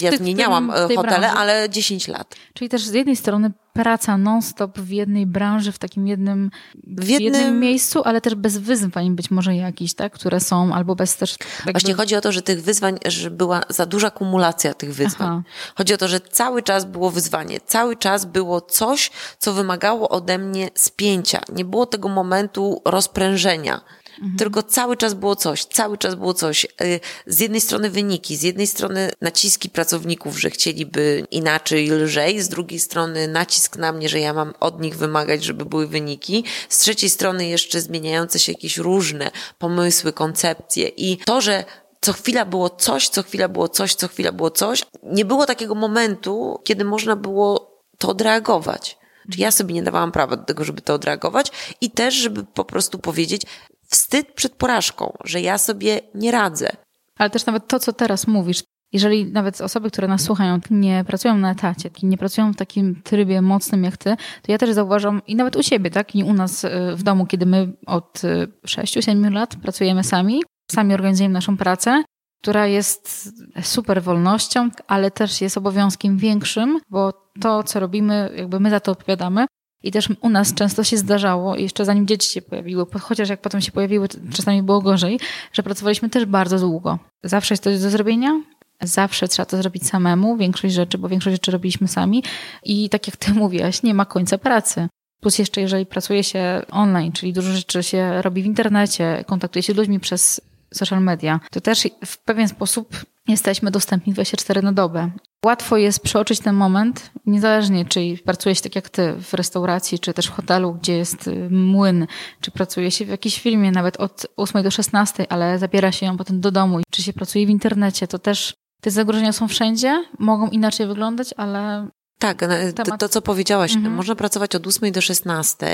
ja 0.00 0.16
zmieniałam 0.16 0.70
e, 0.70 0.74
hotele, 0.74 1.02
branży. 1.02 1.26
ale 1.26 1.70
10 1.70 2.08
lat. 2.08 2.34
Czyli 2.54 2.68
też 2.68 2.82
z 2.82 2.92
jednej 2.92 3.16
strony 3.16 3.50
praca 3.72 4.18
non-stop 4.18 4.78
w 4.78 4.90
jednej 4.90 5.26
branży, 5.26 5.72
w 5.72 5.78
takim 5.78 6.06
jednym, 6.06 6.50
w 6.84 7.08
jednym... 7.08 7.34
jednym 7.34 7.60
miejscu, 7.60 8.02
ale 8.04 8.20
też 8.20 8.34
bez 8.34 8.58
wyzwań 8.58 9.10
być 9.10 9.30
może 9.30 9.56
jakichś, 9.56 9.94
tak? 9.94 10.12
Które 10.12 10.40
są, 10.40 10.74
albo 10.74 10.94
bez 10.94 11.16
też... 11.16 11.36
Jakby... 11.58 11.72
Właśnie 11.72 11.94
chodzi 11.94 12.16
o 12.16 12.20
to, 12.20 12.32
że 12.32 12.42
tych 12.42 12.62
wyzwań, 12.62 12.98
że 13.06 13.30
była 13.30 13.60
za 13.68 13.86
duża 13.86 14.10
kumulacja 14.10 14.74
tych 14.74 14.89
wyzwań. 14.92 15.28
Aha. 15.28 15.42
Chodzi 15.76 15.94
o 15.94 15.96
to, 15.96 16.08
że 16.08 16.20
cały 16.20 16.62
czas 16.62 16.84
było 16.84 17.10
wyzwanie, 17.10 17.60
cały 17.66 17.96
czas 17.96 18.24
było 18.24 18.60
coś, 18.60 19.10
co 19.38 19.52
wymagało 19.52 20.08
ode 20.08 20.38
mnie 20.38 20.70
spięcia. 20.74 21.42
Nie 21.52 21.64
było 21.64 21.86
tego 21.86 22.08
momentu 22.08 22.82
rozprężenia. 22.84 23.80
mhm. 24.20 24.38
tylko 24.38 24.62
cały 24.62 24.96
czas 24.96 25.14
było 25.14 25.36
coś, 25.36 25.64
cały 25.64 25.98
czas 25.98 26.14
było 26.14 26.34
coś. 26.34 26.64
Y, 26.64 27.00
z 27.26 27.40
jednej 27.40 27.60
strony 27.60 27.90
wyniki, 27.90 28.36
z 28.36 28.42
jednej 28.42 28.66
strony 28.66 29.10
naciski 29.20 29.70
pracowników, 29.70 30.40
że 30.40 30.50
chcieliby 30.50 31.26
inaczej, 31.30 31.90
lżej, 31.90 32.42
z 32.42 32.48
drugiej 32.48 32.80
strony 32.80 33.28
nacisk 33.28 33.76
na 33.76 33.92
mnie, 33.92 34.08
że 34.08 34.20
ja 34.20 34.32
mam 34.34 34.54
od 34.60 34.80
nich 34.80 34.96
wymagać, 34.96 35.44
żeby 35.44 35.64
były 35.64 35.86
wyniki, 35.86 36.44
z 36.68 36.78
trzeciej 36.78 37.10
strony 37.10 37.48
jeszcze 37.48 37.80
zmieniające 37.80 38.38
się 38.38 38.52
jakieś 38.52 38.76
różne 38.76 39.30
pomysły, 39.58 40.12
koncepcje 40.12 40.88
i 40.88 41.16
to, 41.16 41.40
że 41.40 41.64
co 42.00 42.12
chwila 42.12 42.44
było 42.44 42.70
coś, 42.70 43.08
co 43.08 43.22
chwila 43.22 43.48
było 43.48 43.68
coś, 43.68 43.94
co 43.94 44.08
chwila 44.08 44.32
było 44.32 44.50
coś. 44.50 44.82
Nie 45.02 45.24
było 45.24 45.46
takiego 45.46 45.74
momentu, 45.74 46.60
kiedy 46.64 46.84
można 46.84 47.16
było 47.16 47.80
to 47.98 48.08
odreagować. 48.08 48.98
Czy 49.32 49.40
ja 49.40 49.50
sobie 49.50 49.74
nie 49.74 49.82
dawałam 49.82 50.12
prawa 50.12 50.36
do 50.36 50.44
tego, 50.44 50.64
żeby 50.64 50.82
to 50.82 50.94
odreagować 50.94 51.52
i 51.80 51.90
też, 51.90 52.14
żeby 52.14 52.44
po 52.44 52.64
prostu 52.64 52.98
powiedzieć 52.98 53.42
wstyd 53.88 54.32
przed 54.32 54.54
porażką, 54.54 55.16
że 55.24 55.40
ja 55.40 55.58
sobie 55.58 56.00
nie 56.14 56.30
radzę. 56.30 56.70
Ale 57.16 57.30
też 57.30 57.46
nawet 57.46 57.68
to, 57.68 57.78
co 57.78 57.92
teraz 57.92 58.26
mówisz, 58.26 58.62
jeżeli 58.92 59.32
nawet 59.32 59.60
osoby, 59.60 59.90
które 59.90 60.08
nas 60.08 60.22
słuchają, 60.22 60.58
nie 60.70 61.04
pracują 61.06 61.36
na 61.36 61.52
etacie, 61.52 61.90
nie 62.02 62.18
pracują 62.18 62.52
w 62.52 62.56
takim 62.56 63.02
trybie 63.04 63.42
mocnym 63.42 63.84
jak 63.84 63.96
ty, 63.96 64.16
to 64.42 64.52
ja 64.52 64.58
też 64.58 64.70
zauważam 64.70 65.22
i 65.26 65.36
nawet 65.36 65.56
u 65.56 65.62
siebie, 65.62 65.90
tak, 65.90 66.16
i 66.16 66.24
u 66.24 66.32
nas 66.32 66.64
y, 66.64 66.70
w 66.96 67.02
domu, 67.02 67.26
kiedy 67.26 67.46
my 67.46 67.72
od 67.86 68.22
6-7 68.66 69.26
y, 69.26 69.30
lat 69.30 69.56
pracujemy 69.56 70.04
sami, 70.04 70.42
sami 70.72 70.94
organizujemy 70.94 71.32
naszą 71.32 71.56
pracę, 71.56 72.04
która 72.42 72.66
jest 72.66 73.32
super 73.62 74.02
wolnością, 74.02 74.70
ale 74.86 75.10
też 75.10 75.40
jest 75.40 75.56
obowiązkiem 75.56 76.18
większym, 76.18 76.80
bo 76.90 77.12
to, 77.40 77.62
co 77.62 77.80
robimy, 77.80 78.30
jakby 78.36 78.60
my 78.60 78.70
za 78.70 78.80
to 78.80 78.92
odpowiadamy. 78.92 79.46
I 79.82 79.90
też 79.90 80.08
u 80.20 80.28
nas 80.28 80.54
często 80.54 80.84
się 80.84 80.96
zdarzało, 80.96 81.56
jeszcze 81.56 81.84
zanim 81.84 82.06
dzieci 82.06 82.32
się 82.32 82.42
pojawiły, 82.42 82.86
chociaż 83.00 83.28
jak 83.28 83.40
potem 83.40 83.60
się 83.60 83.72
pojawiły, 83.72 84.08
czasami 84.32 84.62
było 84.62 84.80
gorzej, 84.80 85.20
że 85.52 85.62
pracowaliśmy 85.62 86.10
też 86.10 86.24
bardzo 86.24 86.58
długo. 86.58 86.98
Zawsze 87.24 87.52
jest 87.52 87.64
coś 87.64 87.80
do 87.80 87.90
zrobienia, 87.90 88.40
zawsze 88.82 89.28
trzeba 89.28 89.46
to 89.46 89.56
zrobić 89.56 89.86
samemu, 89.86 90.36
większość 90.36 90.74
rzeczy, 90.74 90.98
bo 90.98 91.08
większość 91.08 91.34
rzeczy 91.34 91.50
robiliśmy 91.50 91.88
sami. 91.88 92.24
I 92.64 92.88
tak 92.88 93.06
jak 93.06 93.16
ty 93.16 93.34
mówiłaś, 93.44 93.82
nie 93.82 93.94
ma 93.94 94.04
końca 94.04 94.38
pracy. 94.38 94.88
Plus 95.20 95.38
jeszcze, 95.38 95.60
jeżeli 95.60 95.86
pracuje 95.86 96.24
się 96.24 96.62
online, 96.70 97.12
czyli 97.12 97.32
dużo 97.32 97.52
rzeczy 97.52 97.82
się 97.82 98.22
robi 98.22 98.42
w 98.42 98.46
internecie, 98.46 99.24
kontaktuje 99.26 99.62
się 99.62 99.72
z 99.72 99.76
ludźmi 99.76 100.00
przez 100.00 100.40
social 100.74 101.02
media, 101.02 101.40
to 101.50 101.60
też 101.60 101.88
w 102.06 102.18
pewien 102.18 102.48
sposób 102.48 102.96
jesteśmy 103.28 103.70
dostępni 103.70 104.12
24 104.12 104.62
na 104.62 104.72
dobę. 104.72 105.10
Łatwo 105.44 105.76
jest 105.76 106.00
przeoczyć 106.00 106.40
ten 106.40 106.54
moment, 106.54 107.10
niezależnie 107.26 107.84
czy 107.84 108.00
pracujesz 108.24 108.60
tak 108.60 108.76
jak 108.76 108.88
ty 108.88 109.12
w 109.12 109.34
restauracji, 109.34 109.98
czy 109.98 110.14
też 110.14 110.26
w 110.26 110.30
hotelu, 110.30 110.74
gdzie 110.74 110.96
jest 110.96 111.28
y, 111.28 111.48
młyn, 111.50 112.06
czy 112.40 112.50
pracuje 112.50 112.90
się 112.90 113.04
w 113.04 113.08
jakiejś 113.08 113.40
firmie 113.40 113.70
nawet 113.70 113.96
od 113.96 114.26
8 114.36 114.62
do 114.62 114.70
16, 114.70 115.32
ale 115.32 115.58
zabiera 115.58 115.92
się 115.92 116.06
ją 116.06 116.16
potem 116.16 116.40
do 116.40 116.50
domu, 116.50 116.80
czy 116.90 117.02
się 117.02 117.12
pracuje 117.12 117.46
w 117.46 117.50
internecie, 117.50 118.06
to 118.08 118.18
też 118.18 118.54
te 118.80 118.90
zagrożenia 118.90 119.32
są 119.32 119.48
wszędzie, 119.48 120.04
mogą 120.18 120.48
inaczej 120.48 120.86
wyglądać, 120.86 121.34
ale 121.36 121.88
tak, 122.18 122.44
to, 122.76 122.96
to 122.98 123.08
co 123.08 123.22
powiedziałaś, 123.22 123.74
mhm. 123.74 123.94
można 123.94 124.14
pracować 124.14 124.54
od 124.54 124.66
8 124.66 124.92
do 124.92 125.00
16, 125.00 125.66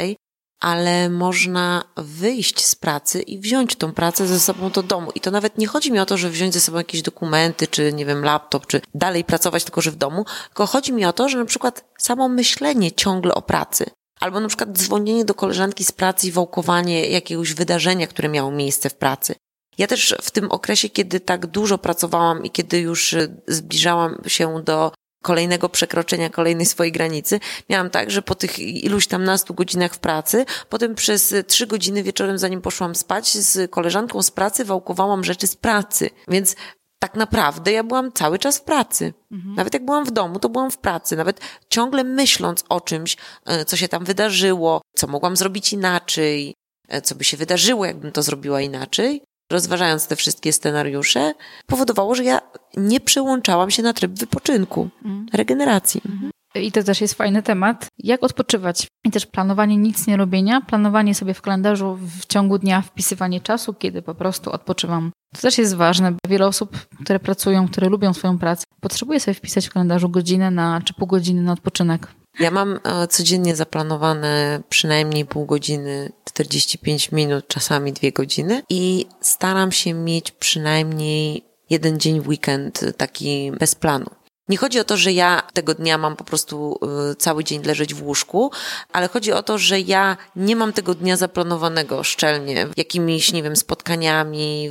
ale 0.60 1.10
można 1.10 1.84
wyjść 1.96 2.64
z 2.64 2.74
pracy 2.74 3.22
i 3.22 3.38
wziąć 3.38 3.76
tą 3.76 3.92
pracę 3.92 4.26
ze 4.26 4.40
sobą 4.40 4.70
do 4.70 4.82
domu. 4.82 5.10
I 5.14 5.20
to 5.20 5.30
nawet 5.30 5.58
nie 5.58 5.66
chodzi 5.66 5.92
mi 5.92 5.98
o 5.98 6.06
to, 6.06 6.16
że 6.16 6.30
wziąć 6.30 6.54
ze 6.54 6.60
sobą 6.60 6.78
jakieś 6.78 7.02
dokumenty, 7.02 7.66
czy 7.66 7.92
nie 7.92 8.06
wiem, 8.06 8.24
laptop, 8.24 8.66
czy 8.66 8.80
dalej 8.94 9.24
pracować 9.24 9.64
tylko, 9.64 9.80
że 9.80 9.90
w 9.90 9.96
domu, 9.96 10.24
tylko 10.48 10.66
chodzi 10.66 10.92
mi 10.92 11.04
o 11.04 11.12
to, 11.12 11.28
że 11.28 11.38
na 11.38 11.44
przykład 11.44 11.84
samo 11.98 12.28
myślenie 12.28 12.92
ciągle 12.92 13.34
o 13.34 13.42
pracy, 13.42 13.90
albo 14.20 14.40
na 14.40 14.48
przykład 14.48 14.78
dzwonienie 14.78 15.24
do 15.24 15.34
koleżanki 15.34 15.84
z 15.84 15.92
pracy 15.92 16.26
i 16.26 16.32
wałkowanie 16.32 17.06
jakiegoś 17.06 17.54
wydarzenia, 17.54 18.06
które 18.06 18.28
miało 18.28 18.50
miejsce 18.50 18.90
w 18.90 18.94
pracy. 18.94 19.34
Ja 19.78 19.86
też 19.86 20.14
w 20.22 20.30
tym 20.30 20.52
okresie, 20.52 20.88
kiedy 20.88 21.20
tak 21.20 21.46
dużo 21.46 21.78
pracowałam 21.78 22.44
i 22.44 22.50
kiedy 22.50 22.78
już 22.78 23.14
zbliżałam 23.48 24.22
się 24.26 24.62
do 24.64 24.92
kolejnego 25.26 25.68
przekroczenia 25.68 26.30
kolejnej 26.30 26.66
swojej 26.66 26.92
granicy. 26.92 27.40
Miałam 27.70 27.90
tak, 27.90 28.10
że 28.10 28.22
po 28.22 28.34
tych 28.34 28.58
iluś 28.58 29.06
tam 29.06 29.24
nastu 29.24 29.54
godzinach 29.54 29.94
w 29.94 29.98
pracy, 29.98 30.44
potem 30.68 30.94
przez 30.94 31.34
trzy 31.46 31.66
godziny 31.66 32.02
wieczorem, 32.02 32.38
zanim 32.38 32.62
poszłam 32.62 32.94
spać, 32.94 33.38
z 33.38 33.70
koleżanką 33.70 34.22
z 34.22 34.30
pracy 34.30 34.64
wałkowałam 34.64 35.24
rzeczy 35.24 35.46
z 35.46 35.56
pracy. 35.56 36.10
Więc 36.28 36.56
tak 36.98 37.14
naprawdę 37.14 37.72
ja 37.72 37.84
byłam 37.84 38.12
cały 38.12 38.38
czas 38.38 38.58
w 38.58 38.62
pracy. 38.62 39.14
Mhm. 39.32 39.54
Nawet 39.54 39.74
jak 39.74 39.84
byłam 39.84 40.04
w 40.04 40.10
domu, 40.10 40.38
to 40.38 40.48
byłam 40.48 40.70
w 40.70 40.78
pracy. 40.78 41.16
Nawet 41.16 41.40
ciągle 41.70 42.04
myśląc 42.04 42.64
o 42.68 42.80
czymś, 42.80 43.16
e, 43.46 43.64
co 43.64 43.76
się 43.76 43.88
tam 43.88 44.04
wydarzyło, 44.04 44.82
co 44.96 45.06
mogłam 45.06 45.36
zrobić 45.36 45.72
inaczej, 45.72 46.54
e, 46.88 47.02
co 47.02 47.14
by 47.14 47.24
się 47.24 47.36
wydarzyło, 47.36 47.84
jakbym 47.84 48.12
to 48.12 48.22
zrobiła 48.22 48.60
inaczej, 48.60 49.22
rozważając 49.52 50.06
te 50.06 50.16
wszystkie 50.16 50.52
scenariusze, 50.52 51.34
powodowało, 51.66 52.14
że 52.14 52.24
ja 52.24 52.40
nie 52.76 53.00
przełączałam 53.00 53.70
się 53.70 53.82
na 53.82 53.92
tryb 53.92 54.12
wypoczynku, 54.12 54.88
mm. 55.04 55.26
regeneracji. 55.32 56.00
Mhm. 56.06 56.30
I 56.54 56.72
to 56.72 56.82
też 56.82 57.00
jest 57.00 57.14
fajny 57.14 57.42
temat. 57.42 57.86
Jak 57.98 58.24
odpoczywać? 58.24 58.86
I 59.04 59.10
też 59.10 59.26
planowanie 59.26 59.76
nic 59.76 60.06
nie 60.06 60.16
robienia, 60.16 60.60
planowanie 60.60 61.14
sobie 61.14 61.34
w 61.34 61.42
kalendarzu 61.42 61.98
w 62.20 62.26
ciągu 62.26 62.58
dnia, 62.58 62.82
wpisywanie 62.82 63.40
czasu, 63.40 63.74
kiedy 63.74 64.02
po 64.02 64.14
prostu 64.14 64.52
odpoczywam. 64.52 65.10
To 65.34 65.40
też 65.40 65.58
jest 65.58 65.74
ważne. 65.74 66.12
Wiele 66.28 66.46
osób, 66.46 66.78
które 67.04 67.20
pracują, 67.20 67.68
które 67.68 67.88
lubią 67.88 68.14
swoją 68.14 68.38
pracę, 68.38 68.64
potrzebuje 68.80 69.20
sobie 69.20 69.34
wpisać 69.34 69.66
w 69.66 69.72
kalendarzu 69.72 70.08
godzinę 70.08 70.50
na, 70.50 70.80
czy 70.84 70.94
pół 70.94 71.06
godziny 71.06 71.42
na 71.42 71.52
odpoczynek. 71.52 72.08
Ja 72.40 72.50
mam 72.50 72.80
e, 72.84 73.06
codziennie 73.06 73.56
zaplanowane 73.56 74.62
przynajmniej 74.68 75.24
pół 75.24 75.46
godziny, 75.46 76.12
45 76.24 77.12
minut, 77.12 77.48
czasami 77.48 77.92
dwie 77.92 78.12
godziny 78.12 78.62
i 78.70 79.06
staram 79.20 79.72
się 79.72 79.94
mieć 79.94 80.30
przynajmniej 80.30 81.44
jeden 81.70 82.00
dzień 82.00 82.20
w 82.20 82.28
weekend 82.28 82.84
taki 82.96 83.52
bez 83.58 83.74
planu. 83.74 84.06
Nie 84.48 84.56
chodzi 84.56 84.80
o 84.80 84.84
to, 84.84 84.96
że 84.96 85.12
ja 85.12 85.42
tego 85.52 85.74
dnia 85.74 85.98
mam 85.98 86.16
po 86.16 86.24
prostu 86.24 86.78
y, 87.12 87.14
cały 87.14 87.44
dzień 87.44 87.62
leżeć 87.62 87.94
w 87.94 88.02
łóżku, 88.02 88.50
ale 88.92 89.08
chodzi 89.08 89.32
o 89.32 89.42
to, 89.42 89.58
że 89.58 89.80
ja 89.80 90.16
nie 90.36 90.56
mam 90.56 90.72
tego 90.72 90.94
dnia 90.94 91.16
zaplanowanego 91.16 92.04
szczelnie 92.04 92.66
jakimiś, 92.76 93.32
nie 93.32 93.42
wiem, 93.42 93.56
spotkaniami, 93.56 94.70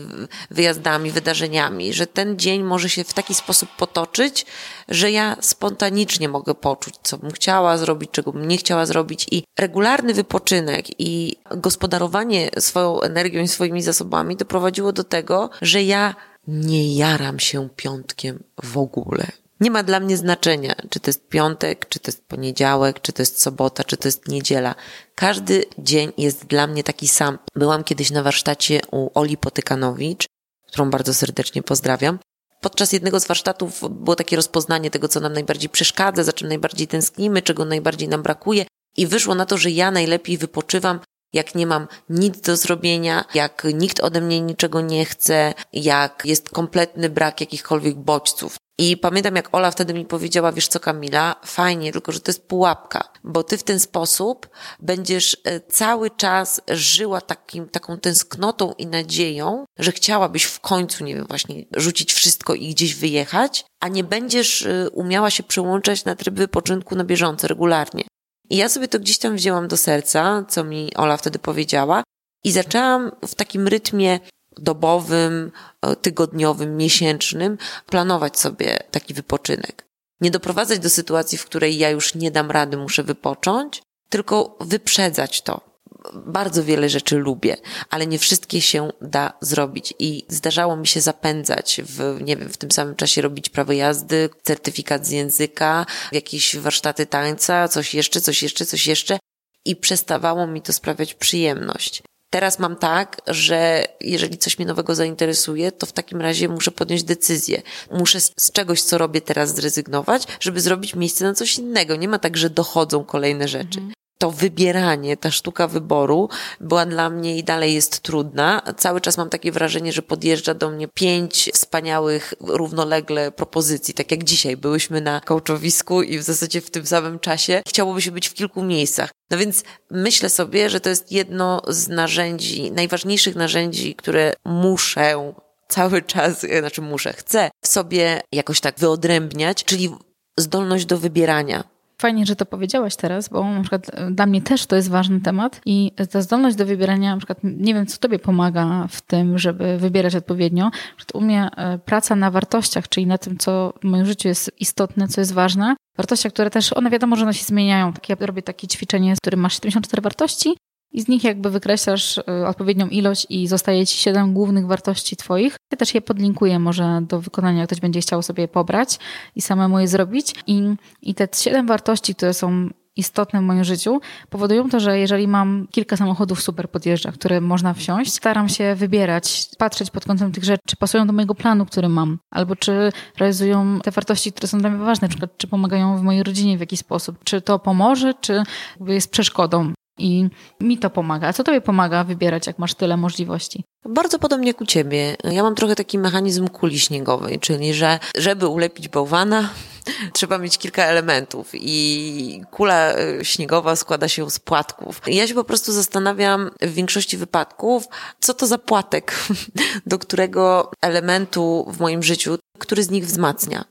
wyjazdami, 0.52 1.12
wydarzeniami, 1.12 1.94
że 1.94 2.08
ten 2.08 2.40
dzień 2.40 2.64
może 2.64 2.90
się 2.90 3.04
w 3.04 3.14
taki 3.14 3.34
sposób 3.34 3.70
potoczyć, 3.78 4.46
że 4.90 5.12
ja 5.12 5.38
spontanicznie 5.42 6.30
mogę 6.30 6.56
poczuć, 6.56 6.96
co 7.04 7.18
bym 7.18 7.32
chciała 7.32 7.78
zrobić, 7.78 8.12
czego 8.12 8.32
bym 8.32 8.48
nie 8.48 8.58
chciała 8.58 8.86
zrobić 8.86 9.28
i 9.32 9.44
regularny 9.60 10.14
wypoczynek 10.14 11.00
i 11.00 11.36
gospodarowanie 11.52 12.50
swoją 12.60 13.02
energią 13.02 13.42
i 13.42 13.48
swoimi 13.48 13.82
zasobami 13.82 14.36
doprowadziło 14.36 14.94
do 14.94 15.04
tego, 15.04 15.50
że 15.62 15.84
ja 15.84 16.16
nie 16.48 16.96
jaram 16.96 17.40
się 17.40 17.70
piątkiem 17.76 18.44
w 18.64 18.78
ogóle. 18.78 19.45
Nie 19.60 19.72
ma 19.72 19.84
dla 19.84 20.00
mnie 20.00 20.18
znaczenia, 20.18 20.76
czy 20.90 21.00
to 21.00 21.10
jest 21.10 21.28
piątek, 21.28 21.90
czy 21.90 22.00
to 22.00 22.12
jest 22.12 22.26
poniedziałek, 22.28 23.02
czy 23.02 23.14
to 23.14 23.22
jest 23.22 23.42
sobota, 23.42 23.84
czy 23.84 23.98
to 23.98 24.08
jest 24.08 24.28
niedziela. 24.28 24.76
Każdy 25.16 25.66
dzień 25.78 26.12
jest 26.18 26.46
dla 26.46 26.68
mnie 26.68 26.84
taki 26.84 27.08
sam. 27.08 27.40
Byłam 27.56 27.84
kiedyś 27.84 28.12
na 28.12 28.24
warsztacie 28.24 28.82
u 28.92 29.10
Oli 29.14 29.38
Potykanowicz, 29.38 30.26
którą 30.68 30.90
bardzo 30.90 31.14
serdecznie 31.14 31.64
pozdrawiam. 31.64 32.20
Podczas 32.62 32.94
jednego 32.94 33.20
z 33.20 33.28
warsztatów 33.28 33.82
było 33.90 34.16
takie 34.16 34.36
rozpoznanie 34.36 34.92
tego, 34.92 35.08
co 35.08 35.20
nam 35.20 35.34
najbardziej 35.34 35.70
przeszkadza, 35.70 36.24
za 36.24 36.34
czym 36.34 36.48
najbardziej 36.48 36.88
tęsknimy, 36.88 37.42
czego 37.42 37.66
najbardziej 37.66 38.08
nam 38.08 38.24
brakuje. 38.24 38.66
I 38.98 39.08
wyszło 39.08 39.36
na 39.36 39.46
to, 39.46 39.58
że 39.58 39.72
ja 39.72 39.92
najlepiej 39.92 40.38
wypoczywam 40.38 41.00
jak 41.36 41.56
nie 41.56 41.68
mam 41.68 41.88
nic 42.10 42.42
do 42.42 42.58
zrobienia, 42.58 43.26
jak 43.34 43.68
nikt 43.74 44.00
ode 44.00 44.22
mnie 44.22 44.42
niczego 44.42 44.82
nie 44.82 45.06
chce, 45.06 45.54
jak 45.74 46.22
jest 46.26 46.50
kompletny 46.50 47.10
brak 47.10 47.42
jakichkolwiek 47.42 47.96
bodźców. 47.96 48.58
I 48.78 48.98
pamiętam, 48.98 49.36
jak 49.36 49.56
Ola 49.56 49.72
wtedy 49.72 49.94
mi 49.94 50.06
powiedziała, 50.06 50.52
wiesz 50.52 50.68
co 50.68 50.80
Kamila, 50.80 51.36
fajnie, 51.46 51.92
tylko 51.92 52.12
że 52.12 52.20
to 52.20 52.30
jest 52.30 52.48
pułapka, 52.48 53.10
bo 53.24 53.44
ty 53.44 53.58
w 53.58 53.64
ten 53.64 53.80
sposób 53.80 54.50
będziesz 54.80 55.38
e, 55.44 55.60
cały 55.60 56.10
czas 56.10 56.62
żyła 56.68 57.22
takim, 57.22 57.70
taką 57.70 58.00
tęsknotą 58.00 58.74
i 58.78 58.88
nadzieją, 58.88 59.66
że 59.80 59.92
chciałabyś 59.92 60.44
w 60.44 60.60
końcu, 60.60 61.04
nie 61.04 61.16
wiem, 61.16 61.26
właśnie 61.30 61.66
rzucić 61.76 62.14
wszystko 62.14 62.54
i 62.54 62.70
gdzieś 62.70 62.96
wyjechać, 62.96 63.66
a 63.80 63.88
nie 63.88 64.04
będziesz 64.04 64.66
e, 64.66 64.90
umiała 64.90 65.30
się 65.30 65.44
przełączać 65.44 66.06
na 66.06 66.16
tryb 66.16 66.36
wypoczynku 66.36 66.96
na 66.96 67.04
bieżąco, 67.04 67.48
regularnie. 67.48 68.04
I 68.50 68.58
ja 68.58 68.70
sobie 68.70 68.88
to 68.88 69.00
gdzieś 69.00 69.18
tam 69.18 69.36
wzięłam 69.36 69.68
do 69.68 69.78
serca, 69.78 70.46
co 70.50 70.64
mi 70.64 70.96
Ola 70.96 71.18
wtedy 71.18 71.40
powiedziała, 71.40 72.04
i 72.44 72.52
zaczęłam 72.52 73.12
w 73.28 73.36
takim 73.36 73.68
rytmie 73.68 74.20
dobowym, 74.58 75.52
e, 75.82 75.96
tygodniowym, 75.96 76.78
miesięcznym 76.78 77.58
planować 77.86 78.40
sobie 78.40 78.80
taki 78.92 79.14
wypoczynek. 79.14 79.86
Nie 80.22 80.32
doprowadzać 80.32 80.80
do 80.80 80.90
sytuacji, 80.90 81.38
w 81.38 81.46
której 81.46 81.78
ja 81.78 81.90
już 81.90 82.16
nie 82.16 82.32
dam 82.32 82.52
rady, 82.52 82.78
muszę 82.78 83.04
wypocząć, 83.04 83.82
tylko 84.10 84.58
wyprzedzać 84.60 85.42
to. 85.42 85.75
Bardzo 86.14 86.64
wiele 86.64 86.90
rzeczy 86.90 87.18
lubię, 87.18 87.58
ale 87.90 88.08
nie 88.08 88.20
wszystkie 88.20 88.62
się 88.62 88.90
da 89.02 89.34
zrobić 89.42 89.94
i 90.00 90.26
zdarzało 90.30 90.76
mi 90.78 90.88
się 90.88 91.02
zapędzać 91.02 91.82
w, 91.86 92.18
nie 92.22 92.38
wiem, 92.38 92.50
w 92.50 92.58
tym 92.58 92.72
samym 92.72 92.96
czasie 92.96 93.22
robić 93.22 93.50
prawo 93.50 93.74
jazdy, 93.74 94.30
certyfikat 94.44 95.08
z 95.08 95.10
języka, 95.10 95.86
jakieś 96.12 96.58
warsztaty 96.58 97.06
tańca, 97.06 97.68
coś 97.68 97.94
jeszcze, 97.94 98.22
coś 98.22 98.44
jeszcze, 98.44 98.66
coś 98.66 98.88
jeszcze 98.88 99.20
i 99.66 99.76
przestawało 99.76 100.48
mi 100.48 100.62
to 100.62 100.74
sprawiać 100.74 101.14
przyjemność. 101.14 102.04
Teraz 102.30 102.60
mam 102.60 102.76
tak, 102.76 103.22
że 103.28 103.88
jeżeli 104.02 104.38
coś 104.38 104.58
mnie 104.58 104.66
nowego 104.66 104.96
zainteresuje, 104.96 105.72
to 105.72 105.86
w 105.86 105.92
takim 105.92 106.22
razie 106.22 106.50
muszę 106.50 106.72
podjąć 106.72 107.04
decyzję. 107.04 107.62
Muszę 107.92 108.20
z 108.22 108.52
czegoś, 108.52 108.82
co 108.82 108.98
robię 108.98 109.22
teraz, 109.22 109.56
zrezygnować, 109.56 110.24
żeby 110.40 110.62
zrobić 110.62 110.96
miejsce 110.96 111.26
na 111.26 111.34
coś 111.34 111.56
innego. 111.56 111.96
Nie 111.96 112.08
ma 112.08 112.20
tak, 112.20 112.38
że 112.38 112.50
dochodzą 112.50 113.04
kolejne 113.04 113.48
rzeczy. 113.48 113.80
Mhm 113.80 113.95
to 114.26 114.32
wybieranie, 114.32 115.18
ta 115.18 115.32
sztuka 115.32 115.68
wyboru 115.68 116.30
była 116.60 116.86
dla 116.86 117.10
mnie 117.10 117.38
i 117.38 117.44
dalej 117.44 117.74
jest 117.74 118.00
trudna. 118.00 118.62
Cały 118.78 119.02
czas 119.02 119.18
mam 119.18 119.30
takie 119.30 119.52
wrażenie, 119.52 119.94
że 119.94 120.02
podjeżdża 120.02 120.54
do 120.54 120.70
mnie 120.70 120.88
pięć 120.88 121.50
wspaniałych, 121.54 122.34
równolegle 122.40 123.32
propozycji. 123.32 123.94
Tak 123.94 124.12
jak 124.12 124.24
dzisiaj 124.24 124.58
byłyśmy 124.58 125.02
na 125.02 125.22
kołczowisku 125.22 126.02
i 126.02 126.20
w 126.20 126.24
zasadzie 126.24 126.62
w 126.62 126.72
tym 126.72 126.86
samym 126.86 127.20
czasie 127.20 127.62
chciałoby 127.68 128.02
się 128.02 128.12
być 128.12 128.30
w 128.30 128.34
kilku 128.34 128.64
miejscach. 128.64 129.12
No 129.32 129.38
więc 129.38 129.64
myślę 129.92 130.30
sobie, 130.30 130.70
że 130.70 130.80
to 130.80 130.90
jest 130.90 131.12
jedno 131.12 131.62
z 131.68 131.88
narzędzi, 131.88 132.72
najważniejszych 132.72 133.36
narzędzi, 133.36 133.96
które 133.96 134.34
muszę 134.46 135.34
cały 135.68 136.02
czas, 136.02 136.46
znaczy 136.60 136.82
muszę, 136.82 137.14
chcę 137.14 137.50
sobie 137.66 138.22
jakoś 138.32 138.60
tak 138.60 138.80
wyodrębniać, 138.80 139.64
czyli 139.64 139.96
zdolność 140.38 140.86
do 140.86 140.98
wybierania 140.98 141.75
Fajnie, 141.98 142.26
że 142.26 142.36
to 142.36 142.46
powiedziałaś 142.46 142.96
teraz, 142.96 143.30
bo 143.30 143.52
na 143.52 143.62
przykład 143.62 143.92
dla 144.12 144.26
mnie 144.26 144.42
też 144.42 144.66
to 144.66 144.76
jest 144.76 144.90
ważny 144.90 145.22
temat 145.22 145.62
i 145.66 145.92
ta 146.12 146.22
zdolność 146.22 146.56
do 146.56 146.66
wybierania, 146.66 147.12
na 147.12 147.18
przykład 147.18 147.40
nie 147.44 147.74
wiem, 147.74 147.86
co 147.86 147.98
tobie 147.98 148.20
pomaga 148.20 148.88
w 148.90 149.02
tym, 149.02 149.38
żeby 149.38 149.78
wybierać 149.78 150.16
odpowiednio. 150.16 150.72
U 151.14 151.22
mnie 151.22 151.50
e, 151.58 151.78
praca 151.78 152.16
na 152.16 152.32
wartościach, 152.32 152.90
czyli 152.90 153.08
na 153.08 153.18
tym, 153.18 153.38
co 153.38 153.74
w 153.82 153.84
moim 153.84 154.06
życiu 154.06 154.28
jest 154.28 154.52
istotne, 154.60 155.08
co 155.08 155.22
jest 155.22 155.34
ważne. 155.34 155.76
Wartościach, 155.98 156.34
które 156.34 156.50
też, 156.50 156.74
one 156.74 156.90
wiadomo, 156.90 157.16
że 157.16 157.24
one 157.24 157.34
się 157.34 157.46
zmieniają. 157.46 157.94
Ja 158.10 158.16
robię 158.20 158.42
takie 158.42 158.68
ćwiczenie, 158.68 159.16
z 159.16 159.20
którym 159.20 159.40
masz 159.40 159.54
74 159.54 160.02
wartości 160.02 160.58
i 160.96 161.02
z 161.02 161.08
nich 161.08 161.24
jakby 161.24 161.50
wykreślasz 161.50 162.18
y, 162.18 162.24
odpowiednią 162.48 162.88
ilość 162.88 163.28
i 163.30 163.48
zostaje 163.48 163.88
ci 163.88 163.98
siedem 163.98 164.34
głównych 164.34 164.68
wartości 164.68 165.16
twoich. 165.16 165.58
Ja 165.72 165.78
też 165.78 165.96
je 165.96 166.02
podlinkuję 166.02 166.60
może 166.60 167.02
do 167.02 167.22
wykonania, 167.22 167.60
jak 167.60 167.68
ktoś 167.68 167.80
będzie 167.80 168.02
chciał 168.02 168.22
sobie 168.22 168.48
pobrać 168.48 169.00
i 169.36 169.42
samemu 169.42 169.80
je 169.80 169.88
zrobić. 169.88 170.36
I, 170.48 170.62
i 171.02 171.16
te 171.16 171.28
siedem 171.36 171.68
wartości, 171.68 172.16
które 172.16 172.34
są 172.34 172.70
istotne 172.96 173.40
w 173.40 173.44
moim 173.44 173.64
życiu, 173.64 174.00
powodują 174.30 174.70
to, 174.70 174.80
że 174.80 175.00
jeżeli 175.00 175.28
mam 175.28 175.68
kilka 175.72 175.98
samochodów 175.98 176.42
super 176.42 176.70
podjeżdża, 176.70 177.12
które 177.12 177.42
można 177.42 177.74
wsiąść, 177.74 178.14
staram 178.14 178.50
się 178.50 178.76
wybierać, 178.76 179.50
patrzeć 179.58 179.92
pod 179.92 180.06
kątem 180.06 180.32
tych 180.32 180.44
rzeczy, 180.44 180.64
czy 180.68 180.76
pasują 180.78 181.08
do 181.08 181.14
mojego 181.14 181.36
planu, 181.36 181.66
który 181.66 181.90
mam, 181.90 182.20
albo 182.32 182.56
czy 182.56 182.92
realizują 183.18 183.80
te 183.84 183.92
wartości, 183.92 184.32
które 184.32 184.48
są 184.48 184.58
dla 184.60 184.70
mnie 184.70 184.86
ważne, 184.86 185.06
na 185.06 185.10
przykład 185.10 185.38
czy 185.38 185.48
pomagają 185.48 185.98
w 185.98 186.02
mojej 186.02 186.24
rodzinie 186.24 186.58
w 186.58 186.60
jakiś 186.60 186.80
sposób, 186.80 187.24
czy 187.24 187.42
to 187.42 187.60
pomoże, 187.60 188.14
czy 188.22 188.44
jest 188.88 189.12
przeszkodą. 189.12 189.74
I 189.98 190.30
mi 190.62 190.78
to 190.78 190.90
pomaga. 190.90 191.28
A 191.28 191.34
co 191.34 191.44
tobie 191.44 191.62
pomaga 191.62 192.04
wybierać, 192.04 192.48
jak 192.48 192.60
masz 192.60 192.74
tyle 192.74 192.98
możliwości? 192.98 193.64
Bardzo 193.86 194.20
podobnie 194.20 194.48
jak 194.48 194.62
u 194.62 194.66
ciebie. 194.66 195.16
Ja 195.24 195.44
mam 195.44 195.56
trochę 195.56 195.76
taki 195.76 196.00
mechanizm 196.00 196.48
kuli 196.48 196.80
śniegowej, 196.80 197.40
czyli 197.40 197.74
że 197.74 198.00
żeby 198.18 198.48
ulepić 198.48 198.88
bałwana, 198.88 199.50
trzeba 200.14 200.38
mieć 200.38 200.58
kilka 200.58 200.84
elementów 200.84 201.50
i 201.54 202.42
kula 202.52 202.94
e, 202.94 203.26
śniegowa 203.26 203.76
składa 203.76 204.08
się 204.08 204.30
z 204.30 204.40
płatków. 204.40 205.02
Ja 205.08 205.28
się 205.28 205.34
po 205.34 205.44
prostu 205.44 205.72
zastanawiam 205.72 206.52
w 206.62 206.74
większości 206.74 207.18
wypadków, 207.18 207.88
co 208.20 208.34
to 208.34 208.48
za 208.48 208.58
płatek, 208.58 209.16
do 209.86 210.00
którego 210.00 210.72
elementu 210.82 211.66
w 211.70 211.80
moim 211.80 212.04
życiu 212.04 212.38
który 212.58 212.84
z 212.84 212.90
nich 212.90 213.06
wzmacnia. 213.06 213.66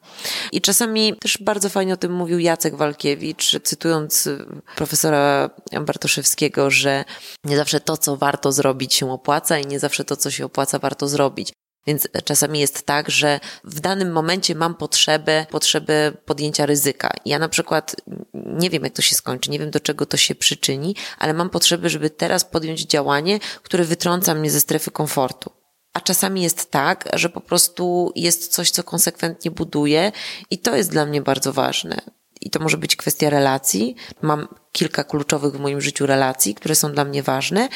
I 0.53 0.61
czasami 0.61 1.17
też 1.21 1.39
bardzo 1.41 1.69
fajnie 1.69 1.95
o 1.95 1.97
tym 1.97 2.13
mówił 2.13 2.39
Jacek 2.39 2.77
Walkiewicz, 2.77 3.61
cytując 3.63 4.29
profesora 4.77 5.51
Bartoszewskiego, 5.81 6.71
że 6.71 7.05
nie 7.45 7.57
zawsze 7.57 7.81
to, 7.81 7.97
co 7.97 8.17
warto 8.17 8.53
zrobić, 8.53 8.95
się 8.95 9.13
opłaca 9.13 9.59
i 9.59 9.67
nie 9.67 9.79
zawsze 9.79 10.05
to, 10.05 10.17
co 10.17 10.31
się 10.31 10.45
opłaca, 10.45 10.79
warto 10.79 11.09
zrobić. 11.09 11.53
Więc 11.87 12.09
czasami 12.25 12.61
jest 12.61 12.87
tak, 12.87 13.11
że 13.11 13.41
w 13.65 13.81
danym 13.81 14.13
momencie 14.13 14.55
mam 14.55 14.75
potrzebę, 14.75 15.47
potrzebę 15.51 16.13
podjęcia 16.25 16.67
ryzyka. 16.67 17.11
Ja 17.25 17.39
na 17.39 17.49
przykład 17.49 17.97
nie 18.35 18.71
wiem, 18.71 18.85
jak 18.85 18.93
to 18.93 19.03
się 19.03 19.15
skończy, 19.15 19.51
nie 19.51 19.59
wiem, 19.59 19.71
do 19.71 19.81
czego 19.81 20.07
to 20.07 20.17
się 20.17 20.35
przyczyni, 20.35 20.97
ale 21.19 21.35
mam 21.35 21.51
potrzebę, 21.51 21.91
żeby 21.91 22.11
teraz 22.11 22.45
podjąć 22.45 22.81
działanie, 22.81 23.41
które 23.63 23.85
wytrąca 23.85 24.35
mnie 24.35 24.51
ze 24.51 24.61
strefy 24.61 24.91
komfortu. 24.91 25.51
A 25.95 26.01
czasami 26.01 26.43
jest 26.43 26.71
tak, 26.71 27.09
że 27.13 27.29
po 27.29 27.41
prostu 27.41 28.13
jest 28.15 28.53
coś, 28.53 28.71
co 28.71 28.85
konsekwentnie 28.85 29.51
buduje 29.51 30.13
i 30.51 30.59
to 30.59 30.77
jest 30.77 30.91
dla 30.91 31.07
mnie 31.07 31.23
bardzo 31.23 31.53
ważne. 31.53 32.01
I 32.41 32.51
to 32.51 32.61
może 32.61 32.77
być 32.77 32.97
kwestia 32.97 33.31
relacji. 33.31 33.97
Mam 34.23 34.49
kilka 34.73 35.05
kluczowych 35.05 35.55
w 35.55 35.61
moim 35.61 35.81
życiu 35.81 36.07
relacji, 36.07 36.55
które 36.55 36.75
są 36.75 36.93
dla 36.93 37.05
mnie 37.05 37.23
ważne. 37.23 37.69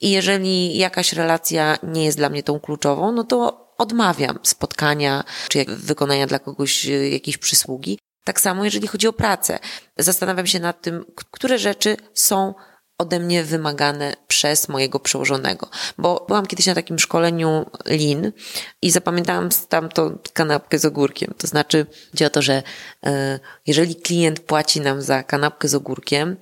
I 0.00 0.10
jeżeli 0.10 0.78
jakaś 0.78 1.12
relacja 1.12 1.78
nie 1.82 2.04
jest 2.04 2.18
dla 2.18 2.28
mnie 2.28 2.42
tą 2.42 2.60
kluczową, 2.60 3.12
no 3.12 3.24
to 3.24 3.66
odmawiam 3.78 4.38
spotkania 4.42 5.24
czy 5.48 5.64
wykonania 5.68 6.26
dla 6.26 6.38
kogoś 6.38 6.86
e, 6.86 7.08
jakiejś 7.08 7.38
przysługi. 7.38 7.98
Tak 8.24 8.40
samo, 8.40 8.64
jeżeli 8.64 8.86
chodzi 8.86 9.08
o 9.08 9.12
pracę. 9.12 9.58
Zastanawiam 9.98 10.46
się 10.46 10.60
nad 10.60 10.82
tym, 10.82 11.04
które 11.30 11.58
rzeczy 11.58 11.96
są 12.14 12.54
ode 12.98 13.20
mnie 13.20 13.44
wymagane 13.44 14.16
przez 14.28 14.68
mojego 14.68 15.00
przełożonego. 15.00 15.68
Bo 15.98 16.24
byłam 16.28 16.46
kiedyś 16.46 16.66
na 16.66 16.74
takim 16.74 16.98
szkoleniu 16.98 17.66
lin 17.86 18.32
i 18.82 18.90
zapamiętałam 18.90 19.52
stamtąd 19.52 20.28
kanapkę 20.32 20.78
z 20.78 20.84
ogórkiem. 20.84 21.34
To 21.38 21.46
znaczy, 21.46 21.86
chodzi 22.10 22.24
o 22.24 22.30
to, 22.30 22.42
że 22.42 22.62
e, 23.06 23.40
jeżeli 23.66 23.96
klient 23.96 24.40
płaci 24.40 24.80
nam 24.80 25.02
za 25.02 25.22
kanapkę 25.22 25.68
z 25.68 25.74
ogórkiem, 25.74 26.36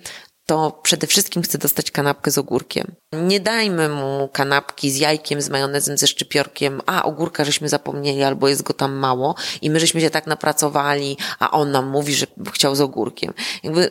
to 0.46 0.80
przede 0.82 1.06
wszystkim 1.06 1.42
chce 1.42 1.58
dostać 1.58 1.90
kanapkę 1.90 2.30
z 2.30 2.38
ogórkiem. 2.38 2.94
Nie 3.22 3.40
dajmy 3.40 3.88
mu 3.88 4.28
kanapki 4.32 4.90
z 4.90 4.96
jajkiem, 4.96 5.42
z 5.42 5.48
majonezem, 5.48 5.98
ze 5.98 6.06
szczypiorkiem, 6.06 6.80
a 6.86 7.02
ogórka 7.02 7.44
żeśmy 7.44 7.68
zapomnieli, 7.68 8.22
albo 8.22 8.48
jest 8.48 8.62
go 8.62 8.74
tam 8.74 8.92
mało 8.92 9.34
i 9.62 9.70
my 9.70 9.80
żeśmy 9.80 10.00
się 10.00 10.10
tak 10.10 10.26
napracowali, 10.26 11.16
a 11.38 11.50
on 11.50 11.70
nam 11.70 11.88
mówi, 11.88 12.14
że 12.14 12.26
chciał 12.52 12.74
z 12.74 12.80
ogórkiem. 12.80 13.34
Jakby 13.62 13.90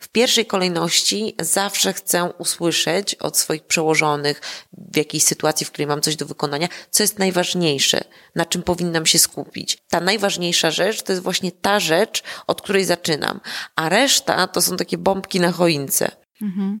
w, 0.00 0.08
pierwszej 0.08 0.46
kolejności 0.46 1.34
zawsze 1.40 1.92
chcę 1.92 2.32
usłyszeć 2.38 3.14
od 3.14 3.36
swoich 3.36 3.62
przełożonych 3.62 4.40
w 4.72 4.96
jakiejś 4.96 5.24
sytuacji, 5.24 5.66
w 5.66 5.70
której 5.70 5.86
mam 5.86 6.00
coś 6.00 6.16
do 6.16 6.26
wykonania, 6.26 6.68
co 6.90 7.02
jest 7.02 7.18
najważniejsze, 7.18 8.04
na 8.34 8.44
czym 8.44 8.62
powinnam 8.62 9.06
się 9.06 9.18
skupić. 9.18 9.78
Ta 9.88 10.00
najważniejsza 10.00 10.70
rzecz 10.70 11.02
to 11.02 11.12
jest 11.12 11.22
właśnie 11.22 11.52
ta 11.52 11.80
rzecz, 11.80 12.22
od 12.46 12.62
której 12.62 12.84
zaczynam, 12.84 13.40
a 13.76 13.88
reszta 13.88 14.46
to 14.46 14.62
są 14.62 14.76
takie 14.76 14.98
bombki 14.98 15.40
na 15.40 15.52
choince. 15.52 16.10
Mhm. 16.42 16.80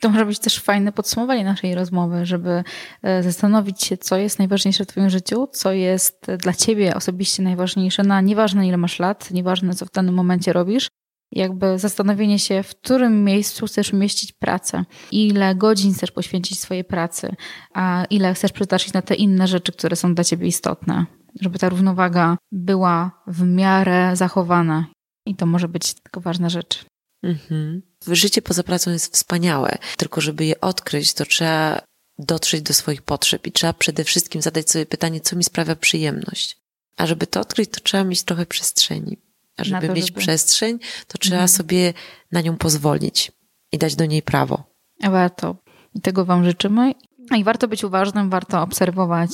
To 0.00 0.08
może 0.08 0.26
być 0.26 0.38
też 0.38 0.58
fajne 0.58 0.92
podsumowanie 0.92 1.44
naszej 1.44 1.74
rozmowy, 1.74 2.26
żeby 2.26 2.64
e, 3.02 3.22
zastanowić 3.22 3.82
się, 3.82 3.96
co 3.96 4.16
jest 4.16 4.38
najważniejsze 4.38 4.84
w 4.84 4.86
Twoim 4.86 5.10
życiu, 5.10 5.48
co 5.52 5.72
jest 5.72 6.26
dla 6.38 6.52
Ciebie 6.52 6.94
osobiście 6.94 7.42
najważniejsze, 7.42 8.02
na 8.02 8.20
nieważne 8.20 8.68
ile 8.68 8.76
masz 8.76 8.98
lat, 8.98 9.30
nieważne 9.30 9.74
co 9.74 9.86
w 9.86 9.92
danym 9.92 10.14
momencie 10.14 10.52
robisz, 10.52 10.88
jakby 11.32 11.78
zastanowienie 11.78 12.38
się, 12.38 12.62
w 12.62 12.70
którym 12.70 13.24
miejscu 13.24 13.66
chcesz 13.66 13.92
umieścić 13.92 14.32
pracę, 14.32 14.84
ile 15.12 15.54
godzin 15.54 15.94
chcesz 15.94 16.10
poświęcić 16.10 16.60
swojej 16.60 16.84
pracy, 16.84 17.34
a 17.74 18.04
ile 18.10 18.34
chcesz 18.34 18.52
przeznaczyć 18.52 18.92
na 18.92 19.02
te 19.02 19.14
inne 19.14 19.46
rzeczy, 19.46 19.72
które 19.72 19.96
są 19.96 20.14
dla 20.14 20.24
Ciebie 20.24 20.46
istotne, 20.46 21.06
żeby 21.40 21.58
ta 21.58 21.68
równowaga 21.68 22.36
była 22.52 23.22
w 23.26 23.46
miarę 23.46 24.16
zachowana. 24.16 24.86
I 25.26 25.34
to 25.34 25.46
może 25.46 25.68
być 25.68 25.94
tylko 25.94 26.20
ważna 26.20 26.48
rzecz. 26.48 26.84
Mhm. 27.22 27.82
Życie 28.06 28.42
poza 28.42 28.62
pracą 28.62 28.90
jest 28.90 29.14
wspaniałe, 29.14 29.78
tylko 29.96 30.20
żeby 30.20 30.44
je 30.44 30.60
odkryć, 30.60 31.14
to 31.14 31.26
trzeba 31.26 31.82
dotrzeć 32.18 32.62
do 32.62 32.74
swoich 32.74 33.02
potrzeb 33.02 33.46
i 33.46 33.52
trzeba 33.52 33.72
przede 33.72 34.04
wszystkim 34.04 34.42
zadać 34.42 34.70
sobie 34.70 34.86
pytanie, 34.86 35.20
co 35.20 35.36
mi 35.36 35.44
sprawia 35.44 35.76
przyjemność. 35.76 36.56
A 36.96 37.06
żeby 37.06 37.26
to 37.26 37.40
odkryć, 37.40 37.70
to 37.70 37.80
trzeba 37.80 38.04
mieć 38.04 38.22
trochę 38.22 38.46
przestrzeni. 38.46 39.18
A 39.56 39.64
żeby 39.64 39.86
to, 39.86 39.94
mieć 39.94 40.06
żeby... 40.06 40.20
przestrzeń, 40.20 40.78
to 41.06 41.18
trzeba 41.18 41.36
mhm. 41.36 41.48
sobie 41.48 41.94
na 42.32 42.40
nią 42.40 42.56
pozwolić 42.56 43.32
i 43.72 43.78
dać 43.78 43.96
do 43.96 44.06
niej 44.06 44.22
prawo. 44.22 44.64
Warto. 45.02 45.56
I 45.94 46.00
tego 46.00 46.24
Wam 46.24 46.44
życzymy. 46.44 46.92
I 47.34 47.44
warto 47.44 47.68
być 47.68 47.84
uważnym, 47.84 48.30
warto 48.30 48.62
obserwować 48.62 49.30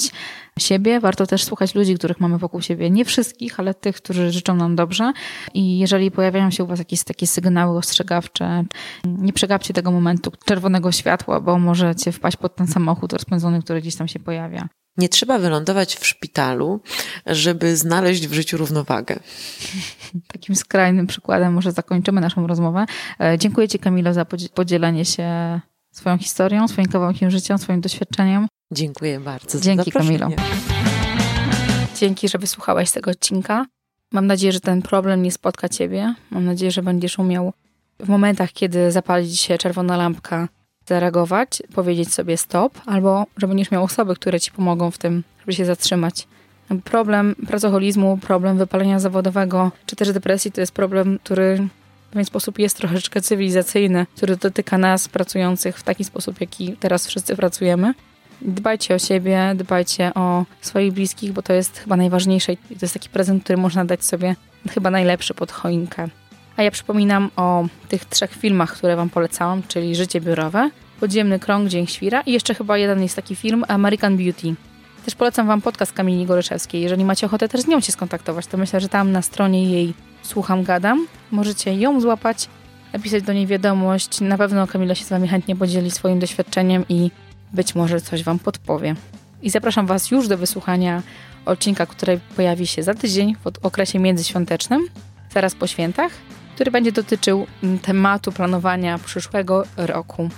siebie, 0.58 1.00
warto 1.00 1.26
też 1.26 1.44
słuchać 1.44 1.74
ludzi, 1.74 1.94
których 1.94 2.20
mamy 2.20 2.38
wokół 2.38 2.60
siebie. 2.60 2.90
Nie 2.90 3.04
wszystkich, 3.04 3.60
ale 3.60 3.74
tych, 3.74 3.96
którzy 3.96 4.32
życzą 4.32 4.54
nam 4.54 4.76
dobrze. 4.76 5.12
I 5.54 5.78
jeżeli 5.78 6.10
pojawiają 6.10 6.50
się 6.50 6.64
u 6.64 6.66
Was 6.66 6.78
jakieś 6.78 7.04
takie 7.04 7.26
sygnały 7.26 7.78
ostrzegawcze, 7.78 8.64
nie 9.04 9.32
przegapcie 9.32 9.74
tego 9.74 9.90
momentu 9.90 10.32
czerwonego 10.44 10.92
światła, 10.92 11.40
bo 11.40 11.58
możecie 11.58 12.12
wpaść 12.12 12.36
pod 12.36 12.56
ten 12.56 12.66
samochód 12.66 13.12
rozpędzony, 13.12 13.62
który 13.62 13.80
gdzieś 13.80 13.96
tam 13.96 14.08
się 14.08 14.20
pojawia. 14.20 14.68
Nie 14.96 15.08
trzeba 15.08 15.38
wylądować 15.38 15.94
w 15.96 16.06
szpitalu, 16.06 16.80
żeby 17.26 17.76
znaleźć 17.76 18.26
w 18.26 18.32
życiu 18.32 18.56
równowagę. 18.56 19.20
Takim 20.32 20.56
skrajnym 20.56 21.06
przykładem 21.06 21.52
może 21.52 21.72
zakończymy 21.72 22.20
naszą 22.20 22.46
rozmowę. 22.46 22.86
E, 23.20 23.38
dziękuję 23.38 23.68
Ci, 23.68 23.78
Kamilo, 23.78 24.14
za 24.14 24.26
podzielenie 24.54 25.04
się 25.04 25.60
swoją 25.92 26.18
historią, 26.18 26.68
swoim 26.68 26.88
kawałkiem 26.88 27.30
życia, 27.30 27.58
swoim 27.58 27.80
doświadczeniem. 27.80 28.48
Dziękuję 28.72 29.20
bardzo. 29.20 29.60
Dzięki, 29.60 29.92
Kamilo. 29.92 30.28
Dzięki, 31.96 32.28
że 32.28 32.38
wysłuchałeś 32.38 32.90
tego 32.90 33.10
odcinka. 33.10 33.66
Mam 34.12 34.26
nadzieję, 34.26 34.52
że 34.52 34.60
ten 34.60 34.82
problem 34.82 35.22
nie 35.22 35.32
spotka 35.32 35.68
Ciebie. 35.68 36.14
Mam 36.30 36.44
nadzieję, 36.44 36.70
że 36.70 36.82
będziesz 36.82 37.18
umiał 37.18 37.52
w 38.00 38.08
momentach, 38.08 38.52
kiedy 38.52 38.92
zapali 38.92 39.36
się 39.36 39.58
czerwona 39.58 39.96
lampka, 39.96 40.48
zareagować, 40.86 41.62
powiedzieć 41.74 42.14
sobie 42.14 42.36
stop, 42.36 42.80
albo 42.86 43.26
że 43.36 43.48
będziesz 43.48 43.70
miał 43.70 43.84
osoby, 43.84 44.14
które 44.14 44.40
ci 44.40 44.50
pomogą 44.50 44.90
w 44.90 44.98
tym, 44.98 45.24
żeby 45.40 45.52
się 45.52 45.64
zatrzymać. 45.64 46.26
Problem 46.84 47.34
pracoholizmu, 47.46 48.18
problem 48.18 48.58
wypalenia 48.58 49.00
zawodowego, 49.00 49.72
czy 49.86 49.96
też 49.96 50.12
depresji 50.12 50.52
to 50.52 50.60
jest 50.60 50.72
problem, 50.72 51.18
który 51.24 51.68
pewien 52.12 52.24
sposób 52.24 52.58
jest 52.58 52.76
troszeczkę 52.76 53.20
cywilizacyjny, 53.20 54.06
który 54.16 54.36
dotyka 54.36 54.78
nas 54.78 55.08
pracujących 55.08 55.78
w 55.78 55.82
taki 55.82 56.04
sposób, 56.04 56.40
jaki 56.40 56.76
teraz 56.76 57.06
wszyscy 57.06 57.36
pracujemy. 57.36 57.94
Dbajcie 58.42 58.94
o 58.94 58.98
siebie, 58.98 59.52
dbajcie 59.56 60.14
o 60.14 60.44
swoich 60.60 60.92
bliskich, 60.92 61.32
bo 61.32 61.42
to 61.42 61.52
jest 61.52 61.78
chyba 61.78 61.96
najważniejsze 61.96 62.52
i 62.52 62.56
to 62.56 62.78
jest 62.82 62.94
taki 62.94 63.08
prezent, 63.08 63.44
który 63.44 63.56
można 63.56 63.84
dać 63.84 64.04
sobie 64.04 64.36
chyba 64.70 64.90
najlepszy 64.90 65.34
pod 65.34 65.52
choinkę. 65.52 66.08
A 66.56 66.62
ja 66.62 66.70
przypominam 66.70 67.30
o 67.36 67.66
tych 67.88 68.04
trzech 68.04 68.32
filmach, 68.32 68.72
które 68.72 68.96
Wam 68.96 69.10
polecałam, 69.10 69.62
czyli 69.68 69.96
Życie 69.96 70.20
biurowe, 70.20 70.70
Podziemny 71.00 71.38
krąg, 71.38 71.68
Dzień 71.68 71.86
Świra 71.86 72.20
i 72.20 72.32
jeszcze 72.32 72.54
chyba 72.54 72.78
jeden 72.78 73.02
jest 73.02 73.16
taki 73.16 73.36
film 73.36 73.64
American 73.68 74.16
Beauty. 74.16 74.54
Też 75.04 75.14
polecam 75.14 75.46
Wam 75.46 75.62
podcast 75.62 75.92
Kamili 75.92 76.26
Goryczewskiej. 76.26 76.82
Jeżeli 76.82 77.04
macie 77.04 77.26
ochotę 77.26 77.48
też 77.48 77.60
z 77.60 77.66
nią 77.66 77.80
się 77.80 77.92
skontaktować, 77.92 78.46
to 78.46 78.58
myślę, 78.58 78.80
że 78.80 78.88
tam 78.88 79.12
na 79.12 79.22
stronie 79.22 79.64
jej 79.64 79.94
Słucham 80.22 80.62
Gadam 80.62 81.06
możecie 81.30 81.74
ją 81.74 82.00
złapać, 82.00 82.48
napisać 82.92 83.22
do 83.22 83.32
niej 83.32 83.46
wiadomość. 83.46 84.20
Na 84.20 84.38
pewno 84.38 84.66
Kamila 84.66 84.94
się 84.94 85.04
z 85.04 85.08
Wami 85.08 85.28
chętnie 85.28 85.56
podzieli 85.56 85.90
swoim 85.90 86.18
doświadczeniem 86.18 86.84
i 86.88 87.10
być 87.52 87.74
może 87.74 88.00
coś 88.00 88.22
Wam 88.22 88.38
podpowie. 88.38 88.94
I 89.42 89.50
zapraszam 89.50 89.86
Was 89.86 90.10
już 90.10 90.28
do 90.28 90.38
wysłuchania 90.38 91.02
odcinka, 91.46 91.86
który 91.86 92.20
pojawi 92.36 92.66
się 92.66 92.82
za 92.82 92.94
tydzień 92.94 93.36
w 93.44 93.66
okresie 93.66 93.98
międzyświątecznym, 93.98 94.88
zaraz 95.34 95.54
po 95.54 95.66
świętach, 95.66 96.12
który 96.54 96.70
będzie 96.70 96.92
dotyczył 96.92 97.46
tematu 97.82 98.32
planowania 98.32 98.98
przyszłego 98.98 99.64
roku. 99.76 100.28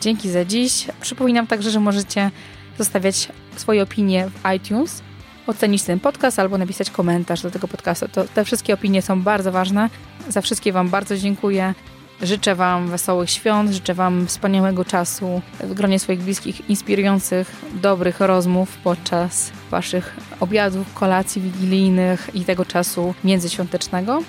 Dzięki 0.00 0.30
za 0.30 0.44
dziś. 0.44 0.86
Przypominam 1.00 1.46
także, 1.46 1.70
że 1.70 1.80
możecie 1.80 2.30
zostawiać 2.78 3.28
swoje 3.56 3.82
opinie 3.82 4.28
w 4.28 4.48
iTunes, 4.56 5.02
ocenić 5.46 5.82
ten 5.82 6.00
podcast 6.00 6.38
albo 6.38 6.58
napisać 6.58 6.90
komentarz 6.90 7.42
do 7.42 7.50
tego 7.50 7.68
podcastu. 7.68 8.08
To, 8.08 8.24
te 8.24 8.44
wszystkie 8.44 8.74
opinie 8.74 9.02
są 9.02 9.22
bardzo 9.22 9.52
ważne. 9.52 9.90
Za 10.28 10.40
wszystkie 10.40 10.72
Wam 10.72 10.88
bardzo 10.88 11.16
dziękuję. 11.16 11.74
Życzę 12.22 12.54
Wam 12.54 12.88
wesołych 12.88 13.30
świąt, 13.30 13.70
życzę 13.70 13.94
Wam 13.94 14.26
wspaniałego 14.26 14.84
czasu 14.84 15.42
w 15.60 15.74
gronie 15.74 15.98
swoich 15.98 16.22
bliskich, 16.22 16.70
inspirujących, 16.70 17.64
dobrych 17.74 18.20
rozmów 18.20 18.78
podczas 18.84 19.50
Waszych 19.70 20.16
obiadów, 20.40 20.94
kolacji 20.94 21.42
wigilijnych 21.42 22.30
i 22.34 22.44
tego 22.44 22.64
czasu 22.64 23.14
międzyświątecznego. 23.24 24.22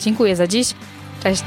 Dziękuję 0.00 0.36
za 0.36 0.46
dziś. 0.46 0.74
Cześć. 1.22 1.44